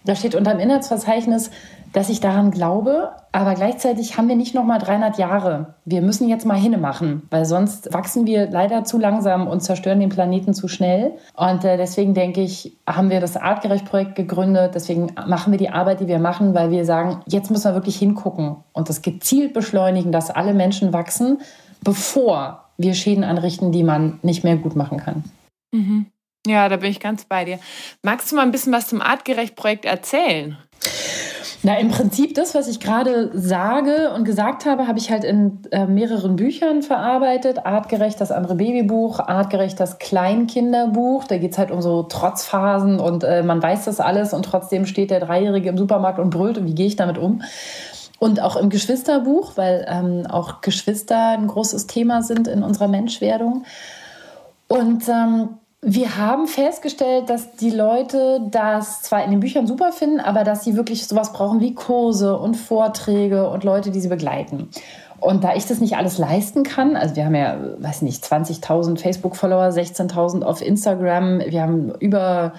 da 0.05 0.15
steht 0.15 0.35
unter 0.35 0.53
dem 0.53 0.61
Inhaltsverzeichnis, 0.61 1.51
dass 1.93 2.09
ich 2.09 2.21
daran 2.21 2.51
glaube, 2.51 3.11
aber 3.33 3.55
gleichzeitig 3.55 4.17
haben 4.17 4.29
wir 4.29 4.37
nicht 4.37 4.55
noch 4.55 4.65
mal 4.65 4.79
300 4.79 5.19
Jahre. 5.19 5.75
Wir 5.85 6.03
müssen 6.03 6.29
jetzt 6.29 6.47
mal 6.47 6.57
hinne 6.57 6.79
machen, 6.79 7.23
weil 7.31 7.45
sonst 7.45 7.93
wachsen 7.93 8.27
wir 8.27 8.51
leider 8.51 8.85
zu 8.85 8.99
langsam 8.99 9.47
und 9.47 9.61
zerstören 9.61 10.01
den 10.01 10.09
Planeten 10.09 10.55
zu 10.55 10.69
schnell. 10.69 11.13
Und 11.35 11.65
äh, 11.65 11.77
deswegen 11.77 12.15
denke 12.15 12.41
ich, 12.43 12.77
haben 12.87 13.11
wir 13.11 13.21
das 13.21 13.37
Artgerecht-Projekt 13.37 14.17
gegründet. 14.17 14.75
Deswegen 14.75 15.13
machen 15.27 15.53
wir 15.53 15.59
die 15.59 15.71
Arbeit, 15.71 16.01
die 16.01 16.09
wir 16.09 16.19
machen, 16.19 16.55
weil 16.55 16.71
wir 16.71 16.85
sagen, 16.85 17.21
jetzt 17.27 17.51
müssen 17.51 17.71
wir 17.71 17.75
wirklich 17.75 17.97
hingucken 17.97 18.57
und 18.73 18.89
das 18.89 19.03
gezielt 19.03 19.55
beschleunigen, 19.55 20.13
dass 20.13 20.31
alle 20.31 20.55
Menschen 20.55 20.93
wachsen, 20.93 21.39
bevor 21.83 22.65
wir 22.77 22.95
Schäden 22.95 23.25
anrichten, 23.25 23.73
die 23.73 23.83
man 23.83 24.19
nicht 24.23 24.45
mehr 24.45 24.57
gut 24.57 24.77
machen 24.77 24.99
kann. 24.99 25.25
Mhm. 25.73 26.07
Ja, 26.47 26.69
da 26.69 26.77
bin 26.77 26.91
ich 26.91 27.01
ganz 27.01 27.25
bei 27.25 27.45
dir. 27.45 27.59
Magst 28.03 28.31
du 28.31 28.37
mal 28.37 28.43
ein 28.43 28.53
bisschen 28.53 28.73
was 28.73 28.89
zum 28.89 29.03
Artgerecht-Projekt 29.03 29.85
erzählen? 29.85 30.57
Na, 31.65 31.77
im 31.77 31.89
Prinzip 31.89 32.37
das, 32.37 32.55
was 32.55 32.69
ich 32.69 32.79
gerade 32.79 33.31
sage 33.35 34.13
und 34.15 34.25
gesagt 34.25 34.65
habe, 34.65 34.87
habe 34.87 34.99
ich 34.99 35.11
halt 35.11 35.25
in 35.25 35.59
äh, 35.73 35.87
mehreren 35.87 36.37
Büchern 36.37 36.83
verarbeitet. 36.83 37.67
Artgerecht 37.67 38.21
das 38.21 38.31
andere 38.31 38.55
Babybuch, 38.55 39.19
Artgerecht 39.19 39.81
das 39.81 39.99
Kleinkinderbuch. 39.99 41.25
Da 41.25 41.37
geht 41.37 41.53
es 41.53 41.59
halt 41.59 41.73
um 41.73 41.83
so 41.83 42.05
Trotzphasen 42.05 43.01
und 43.01 43.25
äh, 43.25 43.43
man 43.43 43.61
weiß 43.61 43.87
das 43.87 43.99
alles 43.99 44.33
und 44.33 44.45
trotzdem 44.45 44.87
steht 44.87 45.11
der 45.11 45.19
Dreijährige 45.19 45.69
im 45.69 45.79
Supermarkt 45.79 46.21
und 46.21 46.31
brüllt 46.31 46.59
und 46.59 46.67
wie 46.67 46.75
gehe 46.75 46.87
ich 46.87 46.97
damit 46.97 47.19
um. 47.19 47.43
Und 48.21 48.41
auch 48.41 48.57
im 48.57 48.69
Geschwisterbuch, 48.69 49.57
weil 49.57 49.85
ähm, 49.89 50.27
auch 50.29 50.61
Geschwister 50.61 51.31
ein 51.31 51.49
großes 51.49 51.89
Thema 51.89 52.23
sind 52.23 52.47
in 52.47 52.63
unserer 52.63 52.89
Menschwerdung. 52.89 53.65
Und 54.69 55.09
ähm, 55.09 55.49
wir 55.81 56.17
haben 56.17 56.49
festgestellt, 56.49 57.31
dass 57.31 57.53
die 57.53 57.71
Leute 57.71 58.41
das 58.51 59.03
zwar 59.03 59.25
in 59.25 59.31
den 59.31 59.41
Büchern 59.41 59.67
super 59.67 59.93
finden, 59.93 60.19
aber 60.19 60.43
dass 60.43 60.65
sie 60.65 60.77
wirklich 60.77 61.07
sowas 61.07 61.33
brauchen 61.33 61.61
wie 61.61 61.75
Kurse 61.75 62.37
und 62.37 62.57
Vorträge 62.57 63.49
und 63.49 63.63
Leute, 63.63 63.91
die 63.91 64.01
sie 64.01 64.09
begleiten. 64.09 64.71
Und 65.21 65.45
da 65.45 65.55
ich 65.55 65.67
das 65.67 65.81
nicht 65.81 65.97
alles 65.97 66.19
leisten 66.19 66.63
kann, 66.63 66.97
also 66.97 67.17
wir 67.17 67.25
haben 67.25 67.35
ja, 67.35 67.57
weiß 67.79 68.03
nicht, 68.03 68.25
20.000 68.25 68.99
Facebook-Follower, 68.99 69.69
16.000 69.69 70.43
auf 70.43 70.63
Instagram, 70.63 71.41
wir 71.41 71.63
haben 71.63 71.93
über 72.01 72.55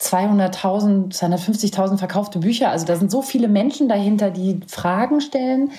200.000, 0.00 1.16
250.000 1.16 1.98
verkaufte 1.98 2.38
Bücher. 2.38 2.70
Also 2.70 2.84
da 2.84 2.96
sind 2.96 3.10
so 3.10 3.22
viele 3.22 3.48
Menschen 3.48 3.88
dahinter, 3.88 4.30
die 4.30 4.60
Fragen 4.66 5.20
stellen 5.20 5.70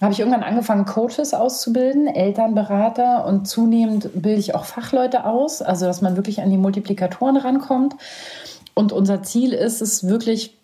habe 0.00 0.12
ich 0.12 0.20
irgendwann 0.20 0.42
angefangen, 0.42 0.84
Coaches 0.84 1.34
auszubilden, 1.34 2.06
Elternberater 2.06 3.26
und 3.26 3.46
zunehmend 3.46 4.10
bilde 4.14 4.40
ich 4.40 4.54
auch 4.54 4.64
Fachleute 4.64 5.24
aus, 5.24 5.62
also 5.62 5.86
dass 5.86 6.02
man 6.02 6.16
wirklich 6.16 6.42
an 6.42 6.50
die 6.50 6.56
Multiplikatoren 6.56 7.36
rankommt. 7.36 7.94
Und 8.74 8.92
unser 8.92 9.22
Ziel 9.22 9.52
ist 9.52 9.80
es 9.80 10.06
wirklich, 10.06 10.56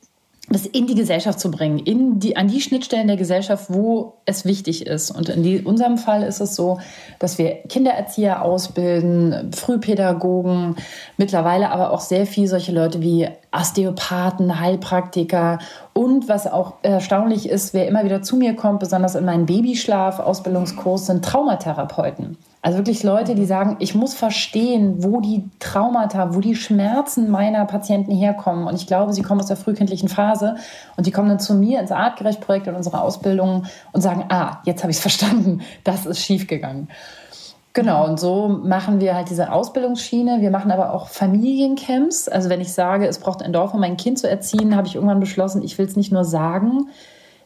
das 0.53 0.67
in 0.67 0.89
die 0.89 0.97
Gesellschaft 0.97 1.39
zu 1.39 1.51
bringen, 1.51 1.79
in 1.79 2.19
die, 2.19 2.37
an 2.37 2.49
die 2.49 2.61
Schnittstellen 2.61 3.07
der 3.07 3.17
Gesellschaft, 3.17 3.67
wo 3.69 4.15
es 4.25 4.45
wichtig 4.45 4.85
ist. 4.85 5.13
Und 5.13 5.29
in 5.29 5.45
die, 5.45 5.61
unserem 5.61 5.97
Fall 5.97 6.25
ist 6.25 6.41
es 6.41 6.57
so, 6.57 6.81
dass 7.21 7.39
wir 7.39 7.63
Kindererzieher 7.69 8.43
ausbilden, 8.43 9.53
Frühpädagogen, 9.53 10.75
mittlerweile 11.17 11.71
aber 11.71 11.93
auch 11.93 12.01
sehr 12.01 12.27
viel 12.27 12.49
solche 12.49 12.73
Leute 12.73 13.01
wie 13.01 13.29
Osteopathen, 13.53 14.59
Heilpraktiker 14.59 15.61
und 15.93 16.29
was 16.29 16.49
auch 16.49 16.75
erstaunlich 16.83 17.49
ist, 17.49 17.73
wer 17.73 17.87
immer 17.87 18.05
wieder 18.05 18.23
zu 18.23 18.37
mir 18.37 18.57
kommt, 18.57 18.81
besonders 18.81 19.15
in 19.15 19.25
meinen 19.25 19.47
Babyschlaf-Ausbildungskurs, 19.47 21.07
sind 21.07 21.25
Traumatherapeuten. 21.25 22.37
Also 22.63 22.77
wirklich 22.77 23.03
Leute, 23.03 23.35
die 23.35 23.47
sagen, 23.47 23.77
ich 23.79 23.95
muss 23.95 24.13
verstehen, 24.13 25.03
wo 25.03 25.21
die 25.21 25.49
Traumata, 25.61 26.35
wo 26.35 26.41
die 26.41 26.55
Schmerzen 26.55 27.31
meiner 27.31 27.65
Patienten 27.65 28.13
herkommen. 28.13 28.67
Und 28.67 28.75
ich 28.75 28.87
glaube, 28.87 29.15
sie 29.15 29.23
kommen 29.23 29.41
aus 29.41 29.47
der 29.47 29.57
frühkindlichen 29.57 30.11
Phase 30.11 30.57
und 30.97 31.07
die 31.07 31.11
kommen 31.11 31.31
dann 31.31 31.41
zu 31.41 31.55
mir 31.55 31.81
ins 31.81 31.91
Artgerecht-Projekt 31.91 32.67
in 32.67 32.75
unserer 32.75 33.03
Ausbildung 33.03 33.65
und 33.93 34.03
sagen, 34.03 34.27
ah, 34.29 34.59
jetzt 34.65 34.83
habe 34.83 34.91
ich 34.91 34.99
es 34.99 35.03
verstanden, 35.11 35.63
das 35.85 36.05
ist 36.05 36.21
schiefgegangen. 36.21 36.89
Genau, 37.73 38.05
und 38.05 38.19
so 38.19 38.49
machen 38.49 39.01
wir 39.01 39.15
halt 39.15 39.31
diese 39.31 39.53
Ausbildungsschiene. 39.53 40.41
Wir 40.41 40.51
machen 40.51 40.73
aber 40.73 40.93
auch 40.93 41.09
Familiencamps. 41.09 42.29
Also 42.29 42.51
wenn 42.51 42.61
ich 42.61 42.73
sage, 42.73 43.07
es 43.07 43.21
braucht 43.21 43.43
ein 43.43 43.53
Dorf, 43.53 43.73
um 43.73 43.81
mein 43.81 43.97
Kind 43.97 44.19
zu 44.19 44.29
erziehen, 44.29 44.75
habe 44.75 44.89
ich 44.89 44.97
irgendwann 44.97 45.21
beschlossen, 45.21 45.63
ich 45.63 45.79
will 45.79 45.87
es 45.87 45.97
nicht 45.97 46.11
nur 46.11 46.25
sagen. 46.25 46.89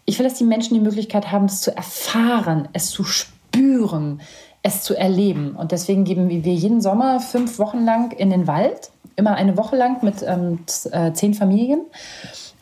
Ich 0.06 0.18
will, 0.18 0.24
dass 0.24 0.38
die 0.38 0.44
Menschen 0.44 0.74
die 0.74 0.80
Möglichkeit 0.80 1.30
haben, 1.30 1.44
es 1.44 1.60
zu 1.60 1.76
erfahren, 1.76 2.68
es 2.72 2.88
zu 2.88 3.04
spüren, 3.04 4.20
es 4.64 4.82
zu 4.82 4.96
erleben. 4.96 5.54
Und 5.54 5.70
deswegen 5.70 6.02
geben 6.04 6.28
wir 6.28 6.54
jeden 6.54 6.80
Sommer 6.80 7.20
fünf 7.20 7.58
Wochen 7.60 7.84
lang 7.84 8.10
in 8.12 8.30
den 8.30 8.48
Wald, 8.48 8.90
immer 9.14 9.36
eine 9.36 9.56
Woche 9.56 9.76
lang 9.76 10.02
mit 10.02 10.24
ähm, 10.26 10.60
äh, 10.90 11.12
zehn 11.12 11.34
Familien 11.34 11.82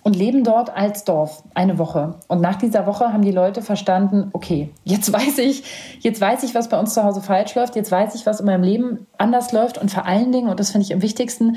und 0.02 0.16
leben 0.16 0.42
dort 0.42 0.76
als 0.76 1.04
Dorf 1.04 1.44
eine 1.54 1.78
Woche. 1.78 2.16
Und 2.26 2.40
nach 2.40 2.56
dieser 2.56 2.86
Woche 2.86 3.12
haben 3.12 3.22
die 3.22 3.30
Leute 3.30 3.62
verstanden, 3.62 4.30
okay, 4.32 4.70
jetzt 4.84 5.12
weiß 5.12 5.38
ich, 5.38 5.62
jetzt 6.00 6.20
weiß 6.20 6.42
ich, 6.42 6.56
was 6.56 6.68
bei 6.68 6.78
uns 6.78 6.92
zu 6.92 7.04
Hause 7.04 7.22
falsch 7.22 7.54
läuft, 7.54 7.76
jetzt 7.76 7.92
weiß 7.92 8.16
ich, 8.16 8.26
was 8.26 8.40
in 8.40 8.46
meinem 8.46 8.64
Leben 8.64 9.06
anders 9.16 9.52
läuft 9.52 9.78
und 9.78 9.92
vor 9.92 10.04
allen 10.04 10.32
Dingen, 10.32 10.48
und 10.48 10.58
das 10.58 10.72
finde 10.72 10.86
ich 10.86 10.92
am 10.92 11.02
wichtigsten, 11.02 11.56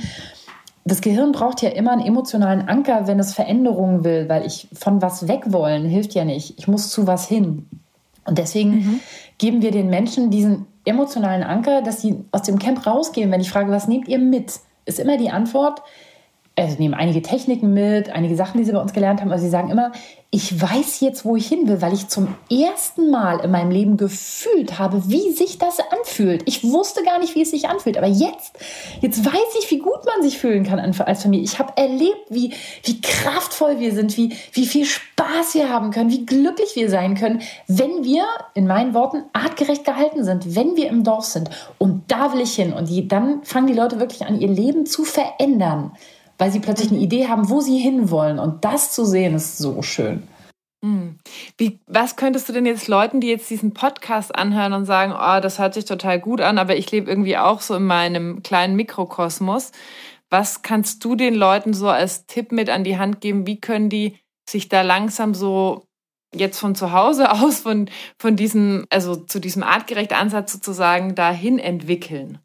das 0.88 1.02
Gehirn 1.02 1.32
braucht 1.32 1.64
ja 1.64 1.70
immer 1.70 1.92
einen 1.92 2.06
emotionalen 2.06 2.70
Anker, 2.70 3.08
wenn 3.08 3.20
es 3.20 3.34
Veränderungen 3.34 4.04
will, 4.04 4.30
weil 4.30 4.46
ich 4.46 4.68
von 4.74 5.02
was 5.02 5.28
weg 5.28 5.52
wollen 5.52 5.86
hilft 5.86 6.14
ja 6.14 6.24
nicht. 6.24 6.60
Ich 6.60 6.68
muss 6.68 6.92
zu 6.92 7.08
was 7.08 7.28
hin. 7.28 7.68
Und 8.26 8.38
deswegen 8.38 8.72
mhm. 8.72 9.00
geben 9.38 9.62
wir 9.62 9.72
den 9.72 9.90
Menschen 9.90 10.32
diesen 10.32 10.66
emotionalen 10.84 11.44
Anker, 11.44 11.82
dass 11.82 12.02
sie 12.02 12.24
aus 12.32 12.44
dem 12.44 12.60
Camp 12.60 12.86
rausgehen. 12.86 13.32
Wenn 13.32 13.42
ich 13.42 13.50
frage, 13.50 13.72
was 13.72 13.88
nehmt 13.88 14.08
ihr 14.08 14.20
mit, 14.20 14.60
ist 14.86 15.00
immer 15.00 15.18
die 15.18 15.30
Antwort, 15.30 15.82
also 16.58 16.78
nehmen 16.80 16.94
einige 16.94 17.22
Techniken 17.22 17.74
mit, 17.74 18.10
einige 18.10 18.36
Sachen, 18.36 18.58
die 18.58 18.64
sie 18.64 18.72
bei 18.72 18.80
uns 18.80 18.94
gelernt 18.94 19.20
haben. 19.20 19.32
Also 19.32 19.44
sie 19.44 19.50
sagen 19.50 19.70
immer, 19.70 19.92
ich 20.32 20.62
weiß 20.62 21.02
jetzt, 21.02 21.26
wo 21.26 21.36
ich 21.36 21.48
hin 21.48 21.68
will, 21.68 21.82
weil 21.82 21.94
ich 21.94 22.08
zum 22.08 22.30
ersten 22.50 23.10
Mal 23.10 23.40
in 23.40 23.52
meinem 23.52 23.72
Leben 23.72 23.98
gefühlt 23.98 24.80
habe, 24.80 25.10
wie 25.10 25.32
sich 25.32 25.58
das 25.58 25.80
anfühlt. 25.80 26.44
Ich 26.46 26.64
wusste 26.64 27.04
gar 27.04 27.20
nicht, 27.20 27.36
wie 27.36 27.42
es 27.42 27.52
sich 27.52 27.68
anfühlt, 27.68 27.98
aber 27.98 28.08
jetzt, 28.08 28.58
jetzt 29.02 29.26
weiß 29.26 29.56
ich, 29.60 29.72
wie 29.72 29.80
gut 29.80 30.06
man 30.06 30.24
sich 30.24 30.38
fühlen 30.38 30.64
kann 30.64 30.80
als 30.80 31.24
Familie. 31.24 31.46
Ich 31.46 31.60
habe 31.60 31.74
erlebt, 31.76 32.26
wie, 32.30 32.54
wie 32.84 33.02
kraftvoll 33.02 33.80
wir 33.80 33.94
sind, 33.94 34.16
wie, 34.18 34.34
wie 34.54 34.66
viel 34.66 34.86
Spaß 34.86 35.56
wir 35.56 35.70
haben 35.70 35.92
können, 35.92 36.10
wie 36.10 36.26
glücklich 36.26 36.76
wir 36.76 36.90
sein 36.90 37.16
können, 37.16 37.42
wenn 37.68 38.04
wir, 38.04 38.26
in 38.54 38.68
meinen 38.68 38.94
Worten, 38.94 39.24
artgerecht 39.34 39.84
gehalten 39.84 40.24
sind, 40.24 40.56
wenn 40.56 40.76
wir 40.78 40.88
im 40.90 41.04
Dorf 41.04 41.26
sind. 41.26 41.50
Und 41.78 42.04
da 42.08 42.34
will 42.34 42.42
ich 42.42 42.56
hin. 42.56 42.74
Und 42.74 42.90
die, 42.90 43.08
dann 43.08 43.44
fangen 43.44 43.68
die 43.68 43.74
Leute 43.74 44.00
wirklich 44.00 44.26
an, 44.26 44.40
ihr 44.40 44.50
Leben 44.50 44.86
zu 44.86 45.04
verändern 45.04 45.92
weil 46.38 46.52
sie 46.52 46.60
plötzlich 46.60 46.90
eine 46.90 46.98
mhm. 46.98 47.04
Idee 47.04 47.28
haben, 47.28 47.50
wo 47.50 47.62
sie 47.62 47.78
hinwollen. 47.78 48.40
Und 48.40 48.66
das 48.66 48.92
zu 48.92 49.06
sehen, 49.06 49.36
ist 49.36 49.58
so 49.58 49.82
schön. 49.82 50.24
Mhm. 50.86 51.18
Wie, 51.58 51.80
was 51.88 52.16
könntest 52.16 52.48
du 52.48 52.54
denn 52.54 52.66
jetzt 52.66 52.88
Leuten, 52.88 53.22
die 53.22 53.28
jetzt 53.28 53.50
diesen 53.50 53.74
Podcast 53.74 54.36
anhören 54.36 54.74
und 54.74 54.86
sagen, 54.86 55.14
oh, 55.14 55.40
das 55.42 55.60
hört 55.60 55.74
sich 55.74 55.86
total 55.86 56.20
gut 56.20 56.42
an, 56.42 56.58
aber 56.58 56.76
ich 56.76 56.92
lebe 56.92 57.10
irgendwie 57.10 57.38
auch 57.38 57.62
so 57.62 57.76
in 57.76 57.86
meinem 57.86 58.44
kleinen 58.44 58.76
Mikrokosmos. 58.76 59.72
Was 60.30 60.62
kannst 60.62 61.04
du 61.04 61.16
den 61.16 61.36
Leuten 61.36 61.74
so 61.74 61.90
als 61.90 62.26
Tipp 62.28 62.52
mit 62.52 62.70
an 62.70 62.84
die 62.84 62.98
Hand 62.98 63.22
geben? 63.22 63.48
Wie 63.48 63.60
können 63.60 63.90
die 63.90 64.18
sich 64.48 64.70
da 64.70 64.82
langsam 64.82 65.34
so 65.34 65.86
jetzt 66.36 66.60
von 66.60 66.76
zu 66.76 66.92
Hause 66.92 67.32
aus, 67.32 67.62
von, 67.62 67.90
von 68.20 68.36
diesem, 68.36 68.86
also 68.90 69.16
zu 69.16 69.40
diesem 69.40 69.64
artgerechten 69.64 70.18
Ansatz 70.18 70.52
sozusagen 70.52 71.16
dahin 71.16 71.58
entwickeln? 71.58 72.40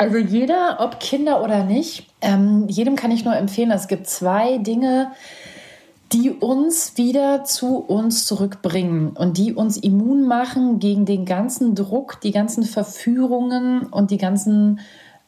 Also 0.00 0.16
jeder, 0.16 0.78
ob 0.80 0.98
Kinder 0.98 1.44
oder 1.44 1.62
nicht, 1.62 2.06
ähm, 2.22 2.66
jedem 2.68 2.96
kann 2.96 3.10
ich 3.10 3.26
nur 3.26 3.36
empfehlen, 3.36 3.70
es 3.70 3.86
gibt 3.86 4.06
zwei 4.06 4.56
Dinge, 4.56 5.12
die 6.10 6.30
uns 6.30 6.96
wieder 6.96 7.44
zu 7.44 7.76
uns 7.76 8.24
zurückbringen 8.24 9.10
und 9.10 9.36
die 9.36 9.52
uns 9.52 9.76
immun 9.76 10.26
machen 10.26 10.78
gegen 10.78 11.04
den 11.04 11.26
ganzen 11.26 11.74
Druck, 11.74 12.18
die 12.22 12.30
ganzen 12.30 12.64
Verführungen 12.64 13.82
und 13.82 14.10
die 14.10 14.16
ganzen 14.16 14.80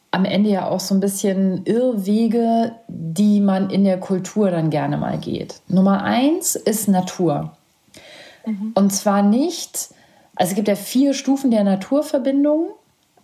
am 0.09 0.25
Ende 0.25 0.49
ja 0.49 0.67
auch 0.67 0.79
so 0.79 0.95
ein 0.95 0.99
bisschen 0.99 1.65
Irrwege, 1.65 2.71
die 2.87 3.41
man 3.41 3.69
in 3.69 3.83
der 3.83 3.99
Kultur 3.99 4.49
dann 4.49 4.71
gerne 4.71 4.97
mal 4.97 5.19
geht. 5.19 5.61
Nummer 5.67 6.01
eins 6.01 6.55
ist 6.55 6.87
Natur. 6.87 7.55
Mhm. 8.47 8.71
Und 8.73 8.91
zwar 8.91 9.21
nicht, 9.21 9.89
also 10.35 10.49
es 10.49 10.55
gibt 10.55 10.67
ja 10.67 10.75
vier 10.75 11.13
Stufen 11.13 11.51
der 11.51 11.63
Naturverbindung 11.63 12.69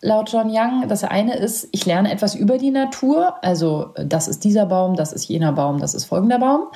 laut 0.01 0.31
John 0.31 0.49
Young. 0.49 0.87
Das 0.87 1.03
eine 1.03 1.35
ist, 1.35 1.67
ich 1.71 1.85
lerne 1.85 2.11
etwas 2.11 2.35
über 2.35 2.57
die 2.57 2.71
Natur, 2.71 3.35
also 3.41 3.93
das 3.95 4.27
ist 4.27 4.43
dieser 4.43 4.65
Baum, 4.65 4.95
das 4.95 5.13
ist 5.13 5.27
jener 5.27 5.51
Baum, 5.51 5.79
das 5.79 5.93
ist 5.93 6.05
folgender 6.05 6.39
Baum. 6.39 6.67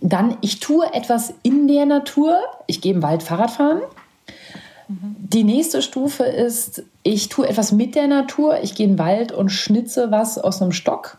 Dann, 0.00 0.36
ich 0.42 0.60
tue 0.60 0.86
etwas 0.92 1.34
in 1.42 1.68
der 1.68 1.86
Natur, 1.86 2.38
ich 2.66 2.80
gehe 2.80 2.92
im 2.92 3.02
Wald 3.02 3.22
Fahrrad 3.22 3.50
fahren. 3.50 3.80
Die 4.88 5.42
nächste 5.42 5.82
Stufe 5.82 6.22
ist, 6.22 6.84
ich 7.02 7.28
tue 7.28 7.48
etwas 7.48 7.72
mit 7.72 7.94
der 7.96 8.06
Natur. 8.06 8.60
Ich 8.62 8.74
gehe 8.76 8.86
in 8.86 8.92
den 8.92 8.98
Wald 8.98 9.32
und 9.32 9.48
schnitze 9.48 10.12
was 10.12 10.38
aus 10.38 10.62
einem 10.62 10.72
Stock. 10.72 11.18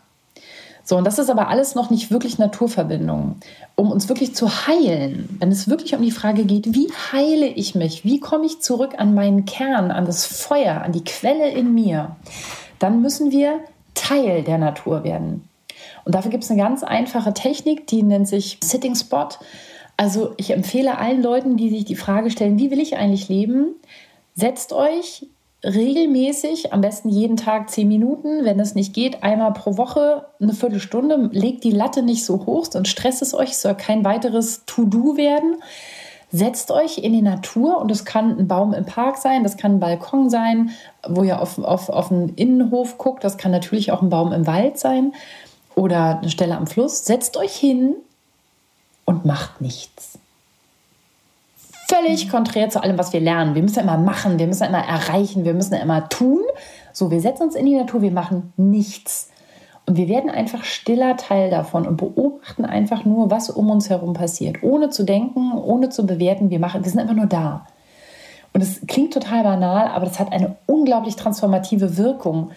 So, 0.88 0.96
und 0.96 1.04
das 1.04 1.18
ist 1.18 1.28
aber 1.28 1.48
alles 1.48 1.74
noch 1.74 1.90
nicht 1.90 2.10
wirklich 2.10 2.38
Naturverbindung. 2.38 3.36
Um 3.74 3.92
uns 3.92 4.08
wirklich 4.08 4.34
zu 4.34 4.66
heilen, 4.66 5.36
wenn 5.38 5.52
es 5.52 5.68
wirklich 5.68 5.94
um 5.94 6.00
die 6.00 6.10
Frage 6.10 6.46
geht, 6.46 6.74
wie 6.74 6.90
heile 7.12 7.46
ich 7.46 7.74
mich, 7.74 8.06
wie 8.06 8.20
komme 8.20 8.46
ich 8.46 8.62
zurück 8.62 8.94
an 8.96 9.12
meinen 9.12 9.44
Kern, 9.44 9.90
an 9.90 10.06
das 10.06 10.24
Feuer, 10.24 10.80
an 10.80 10.92
die 10.92 11.04
Quelle 11.04 11.50
in 11.50 11.74
mir, 11.74 12.16
dann 12.78 13.02
müssen 13.02 13.30
wir 13.30 13.60
Teil 13.92 14.42
der 14.42 14.56
Natur 14.56 15.04
werden. 15.04 15.46
Und 16.06 16.14
dafür 16.14 16.30
gibt 16.30 16.44
es 16.44 16.50
eine 16.50 16.62
ganz 16.62 16.82
einfache 16.82 17.34
Technik, 17.34 17.86
die 17.86 18.02
nennt 18.02 18.26
sich 18.26 18.56
Sitting 18.64 18.94
Spot. 18.94 19.28
Also 19.98 20.32
ich 20.38 20.52
empfehle 20.52 20.96
allen 20.96 21.22
Leuten, 21.22 21.58
die 21.58 21.68
sich 21.68 21.84
die 21.84 21.96
Frage 21.96 22.30
stellen, 22.30 22.58
wie 22.58 22.70
will 22.70 22.80
ich 22.80 22.96
eigentlich 22.96 23.28
leben, 23.28 23.74
setzt 24.34 24.72
euch 24.72 25.26
regelmäßig, 25.64 26.72
am 26.72 26.80
besten 26.80 27.08
jeden 27.08 27.36
Tag 27.36 27.70
zehn 27.70 27.88
Minuten, 27.88 28.44
wenn 28.44 28.60
es 28.60 28.74
nicht 28.74 28.94
geht, 28.94 29.22
einmal 29.22 29.52
pro 29.52 29.76
Woche 29.76 30.26
eine 30.40 30.52
Viertelstunde. 30.52 31.30
Legt 31.32 31.64
die 31.64 31.72
Latte 31.72 32.02
nicht 32.02 32.24
so 32.24 32.46
hoch, 32.46 32.66
sonst 32.70 32.88
stresst 32.88 33.22
es 33.22 33.34
euch, 33.34 33.50
es 33.50 33.62
soll 33.62 33.74
kein 33.74 34.04
weiteres 34.04 34.64
To-Do 34.66 35.16
werden. 35.16 35.56
Setzt 36.30 36.70
euch 36.70 36.98
in 36.98 37.12
die 37.14 37.22
Natur 37.22 37.80
und 37.80 37.90
es 37.90 38.04
kann 38.04 38.38
ein 38.38 38.48
Baum 38.48 38.74
im 38.74 38.84
Park 38.84 39.16
sein, 39.16 39.42
das 39.42 39.56
kann 39.56 39.76
ein 39.76 39.80
Balkon 39.80 40.28
sein, 40.28 40.70
wo 41.08 41.22
ihr 41.24 41.40
auf, 41.40 41.58
auf, 41.58 41.88
auf 41.88 42.12
einen 42.12 42.34
Innenhof 42.34 42.98
guckt, 42.98 43.24
das 43.24 43.38
kann 43.38 43.50
natürlich 43.50 43.92
auch 43.92 44.02
ein 44.02 44.10
Baum 44.10 44.32
im 44.32 44.46
Wald 44.46 44.78
sein 44.78 45.14
oder 45.74 46.18
eine 46.18 46.30
Stelle 46.30 46.56
am 46.56 46.66
Fluss. 46.66 47.04
Setzt 47.04 47.36
euch 47.38 47.56
hin 47.56 47.94
und 49.06 49.24
macht 49.24 49.62
nichts. 49.62 50.18
Völlig 51.90 52.28
konträr 52.28 52.68
zu 52.68 52.82
allem, 52.82 52.98
was 52.98 53.14
wir 53.14 53.20
lernen. 53.20 53.54
Wir 53.54 53.62
müssen 53.62 53.80
immer 53.80 53.96
machen, 53.96 54.38
wir 54.38 54.46
müssen 54.46 54.64
immer 54.64 54.84
erreichen, 54.84 55.46
wir 55.46 55.54
müssen 55.54 55.72
immer 55.74 56.08
tun. 56.10 56.42
So, 56.92 57.10
wir 57.10 57.20
setzen 57.20 57.44
uns 57.44 57.54
in 57.54 57.64
die 57.64 57.76
Natur, 57.76 58.02
wir 58.02 58.10
machen 58.10 58.52
nichts. 58.58 59.30
Und 59.86 59.96
wir 59.96 60.06
werden 60.06 60.28
einfach 60.28 60.64
stiller 60.64 61.16
Teil 61.16 61.48
davon 61.48 61.86
und 61.86 61.96
beobachten 61.96 62.66
einfach 62.66 63.06
nur, 63.06 63.30
was 63.30 63.48
um 63.48 63.70
uns 63.70 63.88
herum 63.88 64.12
passiert. 64.12 64.62
Ohne 64.62 64.90
zu 64.90 65.04
denken, 65.04 65.52
ohne 65.56 65.88
zu 65.88 66.04
bewerten. 66.04 66.50
Wir, 66.50 66.58
machen, 66.58 66.84
wir 66.84 66.90
sind 66.90 67.00
einfach 67.00 67.14
nur 67.14 67.24
da. 67.24 67.66
Und 68.52 68.62
es 68.62 68.82
klingt 68.86 69.14
total 69.14 69.42
banal, 69.42 69.88
aber 69.88 70.04
das 70.04 70.20
hat 70.20 70.30
eine 70.30 70.56
unglaublich 70.66 71.16
transformative 71.16 71.96
Wirkung, 71.96 72.50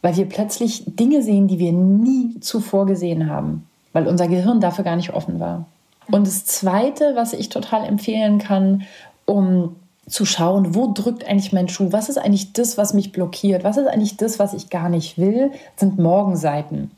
weil 0.00 0.16
wir 0.16 0.28
plötzlich 0.28 0.82
Dinge 0.86 1.22
sehen, 1.22 1.46
die 1.46 1.60
wir 1.60 1.72
nie 1.72 2.40
zuvor 2.40 2.86
gesehen 2.86 3.30
haben, 3.30 3.68
weil 3.92 4.08
unser 4.08 4.26
Gehirn 4.26 4.60
dafür 4.60 4.82
gar 4.82 4.96
nicht 4.96 5.14
offen 5.14 5.38
war. 5.38 5.66
Und 6.12 6.26
das 6.26 6.44
Zweite, 6.44 7.16
was 7.16 7.32
ich 7.32 7.48
total 7.48 7.86
empfehlen 7.86 8.38
kann, 8.38 8.82
um 9.24 9.76
zu 10.06 10.26
schauen, 10.26 10.74
wo 10.74 10.92
drückt 10.92 11.26
eigentlich 11.26 11.52
mein 11.52 11.68
Schuh? 11.68 11.88
Was 11.90 12.08
ist 12.08 12.18
eigentlich 12.18 12.52
das, 12.52 12.76
was 12.76 12.92
mich 12.92 13.12
blockiert? 13.12 13.64
Was 13.64 13.78
ist 13.78 13.86
eigentlich 13.86 14.18
das, 14.18 14.38
was 14.38 14.52
ich 14.52 14.68
gar 14.68 14.88
nicht 14.88 15.16
will? 15.16 15.52
Sind 15.76 15.98
Morgenseiten. 15.98 16.90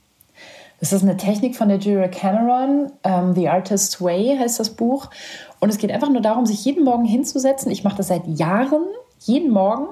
Das 0.81 0.93
ist 0.93 1.03
eine 1.03 1.17
Technik 1.17 1.55
von 1.55 1.69
der 1.69 1.79
Julia 1.79 2.09
Cameron. 2.09 2.87
Um, 2.87 2.91
ähm, 3.05 3.35
The 3.35 3.49
Artist's 3.49 4.03
Way 4.03 4.37
heißt 4.39 4.59
das 4.59 4.71
Buch. 4.71 5.11
Und 5.61 5.71
es 5.71 5.79
geht 5.79 5.93
einfach 5.93 6.11
nur 6.11 6.21
darum, 6.21 6.45
sich 6.45 6.65
jeden 6.65 6.85
Morgen 6.85 7.05
hinzusetzen. 7.05 7.71
Ich 7.71 7.85
mache 7.85 7.99
das 7.99 8.09
seit 8.09 8.27
Jahren, 8.27 8.85
jeden 9.21 9.53
Morgen. 9.53 9.87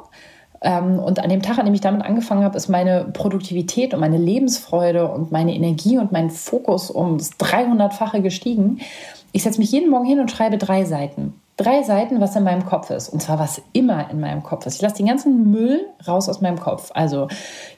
Ähm, 0.62 0.98
und 0.98 1.18
an 1.18 1.28
dem 1.28 1.42
Tag, 1.42 1.58
an 1.58 1.64
dem 1.64 1.74
ich 1.74 1.80
damit 1.80 2.04
angefangen 2.04 2.44
habe, 2.44 2.56
ist 2.56 2.68
meine 2.68 3.04
Produktivität 3.12 3.94
und 3.94 4.00
meine 4.00 4.18
Lebensfreude 4.18 5.08
und 5.10 5.32
meine 5.32 5.54
Energie 5.54 5.98
und 5.98 6.12
mein 6.12 6.30
Fokus 6.30 6.90
um 6.90 7.18
das 7.18 7.32
300-fache 7.32 8.20
gestiegen. 8.20 8.80
Ich 9.32 9.42
setze 9.42 9.58
mich 9.58 9.72
jeden 9.72 9.90
Morgen 9.90 10.06
hin 10.06 10.20
und 10.20 10.30
schreibe 10.30 10.58
drei 10.58 10.84
Seiten 10.84 11.34
drei 11.56 11.82
Seiten, 11.82 12.20
was 12.20 12.34
in 12.34 12.44
meinem 12.44 12.64
Kopf 12.64 12.90
ist. 12.90 13.08
Und 13.08 13.20
zwar, 13.20 13.38
was 13.38 13.62
immer 13.72 14.10
in 14.10 14.20
meinem 14.20 14.42
Kopf 14.42 14.66
ist. 14.66 14.76
Ich 14.76 14.82
lasse 14.82 14.96
den 14.96 15.06
ganzen 15.06 15.50
Müll 15.50 15.86
raus 16.06 16.28
aus 16.28 16.40
meinem 16.40 16.58
Kopf. 16.58 16.90
Also, 16.94 17.28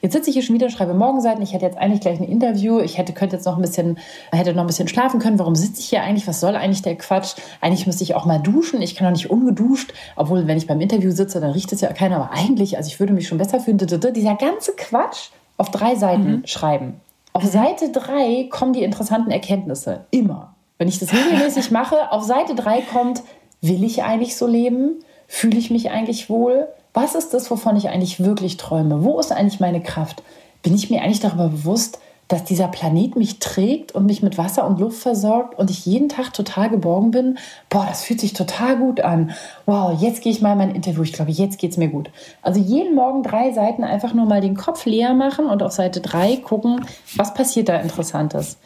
jetzt 0.00 0.12
sitze 0.12 0.30
ich 0.30 0.34
hier 0.34 0.42
schon 0.42 0.54
wieder, 0.54 0.70
schreibe 0.70 0.94
Morgenseiten. 0.94 1.42
Ich 1.42 1.52
hätte 1.52 1.66
jetzt 1.66 1.76
eigentlich 1.76 2.00
gleich 2.00 2.20
ein 2.20 2.28
Interview. 2.28 2.78
Ich 2.80 2.98
hätte, 2.98 3.12
könnte 3.12 3.36
jetzt 3.36 3.46
noch 3.46 3.56
ein 3.56 3.62
bisschen, 3.62 3.98
hätte 4.30 4.54
noch 4.54 4.62
ein 4.62 4.68
bisschen 4.68 4.88
schlafen 4.88 5.20
können. 5.20 5.38
Warum 5.38 5.56
sitze 5.56 5.80
ich 5.80 5.88
hier 5.88 6.02
eigentlich? 6.02 6.26
Was 6.28 6.40
soll 6.40 6.54
eigentlich 6.54 6.82
der 6.82 6.96
Quatsch? 6.96 7.34
Eigentlich 7.60 7.86
müsste 7.86 8.04
ich 8.04 8.14
auch 8.14 8.26
mal 8.26 8.38
duschen. 8.38 8.80
Ich 8.80 8.94
kann 8.94 9.06
doch 9.06 9.12
nicht 9.12 9.30
ungeduscht. 9.30 9.92
Obwohl, 10.16 10.46
wenn 10.46 10.56
ich 10.56 10.66
beim 10.66 10.80
Interview 10.80 11.10
sitze, 11.10 11.40
dann 11.40 11.50
riecht 11.50 11.72
es 11.72 11.80
ja 11.80 11.92
keiner. 11.92 12.16
Aber 12.16 12.30
eigentlich, 12.32 12.76
also 12.76 12.88
ich 12.88 13.00
würde 13.00 13.12
mich 13.12 13.26
schon 13.26 13.38
besser 13.38 13.60
fühlen. 13.60 13.78
Dieser 13.78 14.34
ganze 14.36 14.72
Quatsch 14.76 15.30
auf 15.56 15.70
drei 15.70 15.96
Seiten 15.96 16.30
mhm. 16.30 16.46
schreiben. 16.46 17.00
Auf. 17.32 17.44
Seite 17.44 17.90
drei 17.90 18.48
kommen 18.48 18.72
die 18.72 18.84
interessanten 18.84 19.32
Erkenntnisse. 19.32 20.04
Immer. 20.12 20.54
Wenn 20.78 20.88
ich 20.88 21.00
das 21.00 21.12
regelmäßig 21.12 21.70
mache, 21.72 22.12
auf 22.12 22.22
Seite 22.22 22.54
drei 22.54 22.80
kommt, 22.80 23.22
Will 23.66 23.82
ich 23.82 24.02
eigentlich 24.02 24.36
so 24.36 24.46
leben? 24.46 25.02
Fühle 25.26 25.56
ich 25.56 25.70
mich 25.70 25.90
eigentlich 25.90 26.28
wohl? 26.28 26.68
Was 26.92 27.14
ist 27.14 27.32
das, 27.32 27.50
wovon 27.50 27.78
ich 27.78 27.88
eigentlich 27.88 28.22
wirklich 28.22 28.58
träume? 28.58 29.02
Wo 29.02 29.18
ist 29.18 29.32
eigentlich 29.32 29.58
meine 29.58 29.82
Kraft? 29.82 30.22
Bin 30.62 30.74
ich 30.74 30.90
mir 30.90 31.00
eigentlich 31.00 31.20
darüber 31.20 31.48
bewusst, 31.48 31.98
dass 32.28 32.44
dieser 32.44 32.68
Planet 32.68 33.16
mich 33.16 33.38
trägt 33.38 33.92
und 33.92 34.04
mich 34.04 34.22
mit 34.22 34.36
Wasser 34.36 34.66
und 34.66 34.80
Luft 34.80 35.00
versorgt 35.00 35.58
und 35.58 35.70
ich 35.70 35.86
jeden 35.86 36.10
Tag 36.10 36.34
total 36.34 36.68
geborgen 36.68 37.10
bin? 37.10 37.38
Boah, 37.70 37.86
das 37.88 38.04
fühlt 38.04 38.20
sich 38.20 38.34
total 38.34 38.76
gut 38.76 39.00
an. 39.00 39.30
Wow, 39.64 39.98
jetzt 39.98 40.20
gehe 40.20 40.32
ich 40.32 40.42
mal 40.42 40.52
in 40.52 40.58
mein 40.58 40.74
Interview. 40.74 41.02
Ich 41.02 41.14
glaube, 41.14 41.30
jetzt 41.30 41.58
geht 41.58 41.70
es 41.70 41.78
mir 41.78 41.88
gut. 41.88 42.10
Also 42.42 42.60
jeden 42.60 42.94
Morgen 42.94 43.22
drei 43.22 43.50
Seiten 43.52 43.82
einfach 43.82 44.12
nur 44.12 44.26
mal 44.26 44.42
den 44.42 44.56
Kopf 44.58 44.84
leer 44.84 45.14
machen 45.14 45.46
und 45.46 45.62
auf 45.62 45.72
Seite 45.72 46.02
drei 46.02 46.36
gucken, 46.36 46.84
was 47.16 47.32
passiert 47.32 47.70
da 47.70 47.76
Interessantes. 47.76 48.58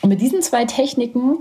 Und 0.00 0.08
mit 0.08 0.22
diesen 0.22 0.40
zwei 0.40 0.64
Techniken 0.64 1.40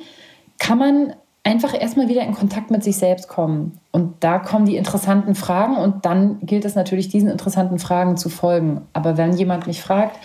kann 0.59 0.77
man 0.77 1.13
einfach 1.43 1.79
erstmal 1.79 2.07
wieder 2.07 2.23
in 2.23 2.33
Kontakt 2.33 2.71
mit 2.71 2.83
sich 2.83 2.97
selbst 2.97 3.27
kommen. 3.27 3.79
Und 3.91 4.23
da 4.23 4.39
kommen 4.39 4.65
die 4.65 4.77
interessanten 4.77 5.35
Fragen 5.35 5.75
und 5.75 6.05
dann 6.05 6.39
gilt 6.41 6.65
es 6.65 6.75
natürlich, 6.75 7.09
diesen 7.09 7.29
interessanten 7.29 7.79
Fragen 7.79 8.17
zu 8.17 8.29
folgen. 8.29 8.81
Aber 8.93 9.17
wenn 9.17 9.33
jemand 9.33 9.67
mich 9.67 9.81
fragt, 9.81 10.17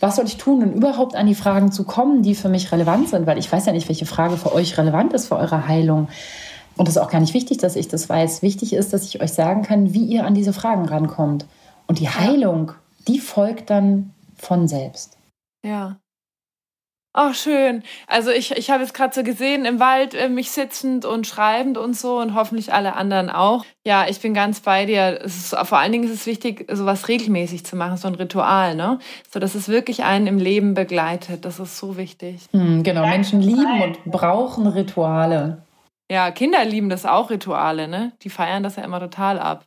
was 0.00 0.16
soll 0.16 0.26
ich 0.26 0.36
tun, 0.36 0.62
um 0.62 0.72
überhaupt 0.72 1.16
an 1.16 1.26
die 1.26 1.34
Fragen 1.34 1.72
zu 1.72 1.84
kommen, 1.84 2.22
die 2.22 2.34
für 2.34 2.48
mich 2.48 2.70
relevant 2.70 3.08
sind, 3.08 3.26
weil 3.26 3.38
ich 3.38 3.50
weiß 3.50 3.66
ja 3.66 3.72
nicht, 3.72 3.88
welche 3.88 4.06
Frage 4.06 4.36
für 4.36 4.54
euch 4.54 4.78
relevant 4.78 5.12
ist 5.12 5.26
für 5.26 5.36
eure 5.36 5.66
Heilung. 5.66 6.08
Und 6.76 6.88
es 6.88 6.94
ist 6.94 7.02
auch 7.02 7.10
gar 7.10 7.20
nicht 7.20 7.34
wichtig, 7.34 7.58
dass 7.58 7.74
ich 7.74 7.88
das 7.88 8.08
weiß. 8.08 8.42
Wichtig 8.42 8.72
ist, 8.72 8.92
dass 8.92 9.04
ich 9.04 9.20
euch 9.20 9.32
sagen 9.32 9.62
kann, 9.62 9.94
wie 9.94 10.04
ihr 10.04 10.24
an 10.24 10.34
diese 10.34 10.52
Fragen 10.52 10.84
rankommt. 10.84 11.46
Und 11.88 11.98
die 11.98 12.08
Heilung, 12.08 12.72
die 13.08 13.18
folgt 13.18 13.70
dann 13.70 14.10
von 14.36 14.68
selbst. 14.68 15.16
Ja, 15.64 15.96
Oh, 17.14 17.32
schön. 17.32 17.82
Also 18.06 18.30
ich, 18.30 18.52
ich 18.52 18.70
habe 18.70 18.84
es 18.84 18.92
gerade 18.92 19.14
so 19.14 19.22
gesehen, 19.22 19.64
im 19.64 19.80
Wald 19.80 20.14
äh, 20.14 20.28
mich 20.28 20.50
sitzend 20.50 21.04
und 21.04 21.26
schreibend 21.26 21.78
und 21.78 21.96
so 21.96 22.18
und 22.18 22.34
hoffentlich 22.34 22.72
alle 22.72 22.94
anderen 22.94 23.30
auch. 23.30 23.64
Ja, 23.84 24.06
ich 24.06 24.20
bin 24.20 24.34
ganz 24.34 24.60
bei 24.60 24.84
dir. 24.84 25.20
Es 25.24 25.36
ist, 25.36 25.56
vor 25.66 25.78
allen 25.78 25.90
Dingen 25.90 26.04
ist 26.04 26.12
es 26.12 26.26
wichtig, 26.26 26.70
sowas 26.70 27.08
regelmäßig 27.08 27.64
zu 27.64 27.76
machen, 27.76 27.96
so 27.96 28.08
ein 28.08 28.14
Ritual, 28.14 28.74
ne? 28.74 28.98
So 29.32 29.40
dass 29.40 29.54
es 29.54 29.68
wirklich 29.68 30.04
einen 30.04 30.26
im 30.26 30.38
Leben 30.38 30.74
begleitet. 30.74 31.44
Das 31.44 31.58
ist 31.58 31.78
so 31.78 31.96
wichtig. 31.96 32.46
Hm, 32.52 32.82
genau, 32.82 33.06
Menschen 33.06 33.40
lieben 33.40 33.82
und 33.82 34.04
brauchen 34.04 34.66
Rituale. 34.66 35.62
Ja, 36.10 36.30
Kinder 36.30 36.64
lieben 36.64 36.88
das 36.88 37.04
auch 37.04 37.30
Rituale, 37.30 37.88
ne? 37.88 38.12
Die 38.22 38.30
feiern 38.30 38.62
das 38.62 38.76
ja 38.76 38.84
immer 38.84 39.00
total 39.00 39.38
ab. 39.38 39.64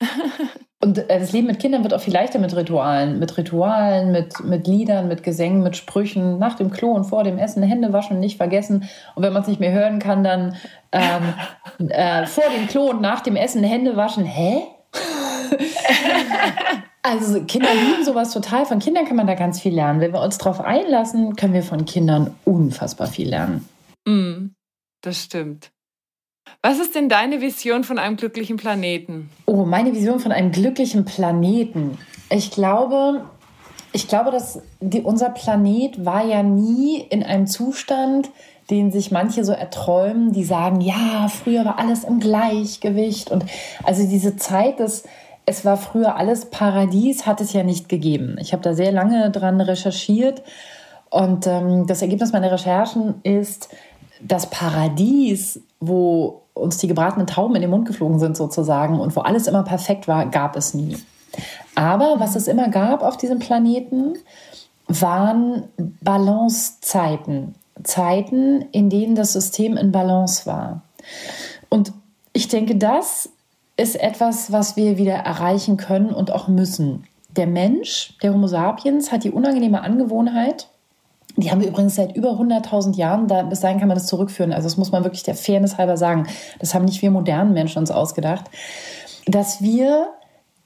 Und 0.82 0.96
äh, 0.96 1.18
das 1.18 1.32
Leben 1.32 1.46
mit 1.46 1.58
Kindern 1.58 1.82
wird 1.82 1.92
auch 1.92 2.00
viel 2.00 2.14
leichter 2.14 2.38
mit 2.38 2.56
Ritualen. 2.56 3.18
Mit 3.18 3.36
Ritualen, 3.36 4.12
mit, 4.12 4.42
mit 4.42 4.66
Liedern, 4.66 5.08
mit 5.08 5.22
Gesängen, 5.22 5.62
mit 5.62 5.76
Sprüchen, 5.76 6.38
nach 6.38 6.56
dem 6.56 6.70
Klo 6.70 6.92
und 6.92 7.04
vor 7.04 7.22
dem 7.22 7.38
Essen 7.38 7.62
Hände 7.62 7.92
waschen 7.92 8.16
und 8.16 8.20
nicht 8.20 8.38
vergessen. 8.38 8.88
Und 9.14 9.22
wenn 9.22 9.32
man 9.32 9.42
es 9.42 9.48
nicht 9.48 9.60
mehr 9.60 9.72
hören 9.72 9.98
kann, 9.98 10.24
dann 10.24 10.56
ähm, 10.92 11.34
äh, 11.90 12.26
vor 12.26 12.44
dem 12.56 12.66
Klo 12.66 12.90
und 12.90 13.02
nach 13.02 13.20
dem 13.20 13.36
Essen 13.36 13.62
Hände 13.62 13.96
waschen. 13.96 14.24
Hä? 14.24 14.62
also 17.02 17.44
Kinder 17.44 17.74
lieben 17.74 18.04
sowas 18.04 18.32
total. 18.32 18.64
Von 18.64 18.78
Kindern 18.78 19.04
kann 19.04 19.16
man 19.16 19.26
da 19.26 19.34
ganz 19.34 19.60
viel 19.60 19.74
lernen. 19.74 20.00
Wenn 20.00 20.14
wir 20.14 20.22
uns 20.22 20.38
darauf 20.38 20.60
einlassen, 20.60 21.36
können 21.36 21.52
wir 21.52 21.62
von 21.62 21.84
Kindern 21.84 22.34
unfassbar 22.44 23.06
viel 23.06 23.28
lernen. 23.28 23.68
Mm, 24.06 24.54
das 25.02 25.24
stimmt. 25.24 25.72
Was 26.62 26.78
ist 26.78 26.94
denn 26.94 27.08
deine 27.08 27.40
Vision 27.40 27.84
von 27.84 27.98
einem 27.98 28.16
glücklichen 28.16 28.56
Planeten? 28.56 29.30
Oh, 29.46 29.64
meine 29.64 29.94
Vision 29.94 30.20
von 30.20 30.32
einem 30.32 30.52
glücklichen 30.52 31.04
Planeten. 31.04 31.98
Ich 32.28 32.50
glaube, 32.50 33.24
ich 33.92 34.08
glaube, 34.08 34.30
dass 34.30 34.60
die, 34.80 35.00
unser 35.00 35.30
Planet 35.30 36.04
war 36.04 36.24
ja 36.24 36.42
nie 36.42 37.00
in 37.00 37.22
einem 37.22 37.46
Zustand, 37.46 38.30
den 38.70 38.92
sich 38.92 39.10
manche 39.10 39.44
so 39.44 39.52
erträumen, 39.52 40.32
die 40.32 40.44
sagen, 40.44 40.80
ja, 40.80 41.28
früher 41.28 41.64
war 41.64 41.78
alles 41.78 42.04
im 42.04 42.20
Gleichgewicht. 42.20 43.30
Und 43.30 43.44
also 43.82 44.06
diese 44.06 44.36
Zeit 44.36 44.78
des, 44.78 45.04
es 45.44 45.64
war 45.64 45.76
früher 45.76 46.16
alles 46.16 46.46
Paradies, 46.46 47.26
hat 47.26 47.40
es 47.40 47.52
ja 47.52 47.64
nicht 47.64 47.88
gegeben. 47.88 48.36
Ich 48.38 48.52
habe 48.52 48.62
da 48.62 48.74
sehr 48.74 48.92
lange 48.92 49.30
dran 49.30 49.60
recherchiert. 49.60 50.42
Und 51.10 51.48
ähm, 51.48 51.88
das 51.88 52.02
Ergebnis 52.02 52.32
meiner 52.32 52.52
Recherchen 52.52 53.16
ist, 53.24 53.70
das 54.22 54.48
Paradies, 54.48 55.60
wo 55.80 56.39
uns 56.54 56.78
die 56.78 56.88
gebratenen 56.88 57.26
Tauben 57.26 57.54
in 57.54 57.62
den 57.62 57.70
Mund 57.70 57.86
geflogen 57.86 58.18
sind 58.18 58.36
sozusagen 58.36 59.00
und 59.00 59.14
wo 59.16 59.20
alles 59.20 59.46
immer 59.46 59.62
perfekt 59.62 60.08
war, 60.08 60.26
gab 60.26 60.56
es 60.56 60.74
nie. 60.74 60.96
Aber 61.74 62.16
was 62.18 62.36
es 62.36 62.48
immer 62.48 62.68
gab 62.68 63.02
auf 63.02 63.16
diesem 63.16 63.38
Planeten, 63.38 64.14
waren 64.86 65.64
Balancezeiten. 66.02 67.54
Zeiten, 67.82 68.62
in 68.72 68.90
denen 68.90 69.14
das 69.14 69.32
System 69.32 69.76
in 69.76 69.92
Balance 69.92 70.46
war. 70.46 70.82
Und 71.68 71.92
ich 72.32 72.48
denke, 72.48 72.76
das 72.76 73.30
ist 73.76 73.98
etwas, 73.98 74.52
was 74.52 74.76
wir 74.76 74.98
wieder 74.98 75.14
erreichen 75.14 75.76
können 75.76 76.10
und 76.10 76.30
auch 76.30 76.48
müssen. 76.48 77.04
Der 77.36 77.46
Mensch, 77.46 78.18
der 78.22 78.34
Homo 78.34 78.46
sapiens, 78.48 79.12
hat 79.12 79.24
die 79.24 79.30
unangenehme 79.30 79.80
Angewohnheit, 79.82 80.68
die 81.40 81.50
haben 81.50 81.60
wir 81.60 81.68
übrigens 81.68 81.94
seit 81.94 82.16
über 82.16 82.30
100.000 82.30 82.96
Jahren, 82.96 83.28
da, 83.28 83.42
bis 83.42 83.60
dahin 83.60 83.78
kann 83.78 83.88
man 83.88 83.96
das 83.96 84.06
zurückführen. 84.06 84.52
Also 84.52 84.66
das 84.66 84.76
muss 84.76 84.92
man 84.92 85.04
wirklich 85.04 85.22
der 85.22 85.34
Fairness 85.34 85.78
halber 85.78 85.96
sagen. 85.96 86.26
Das 86.58 86.74
haben 86.74 86.84
nicht 86.84 87.02
wir 87.02 87.10
modernen 87.10 87.52
Menschen 87.52 87.78
uns 87.78 87.90
ausgedacht, 87.90 88.44
dass 89.26 89.62
wir 89.62 90.08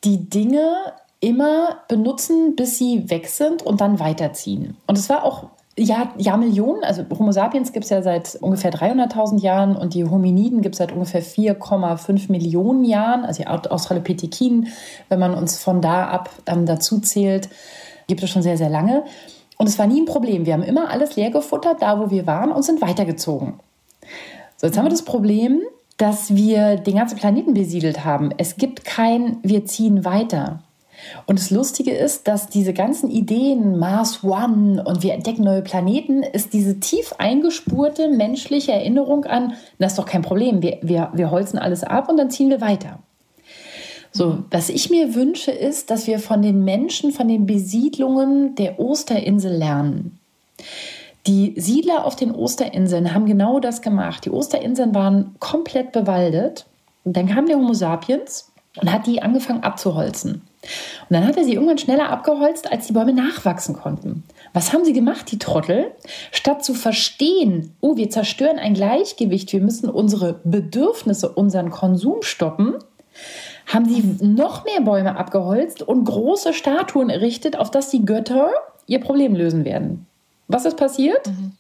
die 0.04 0.28
Dinge 0.28 0.74
immer 1.20 1.78
benutzen, 1.88 2.54
bis 2.56 2.78
sie 2.78 3.08
weg 3.10 3.28
sind 3.28 3.62
und 3.62 3.80
dann 3.80 3.98
weiterziehen. 3.98 4.76
Und 4.86 4.98
es 4.98 5.08
war 5.08 5.24
auch 5.24 5.44
ja, 5.76 6.12
ja, 6.18 6.36
Millionen. 6.36 6.84
Also 6.84 7.04
Homo 7.18 7.32
sapiens 7.32 7.72
gibt 7.72 7.84
es 7.84 7.90
ja 7.90 8.02
seit 8.02 8.36
ungefähr 8.40 8.72
300.000 8.72 9.40
Jahren 9.40 9.76
und 9.76 9.94
die 9.94 10.04
Hominiden 10.04 10.62
gibt 10.62 10.76
es 10.76 10.78
seit 10.78 10.92
ungefähr 10.92 11.22
4,5 11.22 12.30
Millionen 12.30 12.84
Jahren. 12.84 13.24
Also 13.24 13.42
die 13.42 13.48
Australopithekinen, 13.48 14.68
wenn 15.08 15.18
man 15.18 15.34
uns 15.34 15.58
von 15.58 15.80
da 15.80 16.06
ab 16.08 16.30
ähm, 16.46 16.64
dazu 16.66 17.00
zählt, 17.00 17.48
gibt 18.06 18.22
es 18.22 18.30
schon 18.30 18.42
sehr, 18.42 18.56
sehr 18.56 18.70
lange. 18.70 19.04
Und 19.56 19.68
es 19.68 19.78
war 19.78 19.86
nie 19.86 20.00
ein 20.00 20.06
Problem. 20.06 20.46
Wir 20.46 20.54
haben 20.54 20.62
immer 20.62 20.90
alles 20.90 21.16
leer 21.16 21.30
gefuttert, 21.30 21.82
da 21.82 22.00
wo 22.00 22.10
wir 22.10 22.26
waren, 22.26 22.52
und 22.52 22.62
sind 22.62 22.80
weitergezogen. 22.80 23.60
So, 24.56 24.66
jetzt 24.66 24.76
haben 24.76 24.86
wir 24.86 24.90
das 24.90 25.04
Problem, 25.04 25.62
dass 25.96 26.34
wir 26.34 26.76
den 26.76 26.96
ganzen 26.96 27.18
Planeten 27.18 27.54
besiedelt 27.54 28.04
haben. 28.04 28.30
Es 28.36 28.56
gibt 28.56 28.84
kein, 28.84 29.38
wir 29.42 29.64
ziehen 29.64 30.04
weiter. 30.04 30.60
Und 31.26 31.38
das 31.38 31.50
Lustige 31.50 31.92
ist, 31.92 32.28
dass 32.28 32.48
diese 32.48 32.72
ganzen 32.72 33.10
Ideen, 33.10 33.78
Mars 33.78 34.22
One 34.24 34.82
und 34.84 35.02
wir 35.02 35.12
entdecken 35.12 35.44
neue 35.44 35.62
Planeten, 35.62 36.22
ist 36.22 36.52
diese 36.52 36.80
tief 36.80 37.12
eingespurte 37.18 38.08
menschliche 38.08 38.72
Erinnerung 38.72 39.24
an, 39.24 39.54
das 39.78 39.92
ist 39.92 39.98
doch 39.98 40.06
kein 40.06 40.22
Problem, 40.22 40.62
wir, 40.62 40.78
wir, 40.82 41.10
wir 41.12 41.30
holzen 41.30 41.58
alles 41.58 41.84
ab 41.84 42.08
und 42.08 42.16
dann 42.16 42.30
ziehen 42.30 42.50
wir 42.50 42.60
weiter. 42.60 43.00
So, 44.16 44.44
was 44.52 44.68
ich 44.68 44.90
mir 44.90 45.16
wünsche, 45.16 45.50
ist, 45.50 45.90
dass 45.90 46.06
wir 46.06 46.20
von 46.20 46.40
den 46.40 46.64
Menschen, 46.64 47.10
von 47.10 47.26
den 47.26 47.46
Besiedlungen 47.46 48.54
der 48.54 48.78
Osterinsel 48.78 49.52
lernen. 49.52 50.20
Die 51.26 51.54
Siedler 51.56 52.04
auf 52.06 52.14
den 52.14 52.30
Osterinseln 52.30 53.12
haben 53.12 53.26
genau 53.26 53.58
das 53.58 53.82
gemacht. 53.82 54.24
Die 54.24 54.30
Osterinseln 54.30 54.94
waren 54.94 55.34
komplett 55.40 55.90
bewaldet. 55.90 56.64
Und 57.02 57.16
dann 57.16 57.26
kam 57.26 57.46
der 57.46 57.56
Homo 57.56 57.72
sapiens 57.72 58.52
und 58.80 58.92
hat 58.92 59.08
die 59.08 59.20
angefangen 59.20 59.64
abzuholzen. 59.64 60.34
Und 60.34 61.10
dann 61.10 61.26
hat 61.26 61.36
er 61.36 61.42
sie 61.42 61.54
irgendwann 61.54 61.78
schneller 61.78 62.08
abgeholzt, 62.08 62.70
als 62.70 62.86
die 62.86 62.92
Bäume 62.92 63.14
nachwachsen 63.14 63.74
konnten. 63.74 64.22
Was 64.52 64.72
haben 64.72 64.84
sie 64.84 64.92
gemacht, 64.92 65.32
die 65.32 65.40
Trottel? 65.40 65.90
Statt 66.30 66.64
zu 66.64 66.74
verstehen, 66.74 67.74
oh, 67.80 67.96
wir 67.96 68.10
zerstören 68.10 68.60
ein 68.60 68.74
Gleichgewicht, 68.74 69.52
wir 69.52 69.60
müssen 69.60 69.90
unsere 69.90 70.40
Bedürfnisse, 70.44 71.30
unseren 71.30 71.70
Konsum 71.70 72.22
stoppen, 72.22 72.76
haben 73.66 73.86
sie 73.86 74.02
noch 74.20 74.64
mehr 74.64 74.80
Bäume 74.80 75.16
abgeholzt 75.16 75.82
und 75.82 76.04
große 76.04 76.52
Statuen 76.52 77.10
errichtet, 77.10 77.56
auf 77.58 77.70
dass 77.70 77.90
die 77.90 78.04
Götter 78.04 78.50
ihr 78.86 79.00
Problem 79.00 79.34
lösen 79.34 79.64
werden. 79.64 80.06
Was 80.48 80.64
ist 80.64 80.76
passiert? 80.76 81.26
Mhm. 81.26 81.52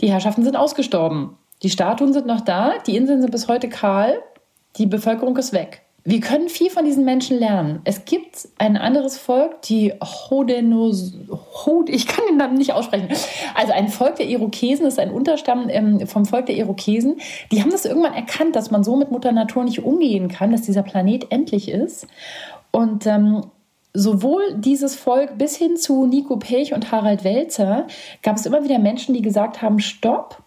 Die 0.00 0.10
Herrschaften 0.10 0.44
sind 0.44 0.56
ausgestorben. 0.56 1.36
Die 1.62 1.70
Statuen 1.70 2.12
sind 2.12 2.26
noch 2.26 2.42
da, 2.42 2.74
die 2.86 2.96
Inseln 2.96 3.20
sind 3.22 3.30
bis 3.30 3.48
heute 3.48 3.68
kahl, 3.68 4.20
die 4.76 4.86
Bevölkerung 4.86 5.36
ist 5.36 5.52
weg. 5.52 5.83
Wir 6.06 6.20
können 6.20 6.50
viel 6.50 6.68
von 6.68 6.84
diesen 6.84 7.06
Menschen 7.06 7.38
lernen. 7.38 7.80
Es 7.84 8.04
gibt 8.04 8.48
ein 8.58 8.76
anderes 8.76 9.16
Volk, 9.16 9.62
die 9.62 9.94
Hodenos, 10.02 11.14
Hod, 11.30 11.88
ich 11.88 12.06
kann 12.06 12.26
den 12.28 12.36
Namen 12.36 12.58
nicht 12.58 12.74
aussprechen. 12.74 13.08
Also 13.54 13.72
ein 13.72 13.88
Volk 13.88 14.16
der 14.16 14.26
Irokesen 14.26 14.84
ist 14.84 14.98
ein 14.98 15.10
Unterstamm 15.10 15.70
ähm, 15.70 16.06
vom 16.06 16.26
Volk 16.26 16.44
der 16.44 16.56
Irokesen. 16.56 17.20
Die 17.50 17.62
haben 17.62 17.70
das 17.70 17.86
irgendwann 17.86 18.12
erkannt, 18.12 18.54
dass 18.54 18.70
man 18.70 18.84
so 18.84 18.96
mit 18.96 19.10
Mutter 19.10 19.32
Natur 19.32 19.64
nicht 19.64 19.82
umgehen 19.82 20.28
kann, 20.28 20.52
dass 20.52 20.60
dieser 20.60 20.82
Planet 20.82 21.32
endlich 21.32 21.70
ist. 21.70 22.06
Und 22.70 23.06
ähm, 23.06 23.46
sowohl 23.94 24.42
dieses 24.58 24.96
Volk 24.96 25.38
bis 25.38 25.56
hin 25.56 25.78
zu 25.78 26.04
Nico 26.04 26.36
Pech 26.36 26.74
und 26.74 26.92
Harald 26.92 27.24
Welzer 27.24 27.86
gab 28.22 28.36
es 28.36 28.44
immer 28.44 28.62
wieder 28.62 28.78
Menschen, 28.78 29.14
die 29.14 29.22
gesagt 29.22 29.62
haben, 29.62 29.78
stopp, 29.78 30.42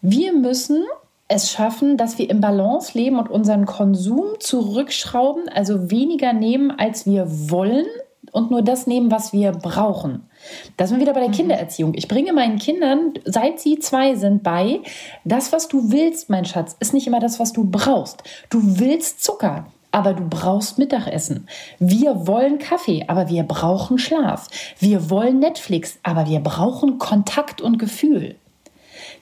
wir 0.00 0.32
müssen 0.32 0.84
es 1.32 1.50
schaffen, 1.50 1.96
dass 1.96 2.18
wir 2.18 2.30
im 2.30 2.40
Balance 2.40 2.96
leben 2.96 3.18
und 3.18 3.28
unseren 3.30 3.66
Konsum 3.66 4.26
zurückschrauben, 4.38 5.48
also 5.48 5.90
weniger 5.90 6.32
nehmen, 6.32 6.70
als 6.70 7.06
wir 7.06 7.26
wollen 7.50 7.86
und 8.30 8.50
nur 8.50 8.62
das 8.62 8.86
nehmen, 8.86 9.10
was 9.10 9.32
wir 9.32 9.52
brauchen. 9.52 10.28
Da 10.76 10.86
sind 10.86 10.96
wir 10.96 11.02
wieder 11.02 11.14
bei 11.14 11.20
der 11.20 11.28
mhm. 11.28 11.34
Kindererziehung. 11.34 11.94
Ich 11.94 12.08
bringe 12.08 12.32
meinen 12.32 12.58
Kindern, 12.58 13.14
seit 13.24 13.60
sie 13.60 13.78
zwei 13.78 14.14
sind, 14.14 14.42
bei, 14.42 14.80
das, 15.24 15.52
was 15.52 15.68
du 15.68 15.90
willst, 15.90 16.30
mein 16.30 16.44
Schatz, 16.44 16.76
ist 16.80 16.94
nicht 16.94 17.06
immer 17.06 17.20
das, 17.20 17.40
was 17.40 17.52
du 17.52 17.64
brauchst. 17.64 18.22
Du 18.48 18.60
willst 18.78 19.22
Zucker, 19.22 19.66
aber 19.90 20.14
du 20.14 20.24
brauchst 20.28 20.78
Mittagessen. 20.78 21.46
Wir 21.78 22.26
wollen 22.26 22.58
Kaffee, 22.58 23.04
aber 23.08 23.28
wir 23.28 23.42
brauchen 23.42 23.98
Schlaf. 23.98 24.48
Wir 24.78 25.10
wollen 25.10 25.38
Netflix, 25.38 25.98
aber 26.02 26.26
wir 26.26 26.40
brauchen 26.40 26.98
Kontakt 26.98 27.60
und 27.60 27.78
Gefühl. 27.78 28.36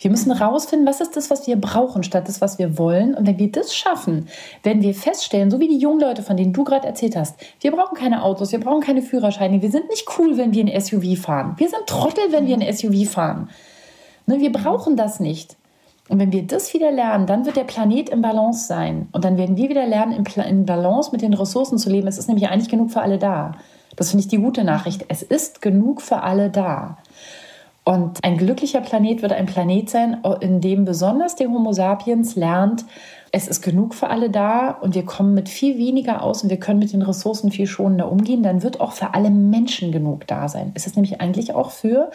Wir 0.01 0.11
müssen 0.11 0.35
herausfinden, 0.35 0.87
was 0.87 1.03
ist 1.03 1.15
das, 1.15 1.29
was 1.29 1.47
wir 1.47 1.57
brauchen, 1.57 2.03
statt 2.03 2.27
das, 2.27 2.41
was 2.41 2.59
wir 2.59 2.79
wollen. 2.79 3.15
Und 3.15 3.27
wenn 3.27 3.39
wir 3.39 3.53
das 3.53 3.75
schaffen, 3.75 4.29
werden 4.63 4.83
wir 4.83 4.95
feststellen, 4.95 5.51
so 5.51 5.61
wie 5.61 5.69
die 5.69 5.77
jungen 5.77 6.01
Leute, 6.01 6.23
von 6.23 6.39
denen 6.39 6.55
du 6.55 6.65
gerade 6.65 6.87
erzählt 6.87 7.17
hast, 7.17 7.37
wir 7.61 7.71
brauchen 7.71 7.97
keine 7.97 8.23
Autos, 8.23 8.51
wir 8.51 8.61
brauchen 8.61 8.81
keine 8.81 9.03
Führerscheine, 9.03 9.61
wir 9.61 9.71
sind 9.71 9.89
nicht 9.91 10.07
cool, 10.19 10.39
wenn 10.39 10.55
wir 10.55 10.65
ein 10.65 10.81
SUV 10.81 11.21
fahren. 11.21 11.55
Wir 11.59 11.69
sind 11.69 11.87
Trottel, 11.87 12.25
wenn 12.31 12.47
wir 12.47 12.57
ein 12.57 12.73
SUV 12.73 13.11
fahren. 13.11 13.51
Ne, 14.27 14.41
wir 14.41 14.51
brauchen 14.51 14.97
das 14.97 15.21
nicht. 15.21 15.57
Und 16.09 16.19
wenn 16.19 16.33
wir 16.33 16.43
das 16.43 16.73
wieder 16.73 16.91
lernen, 16.91 17.27
dann 17.27 17.45
wird 17.45 17.57
der 17.57 17.65
Planet 17.65 18.09
im 18.09 18.23
Balance 18.23 18.67
sein. 18.67 19.09
Und 19.13 19.25
dann 19.25 19.37
werden 19.37 19.57
wir 19.57 19.69
wieder 19.69 19.87
lernen, 19.87 20.25
in 20.49 20.67
Balance 20.67 21.11
mit 21.13 21.23
den 21.23 21.35
Ressourcen 21.35 21.79
zu 21.79 21.91
leben. 21.91 22.09
Es 22.09 22.19
ist 22.19 22.27
nämlich 22.27 22.49
eigentlich 22.49 22.69
genug 22.69 22.91
für 22.91 23.03
alle 23.03 23.19
da. 23.19 23.53
Das 23.97 24.11
finde 24.11 24.23
ich 24.23 24.29
die 24.29 24.39
gute 24.39 24.65
Nachricht. 24.65 25.05
Es 25.09 25.23
ist 25.23 25.61
genug 25.63 26.01
für 26.01 26.23
alle 26.23 26.51
da. 26.51 26.97
Und 27.91 28.23
ein 28.23 28.37
glücklicher 28.37 28.83
Planet 28.83 29.21
wird 29.21 29.33
ein 29.33 29.47
Planet 29.47 29.91
sein, 29.91 30.19
in 30.41 30.61
dem 30.61 30.85
besonders 30.85 31.35
der 31.35 31.49
Homo 31.49 31.73
sapiens 31.73 32.37
lernt, 32.37 32.85
es 33.33 33.49
ist 33.49 33.63
genug 33.63 33.97
für 33.97 34.11
alle 34.11 34.31
da 34.31 34.71
und 34.71 34.95
wir 34.95 35.05
kommen 35.05 35.35
mit 35.35 35.49
viel 35.49 35.77
weniger 35.77 36.23
aus 36.23 36.45
und 36.45 36.51
wir 36.51 36.61
können 36.61 36.79
mit 36.79 36.93
den 36.93 37.03
Ressourcen 37.03 37.51
viel 37.51 37.67
schonender 37.67 38.09
umgehen, 38.13 38.45
dann 38.45 38.63
wird 38.63 38.81
auch 38.81 38.93
für 38.93 39.15
alle 39.15 39.31
Menschen 39.31 39.91
genug 39.91 40.25
da 40.29 40.49
sein. 40.49 40.71
Es 40.75 40.87
ist 40.87 40.95
nämlich 40.95 41.21
eigentlich 41.21 41.53
auch 41.53 41.73
für 41.73 42.13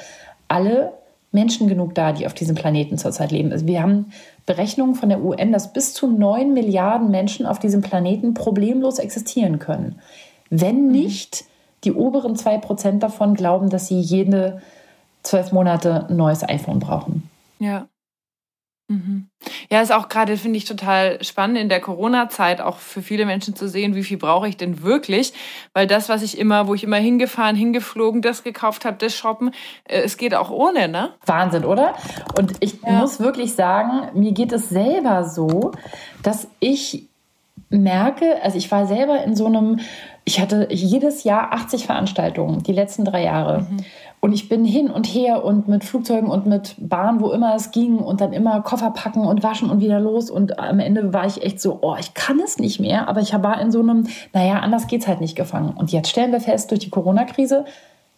alle 0.47 0.93
Menschen 1.33 1.67
genug 1.67 1.93
da, 1.93 2.13
die 2.13 2.25
auf 2.25 2.33
diesem 2.33 2.55
Planeten 2.55 2.97
zurzeit 2.97 3.33
leben. 3.33 3.51
Also 3.51 3.67
wir 3.67 3.81
haben 3.81 4.13
Berechnungen 4.45 4.95
von 4.95 5.09
der 5.09 5.21
UN, 5.21 5.51
dass 5.51 5.73
bis 5.73 5.93
zu 5.93 6.07
9 6.07 6.53
Milliarden 6.53 7.11
Menschen 7.11 7.45
auf 7.45 7.59
diesem 7.59 7.81
Planeten 7.81 8.33
problemlos 8.33 8.97
existieren 8.97 9.59
können. 9.59 9.99
Wenn 10.49 10.87
nicht 10.87 11.43
die 11.83 11.91
oberen 11.91 12.37
2% 12.37 12.99
davon 12.99 13.33
glauben, 13.33 13.69
dass 13.69 13.87
sie 13.87 13.99
jede 13.99 14.61
zwölf 15.25 15.51
Monate 15.51 16.07
ein 16.09 16.15
neues 16.15 16.47
iPhone 16.47 16.79
brauchen. 16.79 17.29
Ja. 17.59 17.87
Mhm. 18.87 19.29
Ja, 19.71 19.81
ist 19.81 19.91
auch 19.91 20.09
gerade, 20.09 20.37
finde 20.37 20.57
ich, 20.57 20.65
total 20.65 21.23
spannend 21.23 21.57
in 21.57 21.69
der 21.69 21.79
Corona-Zeit 21.79 22.61
auch 22.61 22.77
für 22.77 23.01
viele 23.01 23.25
Menschen 23.25 23.55
zu 23.55 23.67
sehen, 23.67 23.95
wie 23.95 24.03
viel 24.03 24.17
brauche 24.17 24.47
ich 24.47 24.57
denn 24.57 24.83
wirklich? 24.83 25.33
Weil 25.73 25.87
das, 25.87 26.07
was 26.07 26.21
ich 26.21 26.37
immer, 26.37 26.67
wo 26.67 26.75
ich 26.75 26.83
immer 26.83 26.97
hingefahren, 26.97 27.55
hingeflogen, 27.55 28.21
das 28.21 28.43
gekauft 28.43 28.85
habe, 28.85 28.97
das 28.99 29.15
shoppen, 29.15 29.51
äh, 29.85 30.01
es 30.01 30.17
geht 30.17 30.35
auch 30.35 30.51
ohne, 30.51 30.87
ne? 30.87 31.13
Wahnsinn, 31.25 31.65
oder? 31.65 31.95
Und 32.37 32.53
ich 32.59 32.79
ja. 32.83 32.91
muss 32.91 33.19
wirklich 33.19 33.53
sagen, 33.53 34.09
mir 34.13 34.33
geht 34.33 34.51
es 34.51 34.69
selber 34.69 35.23
so, 35.23 35.71
dass 36.21 36.47
ich 36.59 37.07
merke, 37.69 38.41
also 38.43 38.57
ich 38.57 38.71
war 38.71 38.85
selber 38.85 39.23
in 39.23 39.35
so 39.35 39.47
einem, 39.47 39.79
ich 40.25 40.39
hatte 40.39 40.67
jedes 40.69 41.23
Jahr 41.23 41.53
80 41.53 41.87
Veranstaltungen, 41.87 42.61
die 42.61 42.73
letzten 42.73 43.05
drei 43.05 43.23
Jahre. 43.23 43.61
Mhm. 43.61 43.77
Und 44.25 44.33
ich 44.33 44.49
bin 44.49 44.65
hin 44.65 44.89
und 44.89 45.05
her 45.05 45.45
und 45.45 45.67
mit 45.67 45.83
Flugzeugen 45.83 46.31
und 46.31 46.47
mit 46.47 46.73
Bahn, 46.79 47.19
wo 47.21 47.29
immer 47.29 47.53
es 47.53 47.69
ging 47.69 47.99
und 47.99 48.21
dann 48.21 48.33
immer 48.33 48.59
Koffer 48.61 48.89
packen 48.89 49.23
und 49.23 49.43
waschen 49.43 49.69
und 49.69 49.81
wieder 49.81 49.99
los. 49.99 50.31
Und 50.31 50.57
am 50.57 50.79
Ende 50.79 51.13
war 51.13 51.27
ich 51.27 51.43
echt 51.43 51.61
so, 51.61 51.77
oh, 51.83 51.95
ich 51.99 52.15
kann 52.15 52.39
es 52.39 52.57
nicht 52.57 52.79
mehr. 52.79 53.07
Aber 53.07 53.21
ich 53.21 53.33
war 53.33 53.61
in 53.61 53.71
so 53.71 53.81
einem, 53.81 54.07
naja, 54.33 54.61
anders 54.61 54.87
geht's 54.87 55.07
halt 55.07 55.21
nicht 55.21 55.35
gefangen. 55.35 55.75
Und 55.77 55.91
jetzt 55.91 56.09
stellen 56.09 56.31
wir 56.31 56.41
fest, 56.41 56.71
durch 56.71 56.79
die 56.79 56.89
Corona-Krise, 56.89 57.65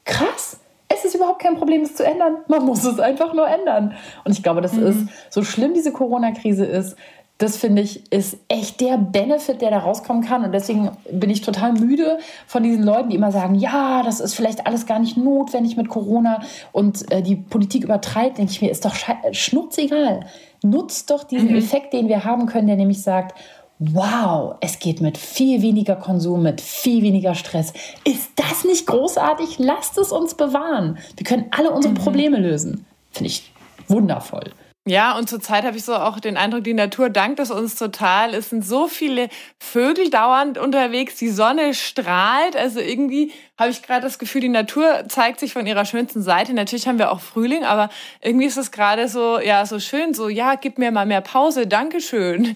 krass, 0.05 0.61
es 0.87 1.03
ist 1.03 1.15
überhaupt 1.15 1.41
kein 1.41 1.57
Problem, 1.57 1.81
es 1.81 1.95
zu 1.95 2.05
ändern. 2.05 2.37
Man 2.47 2.63
muss 2.63 2.85
es 2.85 3.01
einfach 3.01 3.33
nur 3.33 3.49
ändern. 3.49 3.93
Und 4.23 4.31
ich 4.31 4.41
glaube, 4.41 4.61
das 4.61 4.71
mhm. 4.71 4.87
ist, 4.87 4.99
so 5.29 5.43
schlimm 5.43 5.73
diese 5.73 5.91
Corona-Krise 5.91 6.63
ist, 6.65 6.95
das 7.37 7.57
finde 7.57 7.83
ich, 7.83 8.11
ist 8.11 8.37
echt 8.47 8.81
der 8.81 8.97
Benefit, 8.97 9.61
der 9.61 9.69
da 9.69 9.79
rauskommen 9.79 10.23
kann. 10.23 10.43
Und 10.43 10.53
deswegen 10.53 10.89
bin 11.11 11.29
ich 11.29 11.41
total 11.41 11.73
müde 11.73 12.17
von 12.47 12.63
diesen 12.63 12.83
Leuten, 12.83 13.09
die 13.09 13.15
immer 13.15 13.31
sagen, 13.31 13.55
ja, 13.55 14.01
das 14.03 14.19
ist 14.19 14.33
vielleicht 14.33 14.65
alles 14.65 14.87
gar 14.87 14.97
nicht 14.97 15.17
notwendig 15.17 15.77
mit 15.77 15.87
Corona 15.87 16.41
und 16.71 17.11
äh, 17.11 17.21
die 17.21 17.35
Politik 17.35 17.83
übertreibt. 17.83 18.39
Denke 18.39 18.51
ich 18.51 18.61
mir, 18.61 18.71
ist 18.71 18.85
doch 18.85 18.95
schnurzegal. 19.31 20.21
Nutzt 20.63 21.11
doch 21.11 21.23
diesen 21.23 21.49
mhm. 21.49 21.57
Effekt, 21.57 21.93
den 21.93 22.07
wir 22.07 22.23
haben 22.23 22.47
können, 22.47 22.67
der 22.67 22.75
nämlich 22.75 23.03
sagt, 23.03 23.37
wow, 23.77 24.55
es 24.61 24.79
geht 24.79 25.01
mit 25.01 25.19
viel 25.19 25.61
weniger 25.61 25.95
Konsum, 25.95 26.41
mit 26.41 26.59
viel 26.59 27.03
weniger 27.03 27.35
Stress. 27.35 27.73
Ist 28.03 28.31
das 28.35 28.63
nicht 28.63 28.87
großartig? 28.87 29.59
Lasst 29.59 29.99
es 29.99 30.11
uns 30.11 30.33
bewahren. 30.33 30.97
Wir 31.15 31.23
können 31.23 31.45
alle 31.51 31.69
unsere 31.69 31.93
mhm. 31.93 31.99
Probleme 31.99 32.37
lösen. 32.39 32.87
Finde 33.11 33.27
ich 33.27 33.51
wundervoll. 33.87 34.51
Ja, 34.87 35.17
und 35.17 35.27
zurzeit 35.27 35.65
habe 35.65 35.75
ich 35.75 35.83
so 35.83 35.93
auch 35.95 36.21
den 36.21 36.37
Eindruck, 36.37 36.63
die 36.63 36.73
Natur 36.73 37.09
dankt 37.09 37.41
es 37.41 37.51
uns 37.51 37.75
total. 37.75 38.33
Es 38.33 38.49
sind 38.49 38.65
so 38.65 38.87
viele 38.87 39.27
Vögel 39.59 40.09
dauernd 40.09 40.57
unterwegs, 40.57 41.17
die 41.17 41.27
Sonne 41.27 41.73
strahlt. 41.73 42.55
Also 42.55 42.79
irgendwie 42.79 43.33
habe 43.59 43.69
ich 43.69 43.81
gerade 43.81 44.01
das 44.01 44.17
Gefühl, 44.17 44.39
die 44.39 44.49
Natur 44.49 45.03
zeigt 45.09 45.41
sich 45.41 45.51
von 45.51 45.67
ihrer 45.67 45.83
schönsten 45.83 46.21
Seite. 46.21 46.53
Natürlich 46.53 46.87
haben 46.87 46.99
wir 46.99 47.11
auch 47.11 47.19
Frühling, 47.19 47.65
aber 47.65 47.89
irgendwie 48.21 48.45
ist 48.45 48.55
es 48.55 48.71
gerade 48.71 49.09
so, 49.09 49.41
ja, 49.41 49.65
so 49.65 49.79
schön, 49.79 50.13
so, 50.13 50.29
ja, 50.29 50.55
gib 50.55 50.77
mir 50.77 50.91
mal 50.91 51.05
mehr 51.05 51.21
Pause, 51.21 51.67
Dankeschön. 51.67 52.55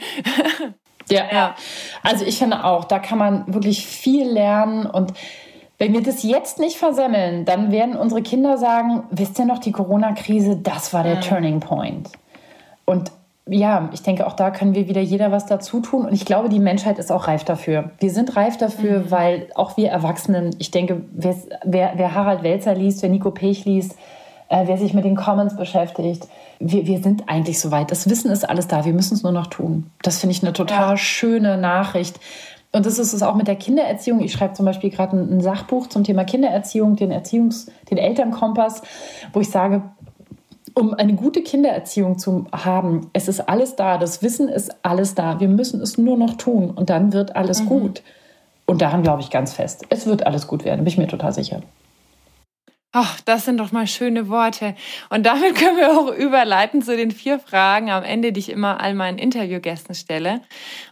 Ja, 1.09 1.23
ja. 1.29 1.55
Also 2.03 2.23
ich 2.23 2.37
finde 2.37 2.63
auch, 2.63 2.85
da 2.85 2.99
kann 2.99 3.17
man 3.17 3.53
wirklich 3.53 3.85
viel 3.85 4.29
lernen 4.29 4.85
und 4.85 5.11
wenn 5.81 5.93
wir 5.93 6.03
das 6.03 6.21
jetzt 6.21 6.59
nicht 6.59 6.77
versemmeln, 6.77 7.43
dann 7.43 7.71
werden 7.71 7.97
unsere 7.97 8.21
Kinder 8.21 8.59
sagen, 8.59 9.03
wisst 9.09 9.39
ihr 9.39 9.45
noch, 9.45 9.57
die 9.57 9.71
Corona-Krise, 9.71 10.57
das 10.57 10.93
war 10.93 11.03
der 11.03 11.15
mhm. 11.15 11.21
Turning 11.21 11.59
Point. 11.59 12.11
Und 12.91 13.13
ja, 13.47 13.89
ich 13.93 14.03
denke, 14.03 14.27
auch 14.27 14.33
da 14.33 14.51
können 14.51 14.75
wir 14.75 14.89
wieder 14.89 14.99
jeder 14.99 15.31
was 15.31 15.45
dazu 15.45 15.79
tun. 15.79 16.05
Und 16.05 16.13
ich 16.13 16.25
glaube, 16.25 16.49
die 16.49 16.59
Menschheit 16.59 16.99
ist 16.99 17.09
auch 17.09 17.25
reif 17.29 17.45
dafür. 17.45 17.91
Wir 17.99 18.09
sind 18.09 18.35
reif 18.35 18.57
dafür, 18.57 18.99
mhm. 18.99 19.11
weil 19.11 19.47
auch 19.55 19.77
wir 19.77 19.89
Erwachsenen, 19.89 20.53
ich 20.59 20.71
denke, 20.71 21.01
wer, 21.13 21.35
wer 21.63 22.13
Harald 22.13 22.43
Welzer 22.43 22.75
liest, 22.75 23.01
wer 23.01 23.09
Nico 23.09 23.31
Pech 23.31 23.63
liest, 23.63 23.93
äh, 24.49 24.67
wer 24.67 24.77
sich 24.77 24.93
mit 24.93 25.05
den 25.05 25.15
Commons 25.15 25.55
beschäftigt, 25.55 26.27
wir, 26.59 26.85
wir 26.85 27.01
sind 27.01 27.29
eigentlich 27.29 27.61
soweit. 27.61 27.91
Das 27.91 28.09
Wissen 28.09 28.29
ist 28.29 28.47
alles 28.47 28.67
da. 28.67 28.83
Wir 28.83 28.93
müssen 28.93 29.13
es 29.13 29.23
nur 29.23 29.31
noch 29.31 29.47
tun. 29.47 29.89
Das 30.01 30.19
finde 30.19 30.35
ich 30.35 30.43
eine 30.43 30.51
total 30.51 30.91
ja. 30.91 30.97
schöne 30.97 31.57
Nachricht. 31.57 32.19
Und 32.73 32.85
das 32.85 32.99
ist 32.99 33.13
es 33.13 33.23
auch 33.23 33.35
mit 33.35 33.47
der 33.47 33.55
Kindererziehung. 33.55 34.19
Ich 34.19 34.33
schreibe 34.33 34.53
zum 34.53 34.65
Beispiel 34.65 34.89
gerade 34.89 35.15
ein, 35.15 35.37
ein, 35.37 35.41
Sachbuch 35.41 35.87
zum 35.87 36.03
Thema 36.03 36.25
Kindererziehung, 36.25 36.97
den 36.97 37.13
Erziehungs-, 37.13 37.69
den 37.89 37.97
Elternkompass, 37.97 38.81
wo 39.31 39.39
ich 39.39 39.49
sage, 39.49 39.81
um 40.73 40.93
eine 40.93 41.13
gute 41.13 41.41
Kindererziehung 41.41 42.17
zu 42.17 42.45
haben, 42.51 43.09
es 43.13 43.27
ist 43.27 43.41
alles 43.41 43.75
da. 43.75 43.97
Das 43.97 44.21
Wissen 44.21 44.49
ist 44.49 44.75
alles 44.83 45.15
da. 45.15 45.39
Wir 45.39 45.47
müssen 45.47 45.81
es 45.81 45.97
nur 45.97 46.17
noch 46.17 46.35
tun 46.35 46.71
und 46.71 46.89
dann 46.89 47.13
wird 47.13 47.35
alles 47.35 47.63
mhm. 47.63 47.67
gut. 47.67 48.03
Und 48.65 48.81
daran 48.81 49.03
glaube 49.03 49.21
ich 49.21 49.29
ganz 49.29 49.53
fest. 49.53 49.85
Es 49.89 50.05
wird 50.05 50.25
alles 50.25 50.47
gut 50.47 50.63
werden, 50.63 50.79
bin 50.79 50.87
ich 50.87 50.97
mir 50.97 51.07
total 51.07 51.33
sicher. 51.33 51.61
Ach, 52.93 53.21
das 53.21 53.45
sind 53.45 53.57
doch 53.57 53.71
mal 53.71 53.87
schöne 53.87 54.27
Worte. 54.27 54.75
Und 55.09 55.25
damit 55.25 55.55
können 55.55 55.77
wir 55.77 55.91
auch 55.97 56.13
überleiten 56.13 56.81
zu 56.81 56.95
den 56.95 57.11
vier 57.11 57.39
Fragen 57.39 57.89
am 57.89 58.03
Ende, 58.03 58.33
die 58.33 58.39
ich 58.39 58.49
immer 58.49 58.81
all 58.81 58.93
meinen 58.93 59.17
Interviewgästen 59.17 59.95
stelle. 59.95 60.41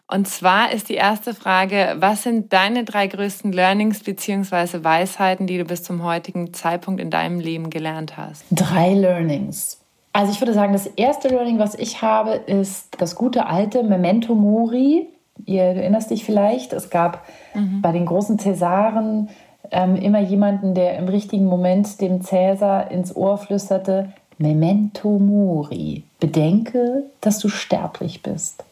Und 0.08 0.28
zwar 0.28 0.72
ist 0.72 0.89
die 0.89 0.95
erste 0.95 1.34
Frage, 1.34 1.97
was 2.00 2.24
sind 2.24 2.54
deine 2.54 2.86
drei 2.86 3.08
größten 3.08 3.52
Learnings 3.52 4.02
beziehungsweise 4.02 4.84
Weisheiten, 4.84 5.45
die 5.45 5.58
du 5.58 5.66
bis 5.66 5.84
zum 5.84 6.04
heutigen 6.04 6.54
Zeitpunkt 6.54 7.02
in 7.02 7.10
deinem 7.10 7.39
Leben 7.39 7.70
gelernt 7.70 8.18
hast? 8.18 8.45
Drei 8.50 8.93
Learnings. 8.93 9.80
Also 10.14 10.32
ich 10.32 10.41
würde 10.41 10.54
sagen, 10.54 10.74
das 10.74 10.88
erste 10.88 11.28
Learning, 11.28 11.60
was 11.60 11.76
ich 11.76 12.02
habe, 12.02 12.32
ist 12.32 12.89
das 12.97 13.16
gute 13.16 13.45
alte 13.45 13.84
Memento 13.84 14.34
Mori. 14.36 15.08
Ihr 15.45 15.64
erinnerst 15.64 16.10
dich 16.12 16.26
vielleicht, 16.26 16.74
es 16.74 16.89
gab 16.89 17.26
mhm. 17.54 17.82
bei 17.82 17.91
den 17.91 18.06
großen 18.06 18.39
Cäsaren 18.39 19.30
ähm, 19.72 19.96
immer 19.96 20.20
jemanden, 20.20 20.74
der 20.74 20.98
im 20.98 21.08
richtigen 21.08 21.46
Moment 21.46 22.00
dem 22.02 22.22
Cäsar 22.22 22.92
ins 22.92 23.16
Ohr 23.16 23.38
flüsterte, 23.38 24.10
Memento 24.38 25.20
Mori, 25.20 26.04
bedenke, 26.20 27.04
dass 27.22 27.40
du 27.40 27.50
sterblich 27.50 28.24
bist. 28.24 28.64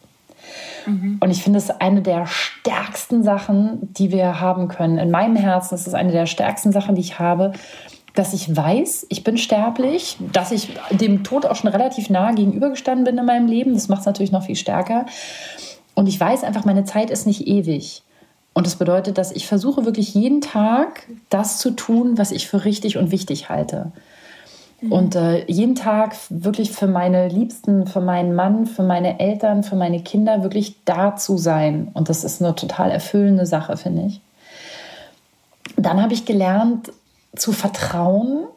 Mhm. 0.86 1.18
Und 1.20 1.30
ich 1.30 1.42
finde 1.42 1.58
es 1.58 1.70
eine 1.70 2.00
der 2.00 2.26
stärksten 2.26 3.22
Sachen, 3.22 3.92
die 3.92 4.10
wir 4.10 4.40
haben 4.40 4.68
können. 4.68 4.98
In 4.98 5.10
meinem 5.10 5.36
Herzen 5.36 5.74
ist 5.74 5.86
es 5.86 5.94
eine 5.94 6.12
der 6.12 6.26
stärksten 6.26 6.72
Sachen, 6.72 6.94
die 6.94 7.02
ich 7.02 7.18
habe, 7.18 7.52
dass 8.14 8.32
ich 8.32 8.56
weiß, 8.56 9.06
ich 9.10 9.22
bin 9.22 9.36
sterblich, 9.36 10.16
dass 10.32 10.50
ich 10.50 10.70
dem 10.90 11.22
Tod 11.22 11.46
auch 11.46 11.54
schon 11.54 11.70
relativ 11.70 12.10
nah 12.10 12.32
gegenübergestanden 12.32 13.04
bin 13.04 13.18
in 13.18 13.26
meinem 13.26 13.46
Leben. 13.46 13.74
Das 13.74 13.88
macht 13.88 14.00
es 14.00 14.06
natürlich 14.06 14.32
noch 14.32 14.42
viel 14.42 14.56
stärker. 14.56 15.06
Und 15.94 16.08
ich 16.08 16.18
weiß 16.18 16.44
einfach, 16.44 16.64
meine 16.64 16.84
Zeit 16.84 17.10
ist 17.10 17.26
nicht 17.26 17.46
ewig. 17.46 18.02
Und 18.58 18.66
das 18.66 18.74
bedeutet, 18.74 19.18
dass 19.18 19.30
ich 19.30 19.46
versuche 19.46 19.84
wirklich 19.84 20.14
jeden 20.14 20.40
Tag 20.40 21.06
das 21.30 21.58
zu 21.58 21.70
tun, 21.70 22.18
was 22.18 22.32
ich 22.32 22.48
für 22.48 22.64
richtig 22.64 22.96
und 22.98 23.12
wichtig 23.12 23.48
halte. 23.48 23.92
Mhm. 24.80 24.92
Und 24.92 25.14
äh, 25.14 25.44
jeden 25.46 25.76
Tag 25.76 26.16
wirklich 26.28 26.72
für 26.72 26.88
meine 26.88 27.28
Liebsten, 27.28 27.86
für 27.86 28.00
meinen 28.00 28.34
Mann, 28.34 28.66
für 28.66 28.82
meine 28.82 29.20
Eltern, 29.20 29.62
für 29.62 29.76
meine 29.76 30.02
Kinder 30.02 30.42
wirklich 30.42 30.74
da 30.84 31.14
zu 31.14 31.36
sein. 31.38 31.92
Und 31.94 32.08
das 32.08 32.24
ist 32.24 32.42
eine 32.42 32.52
total 32.56 32.90
erfüllende 32.90 33.46
Sache, 33.46 33.76
finde 33.76 34.06
ich. 34.08 34.20
Dann 35.76 36.02
habe 36.02 36.12
ich 36.12 36.24
gelernt 36.24 36.90
zu 37.36 37.52
vertrauen, 37.52 38.48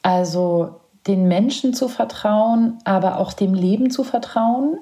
also 0.00 0.76
den 1.08 1.26
Menschen 1.26 1.74
zu 1.74 1.88
vertrauen, 1.88 2.78
aber 2.84 3.18
auch 3.18 3.32
dem 3.32 3.52
Leben 3.52 3.90
zu 3.90 4.04
vertrauen. 4.04 4.78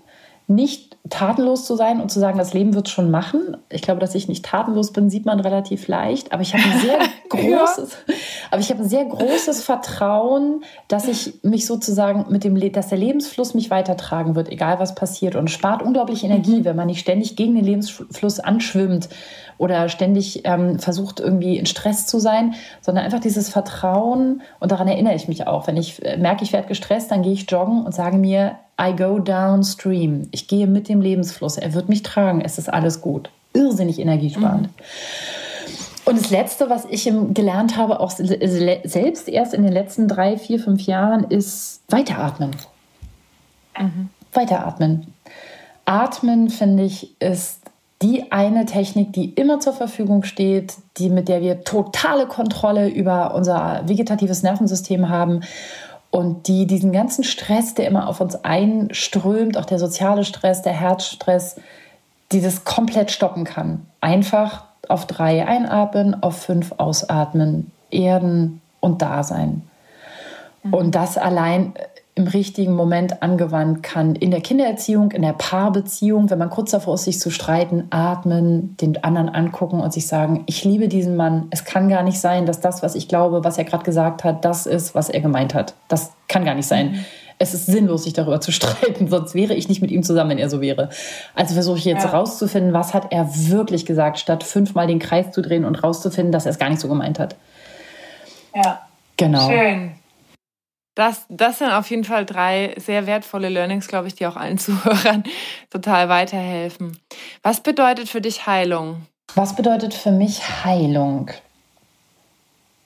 Nicht 0.49 0.97
tatenlos 1.09 1.65
zu 1.65 1.77
sein 1.77 2.01
und 2.01 2.11
zu 2.11 2.21
sagen, 2.21 2.39
das 2.39 2.55
Leben 2.55 2.75
wird 2.75 2.89
schon 2.89 3.11
machen. 3.11 3.57
Ich 3.69 3.83
glaube, 3.83 4.01
dass 4.01 4.15
ich 4.15 4.29
nicht 4.29 4.45
tatenlos 4.45 4.93
bin, 4.93 5.11
sieht 5.11 5.27
man 5.27 5.41
relativ 5.41 5.89
leicht. 5.89 6.33
Aber 6.33 6.43
ich 6.43 6.55
habe 6.55 6.65
ein 6.65 6.81
sehr 6.81 6.99
großes, 7.29 7.97
ja. 8.07 8.15
aber 8.51 8.61
ich 8.61 8.71
habe 8.71 8.83
ein 8.83 8.89
sehr 8.89 9.05
großes 9.05 9.63
Vertrauen, 9.63 10.65
dass 10.89 11.09
ich 11.09 11.35
mich 11.43 11.67
sozusagen 11.67 12.27
mit 12.31 12.45
dem, 12.45 12.61
dass 12.73 12.89
der 12.89 12.99
Lebensfluss 12.99 13.55
mich 13.55 13.71
weitertragen 13.71 14.35
wird, 14.35 14.49
egal 14.51 14.79
was 14.79 14.95
passiert. 14.95 15.37
Und 15.37 15.51
spart 15.51 15.83
unglaublich 15.83 16.25
Energie, 16.25 16.61
mhm. 16.61 16.65
wenn 16.65 16.77
man 16.77 16.87
nicht 16.87 17.01
ständig 17.01 17.37
gegen 17.37 17.55
den 17.55 17.65
Lebensfluss 17.65 18.41
anschwimmt 18.41 19.09
oder 19.59 19.89
ständig 19.89 20.43
ähm, 20.45 20.79
versucht, 20.79 21.21
irgendwie 21.21 21.57
in 21.57 21.67
Stress 21.67 22.07
zu 22.07 22.19
sein, 22.19 22.55
sondern 22.81 23.05
einfach 23.05 23.21
dieses 23.21 23.49
Vertrauen. 23.49 24.43
Und 24.61 24.73
daran 24.73 24.89
erinnere 24.89 25.15
ich 25.15 25.29
mich 25.29 25.47
auch. 25.47 25.67
Wenn 25.67 25.77
ich 25.77 26.05
äh, 26.05 26.17
merke, 26.17 26.45
ich 26.45 26.53
werde 26.53 26.69
gestresst, 26.69 27.11
dann 27.11 27.23
gehe 27.23 27.33
ich 27.33 27.51
joggen 27.51 27.85
und 27.85 27.95
sage 27.95 28.17
mir, 28.17 28.57
I 28.81 28.95
go 28.95 29.19
downstream. 29.19 30.29
Ich 30.33 30.49
gehe 30.49 30.67
mit 30.67 30.89
dem 30.89 31.01
Lebensfluss. 31.01 31.57
Er 31.57 31.73
wird 31.75 31.89
mich 31.89 32.03
tragen. 32.03 32.41
Es 32.43 32.59
ist 32.59 32.73
alles 32.73 33.01
gut. 33.01 33.31
Irrsinnig 33.55 33.99
energiesparend. 33.99 34.69
Mhm. 34.69 34.83
Und 36.05 36.21
das 36.21 36.31
Letzte, 36.31 36.71
was 36.71 36.85
ich 36.89 37.11
gelernt 37.35 37.77
habe, 37.77 37.99
auch 37.99 38.11
selbst 38.13 39.29
erst 39.29 39.55
in 39.55 39.65
den 39.65 39.73
letzten 39.73 40.07
drei, 40.07 40.37
vier, 40.37 40.61
fünf 40.61 40.83
Jahren, 40.83 41.25
ist 41.25 41.81
weiteratmen. 41.89 42.53
Mhm. 43.77 44.11
Weiteratmen. 44.33 45.15
Atmen, 45.85 46.51
finde 46.51 46.85
ich, 46.85 47.21
ist 47.21 47.61
die 48.03 48.31
eine 48.31 48.67
Technik, 48.67 49.15
die 49.15 49.31
immer 49.31 49.59
zur 49.59 49.73
Verfügung 49.73 50.23
steht, 50.23 50.75
die 50.99 51.09
mit 51.09 51.29
der 51.29 51.41
wir 51.41 51.65
totale 51.65 52.27
Kontrolle 52.27 52.89
über 52.89 53.35
unser 53.35 53.83
vegetatives 53.87 54.43
Nervensystem 54.43 55.09
haben 55.09 55.41
und 56.17 56.49
die 56.49 56.67
diesen 56.67 56.93
ganzen 56.93 57.25
Stress, 57.25 57.75
der 57.75 57.87
immer 57.87 58.09
auf 58.09 58.23
uns 58.23 58.43
einströmt, 58.43 59.59
auch 59.59 59.67
der 59.67 59.79
soziale 59.79 60.25
Stress, 60.25 60.63
der 60.63 60.73
Herzstress, 60.73 61.61
die 62.33 62.41
das 62.41 62.65
komplett 62.65 63.11
stoppen 63.11 63.45
kann. 63.45 63.85
Einfach 64.01 64.65
auf 64.89 65.07
drei 65.07 65.47
einatmen, 65.47 66.23
auf 66.23 66.39
fünf 66.39 66.73
ausatmen, 66.79 67.71
erden 67.91 68.63
und 68.81 69.03
da 69.03 69.25
sein. 69.25 69.69
Mhm. 70.63 70.73
Und 70.73 70.95
das 70.95 71.19
allein 71.19 71.75
im 72.17 72.27
richtigen 72.27 72.73
Moment 72.73 73.23
angewandt 73.23 73.83
kann. 73.83 74.17
In 74.17 74.31
der 74.31 74.41
Kindererziehung, 74.41 75.11
in 75.11 75.21
der 75.21 75.35
Paarbeziehung, 75.35 76.31
wenn 76.31 76.39
man 76.39 76.49
kurz 76.49 76.71
davor 76.71 76.95
ist, 76.95 77.05
sich 77.05 77.21
zu 77.21 77.31
streiten, 77.31 77.85
atmen, 77.91 78.75
den 78.79 79.05
anderen 79.05 79.29
angucken 79.29 79.81
und 79.81 79.93
sich 79.93 80.07
sagen, 80.07 80.43
ich 80.47 80.65
liebe 80.65 80.89
diesen 80.89 81.17
Mann. 81.17 81.49
Es 81.51 81.67
kann 81.67 81.91
gar 81.91 82.03
nicht 82.03 82.19
sein, 82.19 82.47
dass 82.47 82.61
das, 82.61 82.83
was 82.83 82.95
ich 82.95 83.09
glaube, 83.09 83.45
was 83.45 83.59
er 83.59 83.65
gerade 83.65 83.85
gesagt 83.85 84.25
hat, 84.25 84.47
das 84.47 84.65
ist, 84.65 84.95
was 84.95 85.11
er 85.11 85.21
gemeint 85.21 85.53
hat. 85.53 85.75
Das 85.89 86.13
kann 86.27 86.47
gar 86.47 86.55
nicht 86.55 86.67
sein. 86.67 86.93
Mhm. 86.93 87.05
Es 87.39 87.53
ist 87.53 87.67
sinnlos, 87.67 88.05
sich 88.05 88.15
darüber 88.15 88.41
zu 88.41 88.51
streiten, 88.51 89.09
sonst 89.09 89.35
wäre 89.35 89.53
ich 89.53 89.69
nicht 89.69 89.83
mit 89.83 89.91
ihm 89.91 90.03
zusammen, 90.03 90.31
wenn 90.31 90.39
er 90.39 90.49
so 90.49 90.63
wäre. 90.63 90.89
Also 91.35 91.53
versuche 91.53 91.77
ich 91.77 91.85
jetzt 91.85 92.05
ja. 92.05 92.13
rauszufinden, 92.13 92.73
was 92.73 92.95
hat 92.95 93.13
er 93.13 93.29
wirklich 93.31 93.85
gesagt, 93.85 94.19
statt 94.19 94.43
fünfmal 94.43 94.87
den 94.87 95.01
Kreis 95.01 95.33
zu 95.33 95.43
drehen 95.43 95.67
und 95.67 95.85
rauszufinden, 95.85 96.33
dass 96.33 96.47
er 96.47 96.53
es 96.53 96.59
gar 96.59 96.71
nicht 96.71 96.81
so 96.81 96.89
gemeint 96.89 97.19
hat. 97.19 97.37
Ja. 98.55 98.81
Genau. 99.19 99.51
Schön. 99.51 99.93
Das, 100.97 101.27
das 101.29 101.59
sind 101.59 101.71
auf 101.71 101.89
jeden 101.91 102.05
Fall 102.05 102.25
drei 102.25 102.75
sehr 102.79 103.07
wertvolle 103.07 103.51
Learnings, 103.51 103.87
glaube 103.87 104.09
ich, 104.09 104.15
die 104.15 104.27
auch 104.27 104.37
allen 104.37 104.59
Zuhörern 104.59 105.23
total 105.71 106.09
weiterhelfen. 106.09 106.99
Was 107.43 107.61
bedeutet 107.61 108.09
für 108.09 108.21
dich 108.21 108.47
Heilung? 108.47 109.03
Was 109.35 109.55
bedeutet 109.55 109.95
für 109.95 110.11
mich 110.11 110.65
Heilung? 110.65 111.31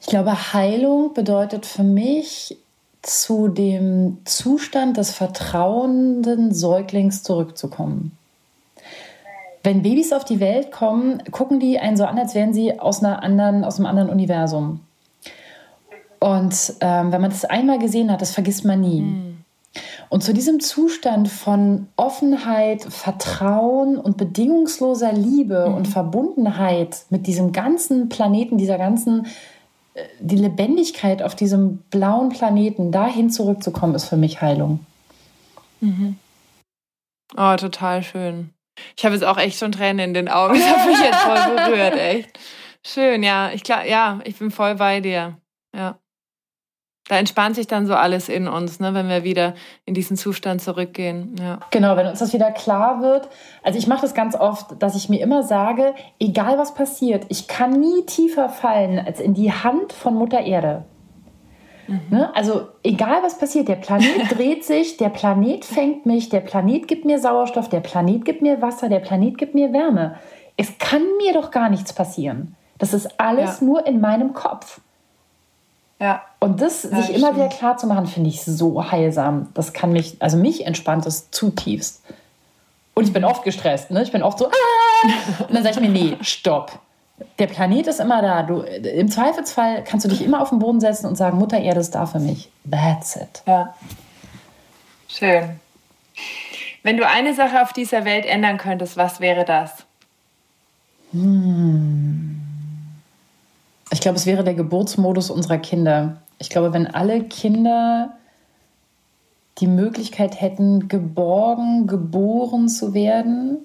Ich 0.00 0.08
glaube, 0.08 0.52
Heilung 0.52 1.14
bedeutet 1.14 1.64
für 1.66 1.84
mich, 1.84 2.58
zu 3.02 3.48
dem 3.48 4.18
Zustand 4.26 4.98
des 4.98 5.12
vertrauenden 5.12 6.52
Säuglings 6.52 7.22
zurückzukommen. 7.22 8.12
Wenn 9.62 9.82
Babys 9.82 10.12
auf 10.12 10.24
die 10.24 10.40
Welt 10.40 10.70
kommen, 10.70 11.22
gucken 11.30 11.60
die 11.60 11.78
einen 11.78 11.96
so 11.96 12.04
an, 12.04 12.18
als 12.18 12.34
wären 12.34 12.52
sie 12.52 12.78
aus, 12.78 13.02
einer 13.02 13.22
anderen, 13.22 13.64
aus 13.64 13.78
einem 13.78 13.86
anderen 13.86 14.10
Universum. 14.10 14.80
Und 16.20 16.74
ähm, 16.80 17.12
wenn 17.12 17.22
man 17.22 17.30
das 17.30 17.46
einmal 17.46 17.78
gesehen 17.78 18.12
hat, 18.12 18.20
das 18.20 18.32
vergisst 18.32 18.64
man 18.64 18.80
nie. 18.80 19.00
Mhm. 19.00 19.44
Und 20.10 20.22
zu 20.22 20.34
diesem 20.34 20.60
Zustand 20.60 21.28
von 21.28 21.88
Offenheit, 21.96 22.82
Vertrauen 22.82 23.96
und 23.96 24.16
bedingungsloser 24.16 25.12
Liebe 25.12 25.66
mhm. 25.68 25.74
und 25.74 25.88
Verbundenheit 25.88 27.04
mit 27.08 27.26
diesem 27.26 27.52
ganzen 27.52 28.08
Planeten, 28.08 28.58
dieser 28.58 28.76
ganzen, 28.76 29.28
äh, 29.94 30.02
die 30.18 30.36
Lebendigkeit 30.36 31.22
auf 31.22 31.34
diesem 31.34 31.78
blauen 31.90 32.28
Planeten, 32.28 32.92
dahin 32.92 33.30
zurückzukommen, 33.30 33.94
ist 33.94 34.06
für 34.06 34.16
mich 34.16 34.42
Heilung. 34.42 34.80
Mhm. 35.80 36.18
Oh, 37.36 37.56
total 37.56 38.02
schön. 38.02 38.50
Ich 38.96 39.04
habe 39.04 39.14
jetzt 39.14 39.24
auch 39.24 39.38
echt 39.38 39.58
schon 39.58 39.72
Tränen 39.72 40.00
in 40.00 40.14
den 40.14 40.28
Augen. 40.28 40.54
Das 40.58 40.68
hat 40.68 40.86
mich 40.86 41.00
jetzt 41.00 41.20
voll 41.20 41.54
berührt, 41.54 41.94
echt. 41.96 42.38
Schön, 42.84 43.22
ja. 43.22 43.52
Ich 43.52 43.62
klar, 43.62 43.86
ja, 43.86 44.18
ich 44.24 44.38
bin 44.38 44.50
voll 44.50 44.74
bei 44.74 45.00
dir. 45.00 45.38
Ja 45.74 45.99
da 47.10 47.16
entspannt 47.16 47.56
sich 47.56 47.66
dann 47.66 47.86
so 47.86 47.94
alles 47.94 48.28
in 48.28 48.46
uns, 48.46 48.78
ne, 48.78 48.94
wenn 48.94 49.08
wir 49.08 49.24
wieder 49.24 49.54
in 49.84 49.94
diesen 49.94 50.16
Zustand 50.16 50.62
zurückgehen. 50.62 51.34
Ja. 51.40 51.58
Genau, 51.72 51.96
wenn 51.96 52.06
uns 52.06 52.20
das 52.20 52.32
wieder 52.32 52.52
klar 52.52 53.02
wird. 53.02 53.28
Also 53.64 53.80
ich 53.80 53.88
mache 53.88 54.02
das 54.02 54.14
ganz 54.14 54.36
oft, 54.36 54.80
dass 54.80 54.94
ich 54.94 55.08
mir 55.08 55.20
immer 55.20 55.42
sage, 55.42 55.92
egal 56.20 56.56
was 56.56 56.72
passiert, 56.72 57.26
ich 57.28 57.48
kann 57.48 57.72
nie 57.72 58.06
tiefer 58.06 58.48
fallen 58.48 59.00
als 59.00 59.18
in 59.18 59.34
die 59.34 59.50
Hand 59.52 59.92
von 59.92 60.14
Mutter 60.14 60.38
Erde. 60.38 60.84
Mhm. 61.88 62.00
Ne? 62.10 62.36
Also 62.36 62.68
egal 62.84 63.24
was 63.24 63.36
passiert, 63.38 63.66
der 63.66 63.74
Planet 63.74 64.30
dreht 64.38 64.64
sich, 64.64 64.96
der 64.96 65.08
Planet 65.08 65.64
fängt 65.64 66.06
mich, 66.06 66.28
der 66.28 66.40
Planet 66.40 66.86
gibt 66.86 67.04
mir 67.04 67.18
Sauerstoff, 67.18 67.68
der 67.68 67.80
Planet 67.80 68.24
gibt 68.24 68.40
mir 68.40 68.62
Wasser, 68.62 68.88
der 68.88 69.00
Planet 69.00 69.36
gibt 69.36 69.56
mir 69.56 69.72
Wärme. 69.72 70.14
Es 70.56 70.78
kann 70.78 71.02
mir 71.18 71.32
doch 71.32 71.50
gar 71.50 71.70
nichts 71.70 71.92
passieren. 71.92 72.54
Das 72.78 72.94
ist 72.94 73.20
alles 73.20 73.58
ja. 73.58 73.66
nur 73.66 73.84
in 73.84 74.00
meinem 74.00 74.32
Kopf. 74.32 74.80
Ja. 76.00 76.22
Und 76.40 76.60
das 76.62 76.82
ja, 76.84 76.96
sich 76.96 77.08
das 77.08 77.16
immer 77.16 77.36
wieder 77.36 77.48
klar 77.48 77.76
zu 77.76 77.86
machen, 77.86 78.06
finde 78.06 78.30
ich 78.30 78.42
so 78.42 78.90
heilsam. 78.90 79.48
Das 79.54 79.72
kann 79.72 79.92
mich, 79.92 80.16
also 80.20 80.38
mich 80.38 80.66
entspannt 80.66 81.06
es 81.06 81.30
zutiefst. 81.30 82.02
Und 82.94 83.04
ich 83.04 83.12
bin 83.12 83.24
oft 83.24 83.44
gestresst, 83.44 83.90
ne? 83.90 84.02
Ich 84.02 84.10
bin 84.10 84.22
oft 84.22 84.38
so, 84.38 84.48
ah! 84.48 85.08
und 85.46 85.54
dann 85.54 85.62
sage 85.62 85.76
ich 85.76 85.80
mir, 85.80 85.88
nee, 85.90 86.16
stopp. 86.22 86.78
Der 87.38 87.46
Planet 87.46 87.86
ist 87.86 88.00
immer 88.00 88.22
da. 88.22 88.42
Du, 88.42 88.60
Im 88.62 89.10
Zweifelsfall 89.10 89.84
kannst 89.84 90.06
du 90.06 90.08
dich 90.08 90.24
immer 90.24 90.40
auf 90.40 90.48
den 90.48 90.58
Boden 90.58 90.80
setzen 90.80 91.06
und 91.06 91.16
sagen, 91.16 91.38
Mutter 91.38 91.58
Erde 91.60 91.80
ist 91.80 91.94
da 91.94 92.06
für 92.06 92.18
mich. 92.18 92.50
That's 92.68 93.16
it. 93.16 93.42
Ja. 93.46 93.74
Schön. 95.06 95.60
Wenn 96.82 96.96
du 96.96 97.06
eine 97.06 97.34
Sache 97.34 97.60
auf 97.60 97.74
dieser 97.74 98.06
Welt 98.06 98.24
ändern 98.24 98.56
könntest, 98.56 98.96
was 98.96 99.20
wäre 99.20 99.44
das? 99.44 99.84
Hm. 101.12 101.99
Ich 104.00 104.02
glaube, 104.02 104.16
es 104.16 104.24
wäre 104.24 104.42
der 104.42 104.54
Geburtsmodus 104.54 105.28
unserer 105.28 105.58
Kinder. 105.58 106.22
Ich 106.38 106.48
glaube, 106.48 106.72
wenn 106.72 106.86
alle 106.86 107.22
Kinder 107.22 108.14
die 109.58 109.66
Möglichkeit 109.66 110.40
hätten, 110.40 110.88
geborgen, 110.88 111.86
geboren 111.86 112.70
zu 112.70 112.94
werden, 112.94 113.58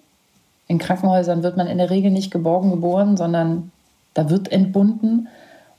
in 0.67 0.77
Krankenhäusern 0.77 1.41
wird 1.41 1.55
man 1.55 1.67
in 1.67 1.77
der 1.77 1.89
Regel 1.89 2.11
nicht 2.11 2.31
geborgen 2.31 2.69
geboren, 2.69 3.15
sondern 3.15 3.71
da 4.13 4.29
wird 4.29 4.51
entbunden. 4.51 5.29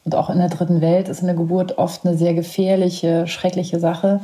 Und 0.07 0.15
auch 0.15 0.31
in 0.31 0.39
der 0.39 0.49
dritten 0.49 0.81
Welt 0.81 1.11
ist 1.11 1.23
eine 1.23 1.37
Geburt 1.37 1.77
oft 1.77 2.07
eine 2.07 2.17
sehr 2.17 2.33
gefährliche, 2.33 3.27
schreckliche 3.27 3.79
Sache. 3.79 4.21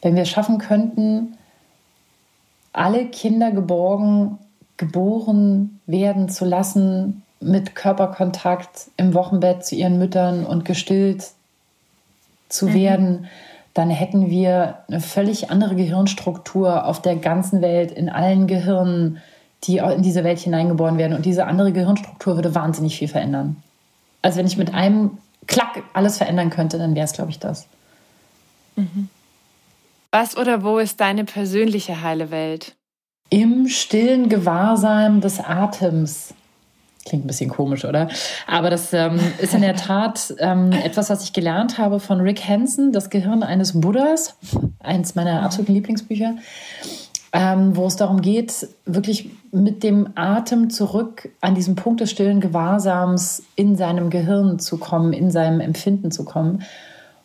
Wenn 0.00 0.14
wir 0.14 0.22
es 0.22 0.30
schaffen 0.30 0.56
könnten, 0.56 1.36
alle 2.72 3.04
Kinder 3.04 3.50
geborgen, 3.50 4.38
geboren 4.78 5.80
werden 5.84 6.30
zu 6.30 6.46
lassen, 6.46 7.24
mit 7.40 7.74
Körperkontakt 7.74 8.90
im 8.96 9.14
Wochenbett 9.14 9.64
zu 9.64 9.74
ihren 9.74 9.98
Müttern 9.98 10.44
und 10.46 10.64
gestillt 10.64 11.30
zu 12.48 12.66
mhm. 12.66 12.74
werden, 12.74 13.26
dann 13.74 13.90
hätten 13.90 14.30
wir 14.30 14.78
eine 14.88 15.00
völlig 15.00 15.50
andere 15.50 15.74
Gehirnstruktur 15.74 16.86
auf 16.86 17.02
der 17.02 17.16
ganzen 17.16 17.60
Welt, 17.60 17.92
in 17.92 18.08
allen 18.08 18.46
Gehirnen, 18.46 19.20
die 19.64 19.78
in 19.78 20.02
diese 20.02 20.24
Welt 20.24 20.38
hineingeboren 20.38 20.96
werden. 20.96 21.14
Und 21.14 21.26
diese 21.26 21.46
andere 21.46 21.72
Gehirnstruktur 21.72 22.36
würde 22.36 22.54
wahnsinnig 22.54 22.96
viel 22.96 23.08
verändern. 23.08 23.56
Also 24.22 24.38
wenn 24.38 24.46
ich 24.46 24.56
mit 24.56 24.72
einem 24.72 25.18
Klack 25.46 25.82
alles 25.92 26.16
verändern 26.18 26.50
könnte, 26.50 26.78
dann 26.78 26.94
wäre 26.94 27.04
es, 27.04 27.12
glaube 27.12 27.30
ich, 27.30 27.38
das. 27.38 27.66
Mhm. 28.76 29.08
Was 30.10 30.36
oder 30.36 30.62
wo 30.62 30.78
ist 30.78 31.00
deine 31.00 31.24
persönliche 31.24 32.02
heile 32.02 32.30
Welt? 32.30 32.74
Im 33.28 33.68
stillen 33.68 34.28
Gewahrsam 34.28 35.20
des 35.20 35.40
Atems. 35.40 36.32
Klingt 37.06 37.24
ein 37.24 37.28
bisschen 37.28 37.50
komisch, 37.50 37.84
oder? 37.84 38.08
Aber 38.48 38.68
das 38.68 38.92
ähm, 38.92 39.20
ist 39.38 39.54
in 39.54 39.60
der 39.60 39.76
Tat 39.76 40.34
ähm, 40.38 40.72
etwas, 40.72 41.08
was 41.08 41.22
ich 41.22 41.32
gelernt 41.32 41.78
habe 41.78 42.00
von 42.00 42.20
Rick 42.20 42.48
Hansen, 42.48 42.92
Das 42.92 43.10
Gehirn 43.10 43.44
eines 43.44 43.80
Buddhas, 43.80 44.36
eins 44.80 45.14
meiner 45.14 45.42
absoluten 45.42 45.72
Lieblingsbücher, 45.72 46.34
ähm, 47.32 47.76
wo 47.76 47.86
es 47.86 47.94
darum 47.94 48.22
geht, 48.22 48.66
wirklich 48.86 49.30
mit 49.52 49.84
dem 49.84 50.08
Atem 50.16 50.68
zurück 50.68 51.28
an 51.40 51.54
diesen 51.54 51.76
Punkt 51.76 52.00
des 52.00 52.10
stillen 52.10 52.40
Gewahrsams 52.40 53.44
in 53.54 53.76
seinem 53.76 54.10
Gehirn 54.10 54.58
zu 54.58 54.76
kommen, 54.76 55.12
in 55.12 55.30
seinem 55.30 55.60
Empfinden 55.60 56.10
zu 56.10 56.24
kommen. 56.24 56.64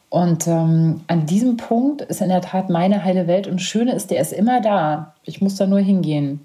Und 0.10 0.46
ähm, 0.46 1.02
an 1.08 1.26
diesem 1.26 1.58
Punkt 1.58 2.02
ist 2.04 2.22
in 2.22 2.30
der 2.30 2.42
Tat 2.42 2.70
meine 2.70 3.04
heile 3.04 3.26
Welt. 3.26 3.48
Und 3.48 3.62
Schöne 3.62 3.94
ist, 3.94 4.12
der 4.12 4.22
ist 4.22 4.34
immer 4.34 4.62
da. 4.62 5.16
Ich 5.24 5.42
muss 5.42 5.56
da 5.56 5.66
nur 5.66 5.80
hingehen. 5.80 6.42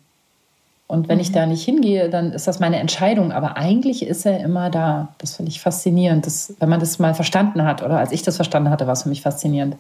Und 0.89 1.09
wenn 1.09 1.17
mhm. 1.17 1.23
ich 1.23 1.33
da 1.33 1.47
nicht 1.47 1.65
hingehe, 1.65 2.09
dann 2.09 2.33
ist 2.33 2.47
das 2.47 2.61
meine 2.61 2.79
Entscheidung. 2.79 3.33
Aber 3.33 3.57
eigentlich 3.57 4.05
ist 4.07 4.25
er 4.25 4.41
immer 4.41 4.71
da. 4.71 5.15
Das 5.19 5.37
finde 5.37 5.51
ich 5.51 5.61
faszinierend. 5.61 6.27
Das, 6.27 6.55
wenn 6.61 6.69
man 6.69 6.81
das 6.81 6.99
mal 6.99 7.15
verstanden 7.15 7.65
hat, 7.65 7.83
oder 7.83 7.99
als 7.99 8.13
ich 8.13 8.23
das 8.23 8.37
verstanden 8.37 8.71
hatte, 8.71 8.87
war 8.87 8.93
es 8.93 9.03
für 9.03 9.09
mich 9.09 9.23
faszinierend. 9.23 9.77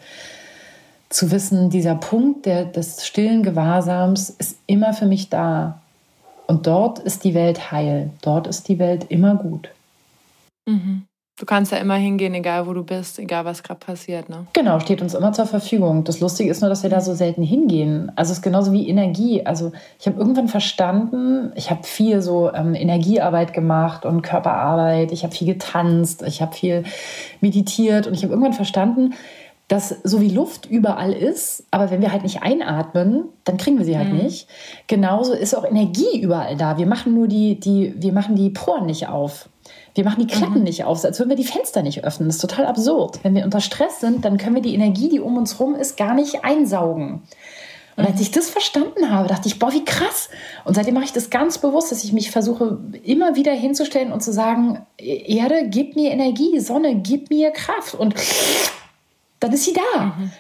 Zu 1.09 1.31
wissen, 1.31 1.71
dieser 1.71 1.95
Punkt 1.95 2.47
der, 2.47 2.65
des 2.65 3.07
stillen 3.07 3.45
Gewahrsams 3.45 4.31
ist 4.31 4.59
immer 4.67 4.93
für 4.93 5.07
mich 5.07 5.29
da. 5.31 5.81
Und 6.49 6.67
dort 6.67 6.99
ist 6.99 7.23
die 7.23 7.35
Welt 7.35 7.71
heil. 7.71 8.11
Dort 8.23 8.49
ist 8.49 8.69
die 8.69 8.81
Welt 8.81 9.07
immer 9.09 9.37
gut. 9.37 9.69
Mhm. 10.69 11.05
Du 11.39 11.45
kannst 11.45 11.71
ja 11.71 11.77
immer 11.77 11.97
hingehen, 11.97 12.33
egal 12.33 12.67
wo 12.67 12.73
du 12.73 12.83
bist, 12.83 13.19
egal 13.19 13.45
was 13.45 13.63
gerade 13.63 13.79
passiert. 13.79 14.31
Ne? 14.31 14.47
Genau, 14.55 14.81
steht 14.81 15.03
uns 15.03 15.13
immer 15.13 15.35
zur 15.35 15.45
Verfügung. 15.45 16.03
Das 16.05 16.21
Lustige 16.21 16.51
ist 16.51 16.63
nur, 16.63 16.71
dass 16.71 16.83
wir 16.83 16.89
da 16.89 17.03
so 17.03 17.15
selten 17.15 17.43
hingehen. 17.43 18.11
Also 18.17 18.33
es 18.33 18.39
ist 18.39 18.43
genauso 18.43 18.73
wie 18.73 18.89
Energie. 18.89 19.45
Also 19.45 19.73
ich 20.01 20.07
habe 20.07 20.19
irgendwann 20.19 20.49
verstanden, 20.49 21.53
ich 21.55 21.71
habe 21.71 21.83
viel 21.83 22.23
so 22.23 22.51
ähm, 22.55 22.75
Energiearbeit 22.75 23.53
gemacht 23.53 24.07
und 24.07 24.23
Körperarbeit. 24.23 25.13
Ich 25.13 25.25
habe 25.25 25.35
viel 25.35 25.47
getanzt, 25.47 26.23
ich 26.27 26.41
habe 26.41 26.55
viel 26.55 26.85
meditiert 27.43 28.07
und 28.07 28.15
ich 28.15 28.23
habe 28.23 28.33
irgendwann 28.33 28.55
verstanden, 28.55 29.13
dass 29.69 29.91
so 30.05 30.23
wie 30.23 30.31
Luft 30.31 30.65
überall 30.65 31.13
ist, 31.13 31.65
aber 31.71 31.91
wenn 31.91 32.01
wir 32.01 32.13
halt 32.13 32.23
nicht 32.23 32.43
einatmen, 32.43 33.25
dann 33.45 33.57
kriegen 33.59 33.79
wir 33.79 33.85
sie 33.85 33.99
halt 33.99 34.13
mhm. 34.13 34.23
nicht. 34.23 34.49
Genauso 34.87 35.35
ist 35.35 35.55
auch 35.55 35.65
Energie 35.65 36.19
überall 36.19 36.57
da. 36.57 36.79
Wir 36.79 36.87
machen 36.87 37.15
nur 37.15 37.29
die, 37.29 37.61
die, 37.61 37.95
wir 37.99 38.13
machen 38.15 38.37
die 38.37 38.49
Poren 38.51 38.87
nicht 38.87 39.09
auf. 39.09 39.51
Wir 39.97 40.05
machen 40.05 40.27
die 40.27 40.33
Klappen 40.33 40.59
mhm. 40.59 40.65
nicht 40.65 40.85
auf, 40.85 41.03
als 41.05 41.19
würden 41.19 41.31
wir 41.31 41.37
die 41.37 41.45
Fenster 41.45 41.83
nicht 41.83 42.05
öffnen. 42.05 42.29
Das 42.29 42.37
ist 42.37 42.43
total 42.43 42.67
absurd. 42.67 43.21
Wenn 43.23 43.35
wir 43.35 43.45
unter 43.45 43.61
Stress 43.61 44.01
sind, 44.01 44.27
dann 44.27 44.37
können 44.37 44.55
wir 44.55 44.63
die 44.63 44.75
Energie, 44.75 45.09
die 45.09 45.21
um 45.21 45.39
uns 45.39 45.59
rum 45.59 45.75
ist, 45.75 45.97
gar 45.97 46.15
nicht 46.15 46.45
einsaugen. 46.45 47.23
Und 47.97 48.05
als 48.05 48.17
mhm. 48.17 48.23
ich 48.23 48.31
das 48.31 48.51
verstanden 48.51 49.11
habe, 49.11 49.27
dachte 49.27 49.49
ich, 49.49 49.59
boah, 49.59 49.73
wie 49.73 49.87
krass. 49.87 50.29
Und 50.65 50.75
seitdem 50.75 50.93
mache 50.93 51.05
ich 51.05 51.15
das 51.15 51.31
ganz 51.31 51.57
bewusst, 51.57 51.91
dass 51.91 52.05
ich 52.05 52.13
mich 52.13 52.31
versuche, 52.31 52.79
immer 53.05 53.37
wieder 53.37 53.53
hinzustellen 53.53 54.13
und 54.13 54.23
zu 54.23 54.33
sagen, 54.33 54.85
Erde, 54.99 55.69
gib 55.69 55.97
mir 55.97 56.11
Energie, 56.11 56.61
Sonne, 56.61 56.97
gib 56.97 57.31
mir 57.31 57.51
Kraft. 57.53 57.95
Und 57.95 58.15
dann 59.41 59.53
ist 59.53 59.65
sie 59.65 59.73
da. 59.73 60.05
Mhm. 60.05 60.31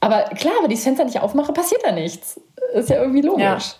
Aber 0.00 0.24
klar, 0.24 0.52
wenn 0.62 0.70
ich 0.70 0.78
das 0.78 0.84
Fenster 0.84 1.06
nicht 1.06 1.20
aufmache, 1.20 1.54
passiert 1.54 1.80
da 1.82 1.92
nichts. 1.92 2.38
Ist 2.74 2.90
ja 2.90 3.00
irgendwie 3.00 3.22
logisch. 3.22 3.76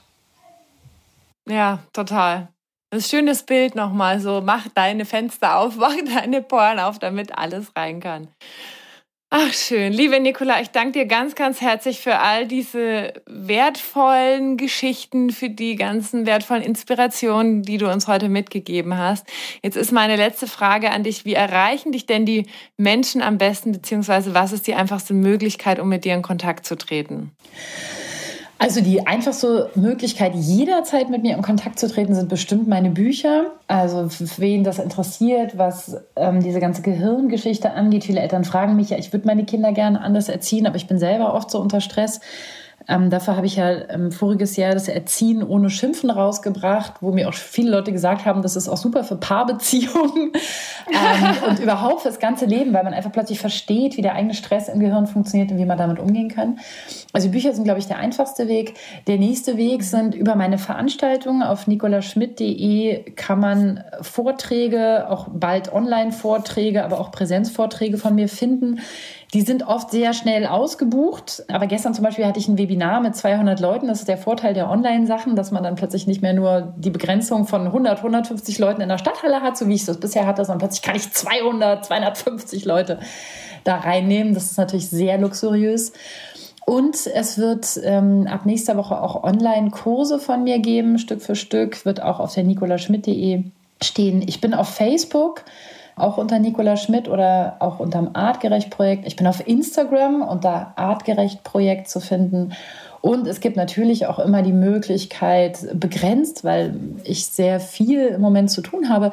Ja, 1.47 1.55
ja 1.55 1.79
total. 1.93 2.49
Das 2.91 3.11
schönes 3.11 3.43
Bild 3.43 3.75
nochmal 3.75 4.19
so, 4.19 4.41
mach 4.41 4.67
deine 4.69 5.05
Fenster 5.05 5.59
auf, 5.59 5.77
mach 5.79 5.95
deine 6.15 6.43
Poren 6.43 6.79
auf, 6.79 6.99
damit 6.99 7.37
alles 7.37 7.77
rein 7.77 8.01
kann. 8.01 8.29
Ach 9.31 9.53
schön, 9.53 9.93
liebe 9.93 10.19
Nicola, 10.21 10.63
ich 10.63 10.71
danke 10.71 10.93
dir 10.93 11.05
ganz, 11.05 11.35
ganz 11.35 11.61
herzlich 11.61 12.01
für 12.01 12.19
all 12.19 12.47
diese 12.47 13.13
wertvollen 13.27 14.57
Geschichten, 14.57 15.29
für 15.29 15.51
die 15.51 15.77
ganzen 15.77 16.25
wertvollen 16.25 16.63
Inspirationen, 16.63 17.63
die 17.63 17.77
du 17.77 17.93
uns 17.93 18.09
heute 18.09 18.31
mitgegeben 18.31 18.97
hast. 18.97 19.27
Jetzt 19.63 19.77
ist 19.77 19.93
meine 19.93 20.17
letzte 20.17 20.47
Frage 20.47 20.91
an 20.93 21.05
dich, 21.05 21.27
wie 21.27 21.35
erreichen 21.35 21.93
dich 21.93 22.07
denn 22.07 22.25
die 22.25 22.47
Menschen 22.79 23.21
am 23.21 23.37
besten, 23.37 23.73
beziehungsweise 23.73 24.33
was 24.33 24.53
ist 24.53 24.67
die 24.67 24.75
einfachste 24.75 25.13
Möglichkeit, 25.13 25.79
um 25.79 25.91
mit 25.91 26.07
dir 26.07 26.15
in 26.15 26.23
Kontakt 26.23 26.65
zu 26.65 26.79
treten? 26.79 27.33
Also 28.61 28.81
die 28.81 29.07
einfachste 29.07 29.71
Möglichkeit, 29.77 30.35
jederzeit 30.35 31.11
mit 31.11 31.23
mir 31.23 31.37
in 31.37 31.43
Kontakt 31.43 31.79
zu 31.79 31.89
treten, 31.89 32.15
sind 32.15 32.29
bestimmt 32.29 32.67
meine 32.67 32.91
Bücher. 32.91 33.53
Also 33.69 34.09
wen 34.39 34.65
das 34.65 34.81
interessiert, 34.81 35.57
was 35.57 35.97
ähm, 36.17 36.43
diese 36.43 36.59
ganze 36.59 36.83
Gehirngeschichte 36.83 37.71
angeht. 37.71 38.05
Viele 38.05 38.21
Eltern 38.21 38.45
fragen 38.45 38.75
mich 38.75 38.91
ja, 38.91 38.99
ich 38.99 39.13
würde 39.13 39.29
meine 39.29 39.45
Kinder 39.45 39.73
gerne 39.73 40.01
anders 40.01 40.29
erziehen, 40.29 40.67
aber 40.67 40.75
ich 40.75 40.89
bin 40.89 40.99
selber 40.99 41.35
oft 41.35 41.53
so 41.53 41.61
unter 41.61 41.81
Stress. 41.81 42.21
Ähm, 42.89 43.11
dafür 43.11 43.37
habe 43.37 43.47
ich 43.47 43.57
ja 43.57 43.71
ähm, 43.91 44.11
voriges 44.11 44.57
Jahr 44.57 44.73
das 44.73 44.89
Erziehen 44.89 45.43
ohne 45.43 45.69
Schimpfen 45.69 46.11
rausgebracht, 46.11 46.95
wo 47.03 47.13
mir 47.13 47.29
auch 47.29 47.35
viele 47.35 47.71
Leute 47.71 47.93
gesagt 47.93 48.25
haben, 48.25 48.41
das 48.41 48.57
ist 48.57 48.67
auch 48.69 48.79
super 48.79 49.05
für 49.05 49.17
Paarbeziehungen 49.17 50.33
ähm, 50.91 51.51
und 51.51 51.59
überhaupt 51.63 52.03
fürs 52.03 52.19
ganze 52.19 52.47
Leben, 52.47 52.73
weil 52.73 52.85
man 52.85 52.95
einfach 52.95 53.13
plötzlich 53.13 53.41
versteht, 53.41 53.99
wie 53.99 54.03
der 54.03 54.15
eigene 54.15 54.33
Stress 54.33 54.69
im 54.69 54.81
Gehirn 54.81 55.07
funktioniert 55.07 55.53
und 55.53 55.59
wie 55.59 55.67
man 55.67 55.77
damit 55.77 55.99
umgehen 55.99 56.29
kann. 56.29 56.59
Also 57.13 57.29
Bücher 57.29 57.53
sind, 57.53 57.65
glaube 57.65 57.79
ich, 57.79 57.87
der 57.87 57.99
einfachste 57.99 58.49
Weg. 58.49 58.75
Der 59.07 59.19
nächste 59.19 59.59
Weg 59.59 59.85
sind 59.85 60.15
über 60.15 60.35
meine 60.35 60.57
Veranstaltungen. 60.57 61.43
Auf 61.43 61.67
nicolaschmidt.de 61.67 63.11
kann 63.13 63.41
man 63.41 63.85
Vorträge, 64.01 65.11
auch 65.11 65.29
bald 65.31 65.73
Online-Vorträge, 65.73 66.85
aber 66.85 67.01
auch 67.01 67.11
Präsenzvorträge 67.11 67.99
von 67.99 68.15
mir 68.15 68.29
finden. 68.29 68.81
Die 69.35 69.43
sind 69.43 69.67
oft 69.67 69.91
sehr 69.91 70.15
schnell 70.15 70.47
ausgebucht. 70.47 71.45
Aber 71.49 71.67
gestern 71.67 71.93
zum 71.93 72.05
Beispiel 72.05 72.25
hatte 72.25 72.39
ich 72.39 72.49
ein 72.49 72.57
Webinar 72.57 73.01
mit 73.01 73.15
200 73.15 73.61
Leuten. 73.61 73.87
Das 73.89 74.01
ist 74.01 74.09
der 74.09 74.17
Vorteil 74.17 74.55
der 74.55 74.71
Online-Sachen, 74.71 75.37
dass 75.37 75.51
man 75.51 75.63
dann 75.63 75.75
plötzlich 75.75 76.07
nicht 76.07 76.23
mehr 76.23 76.33
nur 76.33 76.73
die 76.77 76.91
Begrenzung 76.91 77.47
von 77.47 77.67
100, 77.67 77.99
150 77.99 78.59
Leuten 78.59 78.81
in 78.81 78.89
der 78.89 78.99
Stadthalle 78.99 79.43
hat, 79.43 79.59
so 79.59 79.69
wie 79.69 79.75
ich 79.75 79.87
es 79.87 80.01
bisher 80.01 80.27
hatte, 80.27 80.45
sondern 80.45 80.61
plötzlich 80.61 80.83
kann 80.83 80.97
ich 80.97 81.13
200, 81.13 81.85
250 81.85 82.65
Leute 82.65 83.01
da 83.65 83.77
reinnehmen. 83.77 84.33
Das 84.33 84.51
ist 84.51 84.57
natürlich 84.57 84.89
sehr 84.89 85.19
luxuriös. 85.19 85.93
Und 86.65 87.07
es 87.07 87.39
wird 87.39 87.81
ähm, 87.83 88.27
ab 88.27 88.45
nächster 88.45 88.77
Woche 88.77 89.01
auch 89.01 89.25
Online-Kurse 89.25 90.19
von 90.19 90.45
mir 90.45 90.59
geben, 90.59 90.99
Stück 90.99 91.23
für 91.23 91.35
Stück, 91.35 91.85
wird 91.85 92.03
auch 92.03 92.19
auf 92.21 92.35
der 92.35 92.45
nicolaschmidt.de 92.45 93.45
stehen. 93.83 94.23
Ich 94.27 94.41
bin 94.41 94.55
auf 94.55 94.69
Facebook 94.69 95.45
auch 95.99 96.17
unter 96.17 96.39
Nicola 96.39 96.77
Schmidt 96.77 97.09
oder 97.09 97.57
auch 97.61 97.79
unterm 97.79 98.11
Artgerecht 98.15 98.71
Projekt. 98.71 99.07
Ich 99.07 99.17
bin 99.17 99.27
auf 99.27 99.47
Instagram 99.47 100.23
unter 100.23 100.73
Artgerecht 100.77 101.45
Projekt 101.45 101.89
zu 101.89 102.01
finden. 102.01 102.53
Und 103.01 103.27
es 103.27 103.41
gibt 103.41 103.57
natürlich 103.57 104.07
auch 104.07 104.19
immer 104.19 104.43
die 104.43 104.53
Möglichkeit, 104.53 105.59
begrenzt, 105.79 106.45
weil 106.45 106.75
ich 107.05 107.27
sehr 107.27 107.61
viel 107.61 108.07
im 108.07 108.21
Moment 108.21 108.51
zu 108.51 108.61
tun 108.61 108.89
habe, 108.89 109.13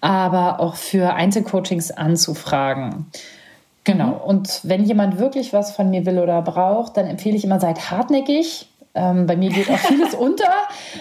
aber 0.00 0.60
auch 0.60 0.74
für 0.74 1.14
Einzelcoachings 1.14 1.90
anzufragen. 1.90 3.06
Genau. 3.84 4.06
Mhm. 4.06 4.20
Und 4.20 4.60
wenn 4.64 4.84
jemand 4.84 5.18
wirklich 5.18 5.52
was 5.52 5.70
von 5.70 5.90
mir 5.90 6.06
will 6.06 6.18
oder 6.18 6.42
braucht, 6.42 6.96
dann 6.96 7.06
empfehle 7.06 7.36
ich 7.36 7.44
immer, 7.44 7.60
seid 7.60 7.90
hartnäckig. 7.90 8.68
Ähm, 8.96 9.26
bei 9.26 9.36
mir 9.36 9.50
geht 9.50 9.70
auch 9.70 9.78
vieles 9.78 10.14
unter. 10.18 10.50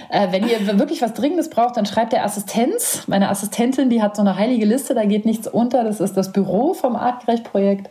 Äh, 0.10 0.28
wenn 0.32 0.48
ihr 0.48 0.78
wirklich 0.78 1.02
was 1.02 1.14
Dringendes 1.14 1.50
braucht, 1.50 1.78
dann 1.78 1.86
schreibt 1.86 2.14
der 2.14 2.26
Assistenz. 2.26 3.04
Meine 3.08 3.30
Assistentin, 3.30 3.90
die 3.90 4.02
hat 4.02 4.16
so 4.16 4.22
eine 4.22 4.36
heilige 4.36 4.66
Liste, 4.66 4.94
da 4.94 5.06
geht 5.06 5.26
nichts 5.26 5.48
unter. 5.48 5.84
Das 5.84 6.00
ist 6.00 6.16
das 6.16 6.32
Büro 6.32 6.74
vom 6.74 6.96
Artgerecht-Projekt. 6.96 7.90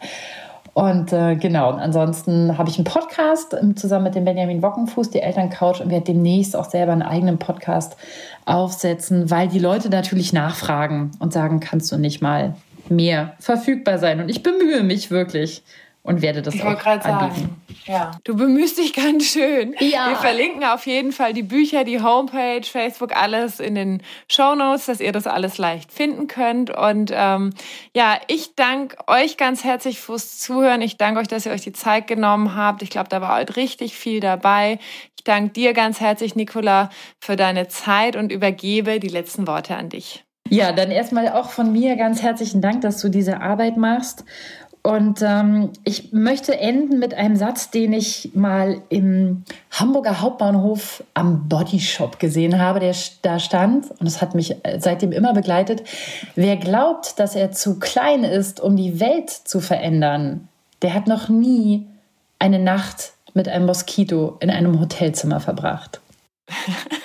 Und 0.75 1.13
äh, 1.13 1.37
genau, 1.37 1.73
und 1.73 1.79
ansonsten 1.79 2.59
habe 2.59 2.69
ich 2.69 2.77
einen 2.77 2.85
Podcast 2.85 3.57
ähm, 3.59 3.77
zusammen 3.77 4.05
mit 4.05 4.17
dem 4.17 4.25
Benjamin 4.25 4.61
Wockenfuß, 4.61 5.11
die 5.11 5.21
Elterncouch, 5.21 5.81
und 5.81 5.91
werde 5.91 6.07
demnächst 6.07 6.57
auch 6.57 6.69
selber 6.69 6.93
einen 6.93 7.03
eigenen 7.03 7.39
Podcast 7.39 7.97
aufsetzen, 8.45 9.31
weil 9.31 9.47
die 9.47 9.61
Leute 9.61 9.89
natürlich 9.89 10.33
nachfragen 10.33 11.13
und 11.21 11.33
sagen, 11.33 11.61
kannst 11.61 11.93
du 11.93 11.97
nicht 11.97 12.23
mal 12.23 12.57
mehr 12.89 13.35
verfügbar 13.39 13.99
sein? 13.99 14.21
Und 14.21 14.29
ich 14.29 14.43
bemühe 14.43 14.83
mich 14.83 15.13
wirklich 15.13 15.63
und 16.05 16.21
werde 16.21 16.43
das 16.43 16.55
ich 16.55 16.63
auch 16.63 16.85
anbieten. 16.85 17.03
Sagen. 17.03 17.63
Ja. 17.87 18.13
Du 18.25 18.37
bemühst 18.37 18.79
dich 18.79 18.93
ganz 18.93 19.25
schön. 19.25 19.75
Ja. 19.81 20.11
Wir 20.11 20.17
verlinken 20.17 20.63
auf 20.63 20.87
jeden 20.87 21.13
Fall 21.13 21.33
die 21.33 21.43
Bücher, 21.43 21.85
die 21.85 22.03
Homepage, 22.03 22.63
Facebook, 22.63 23.17
alles 23.17 23.59
in 23.59 23.75
den 23.75 24.03
Show 24.29 24.55
Notes, 24.55 24.87
dass 24.87 25.01
ihr 25.01 25.13
das 25.13 25.27
alles 25.27 25.57
leicht 25.57 25.93
finden 25.93 26.27
könnt. 26.27 26.71
Und 26.71 27.11
ähm, 27.15 27.55
ja, 27.95 28.19
ich 28.29 28.55
danke 28.55 28.97
euch 29.07 29.39
ganz 29.39 29.65
herzlich 29.65 29.99
fürs 29.99 30.39
Zuhören. 30.39 30.83
Ich 30.83 30.99
danke 30.99 31.21
euch, 31.21 31.29
dass 31.29 31.47
ihr 31.47 31.53
euch 31.53 31.63
die 31.63 31.73
Zeit 31.73 32.07
genommen 32.07 32.55
habt. 32.55 32.83
Ich 32.83 32.91
glaube, 32.91 33.09
da 33.09 33.23
war 33.23 33.39
heute 33.39 33.57
richtig 33.57 33.97
viel 33.97 34.21
dabei. 34.21 34.79
Ich 35.17 35.25
danke 35.25 35.55
dir 35.55 35.73
ganz 35.73 36.01
herzlich, 36.01 36.37
Nicola, 36.37 36.91
für 37.19 37.37
deine 37.37 37.69
Zeit 37.69 38.15
und 38.15 38.31
übergebe 38.31 39.01
die 39.01 39.09
letzten 39.09 39.47
Worte 39.47 39.75
an 39.75 39.89
dich. 39.89 40.25
Ja, 40.51 40.73
dann 40.73 40.91
erstmal 40.91 41.29
auch 41.31 41.51
von 41.51 41.73
mir 41.73 41.97
ganz 41.97 42.23
herzlichen 42.23 42.61
Dank, 42.61 42.83
dass 42.83 43.01
du 43.01 43.09
diese 43.09 43.41
Arbeit 43.41 43.77
machst. 43.77 44.25
Und 44.87 45.23
ähm, 45.23 45.71
ich 45.83 46.13
möchte 46.13 46.61
enden 46.61 46.99
mit 46.99 47.15
einem 47.15 47.37
Satz, 47.37 47.71
den 47.71 47.95
ich 47.95 48.33
mal 48.35 48.83
im 48.91 49.45
Hamburger 49.71 50.21
Hauptbahnhof 50.21 51.03
am 51.15 51.49
Bodyshop 51.49 52.19
gesehen 52.19 52.61
habe, 52.61 52.81
der 52.81 52.95
da 53.23 53.39
stand, 53.39 53.91
und 53.99 54.07
es 54.07 54.21
hat 54.21 54.35
mich 54.35 54.63
äh, 54.63 54.79
seitdem 54.79 55.11
immer 55.11 55.33
begleitet. 55.33 55.83
Wer 56.35 56.59
glaubt, 56.59 57.19
dass 57.19 57.35
er 57.35 57.51
zu 57.51 57.79
klein 57.79 58.25
ist, 58.25 58.61
um 58.61 58.77
die 58.77 59.01
Welt 59.01 59.31
zu 59.31 59.61
verändern, 59.61 60.49
der 60.83 60.93
hat 60.93 61.07
noch 61.07 61.31
nie 61.31 61.87
eine 62.39 62.59
Nacht 62.59 63.15
mit 63.33 63.49
einem 63.49 63.65
Moskito 63.65 64.37
in 64.41 64.51
einem 64.51 64.79
Hotelzimmer 64.79 65.41
verbracht. 65.41 66.03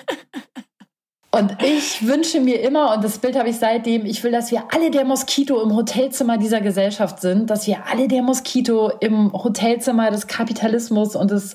Und 1.32 1.57
ich 1.61 2.07
wünsche 2.07 2.39
mir 2.39 2.59
immer, 2.61 2.95
und 2.95 3.03
das 3.03 3.19
Bild 3.19 3.38
habe 3.38 3.49
ich 3.49 3.57
seitdem, 3.57 4.03
ich 4.03 4.23
will, 4.23 4.32
dass 4.32 4.49
wir 4.49 4.63
alle 4.73 4.89
der 4.89 5.05
Moskito 5.05 5.61
im 5.61 5.75
Hotelzimmer 5.75 6.39
dieser 6.39 6.59
Gesellschaft 6.59 7.21
sind, 7.21 7.51
dass 7.51 7.67
wir 7.67 7.86
alle 7.91 8.07
der 8.07 8.23
Moskito 8.23 8.89
im 8.99 9.32
Hotelzimmer 9.32 10.09
des 10.09 10.25
Kapitalismus 10.25 11.15
und 11.15 11.30
des, 11.30 11.53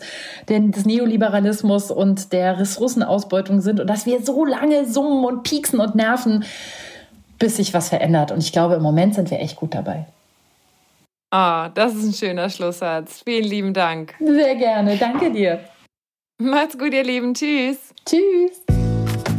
des 0.48 0.86
Neoliberalismus 0.86 1.90
und 1.90 2.32
der 2.32 2.60
Ressourcenausbeutung 2.60 3.60
sind 3.60 3.80
und 3.80 3.88
dass 3.88 4.06
wir 4.06 4.22
so 4.22 4.44
lange 4.44 4.86
summen 4.86 5.24
und 5.24 5.42
pieksen 5.42 5.80
und 5.80 5.96
nerven, 5.96 6.44
bis 7.40 7.56
sich 7.56 7.74
was 7.74 7.88
verändert. 7.88 8.30
Und 8.30 8.44
ich 8.44 8.52
glaube, 8.52 8.74
im 8.74 8.82
Moment 8.82 9.16
sind 9.16 9.32
wir 9.32 9.40
echt 9.40 9.56
gut 9.56 9.74
dabei. 9.74 10.06
Ah, 11.32 11.66
oh, 11.66 11.70
das 11.74 11.96
ist 11.96 12.04
ein 12.04 12.12
schöner 12.12 12.48
Schlusssatz. 12.48 13.22
Vielen 13.24 13.48
lieben 13.48 13.74
Dank. 13.74 14.14
Sehr 14.20 14.54
gerne. 14.54 14.96
Danke 14.96 15.32
dir. 15.32 15.58
Macht's 16.40 16.78
gut, 16.78 16.94
ihr 16.94 17.02
Lieben. 17.02 17.34
Tschüss. 17.34 17.92
Tschüss. 18.06 18.83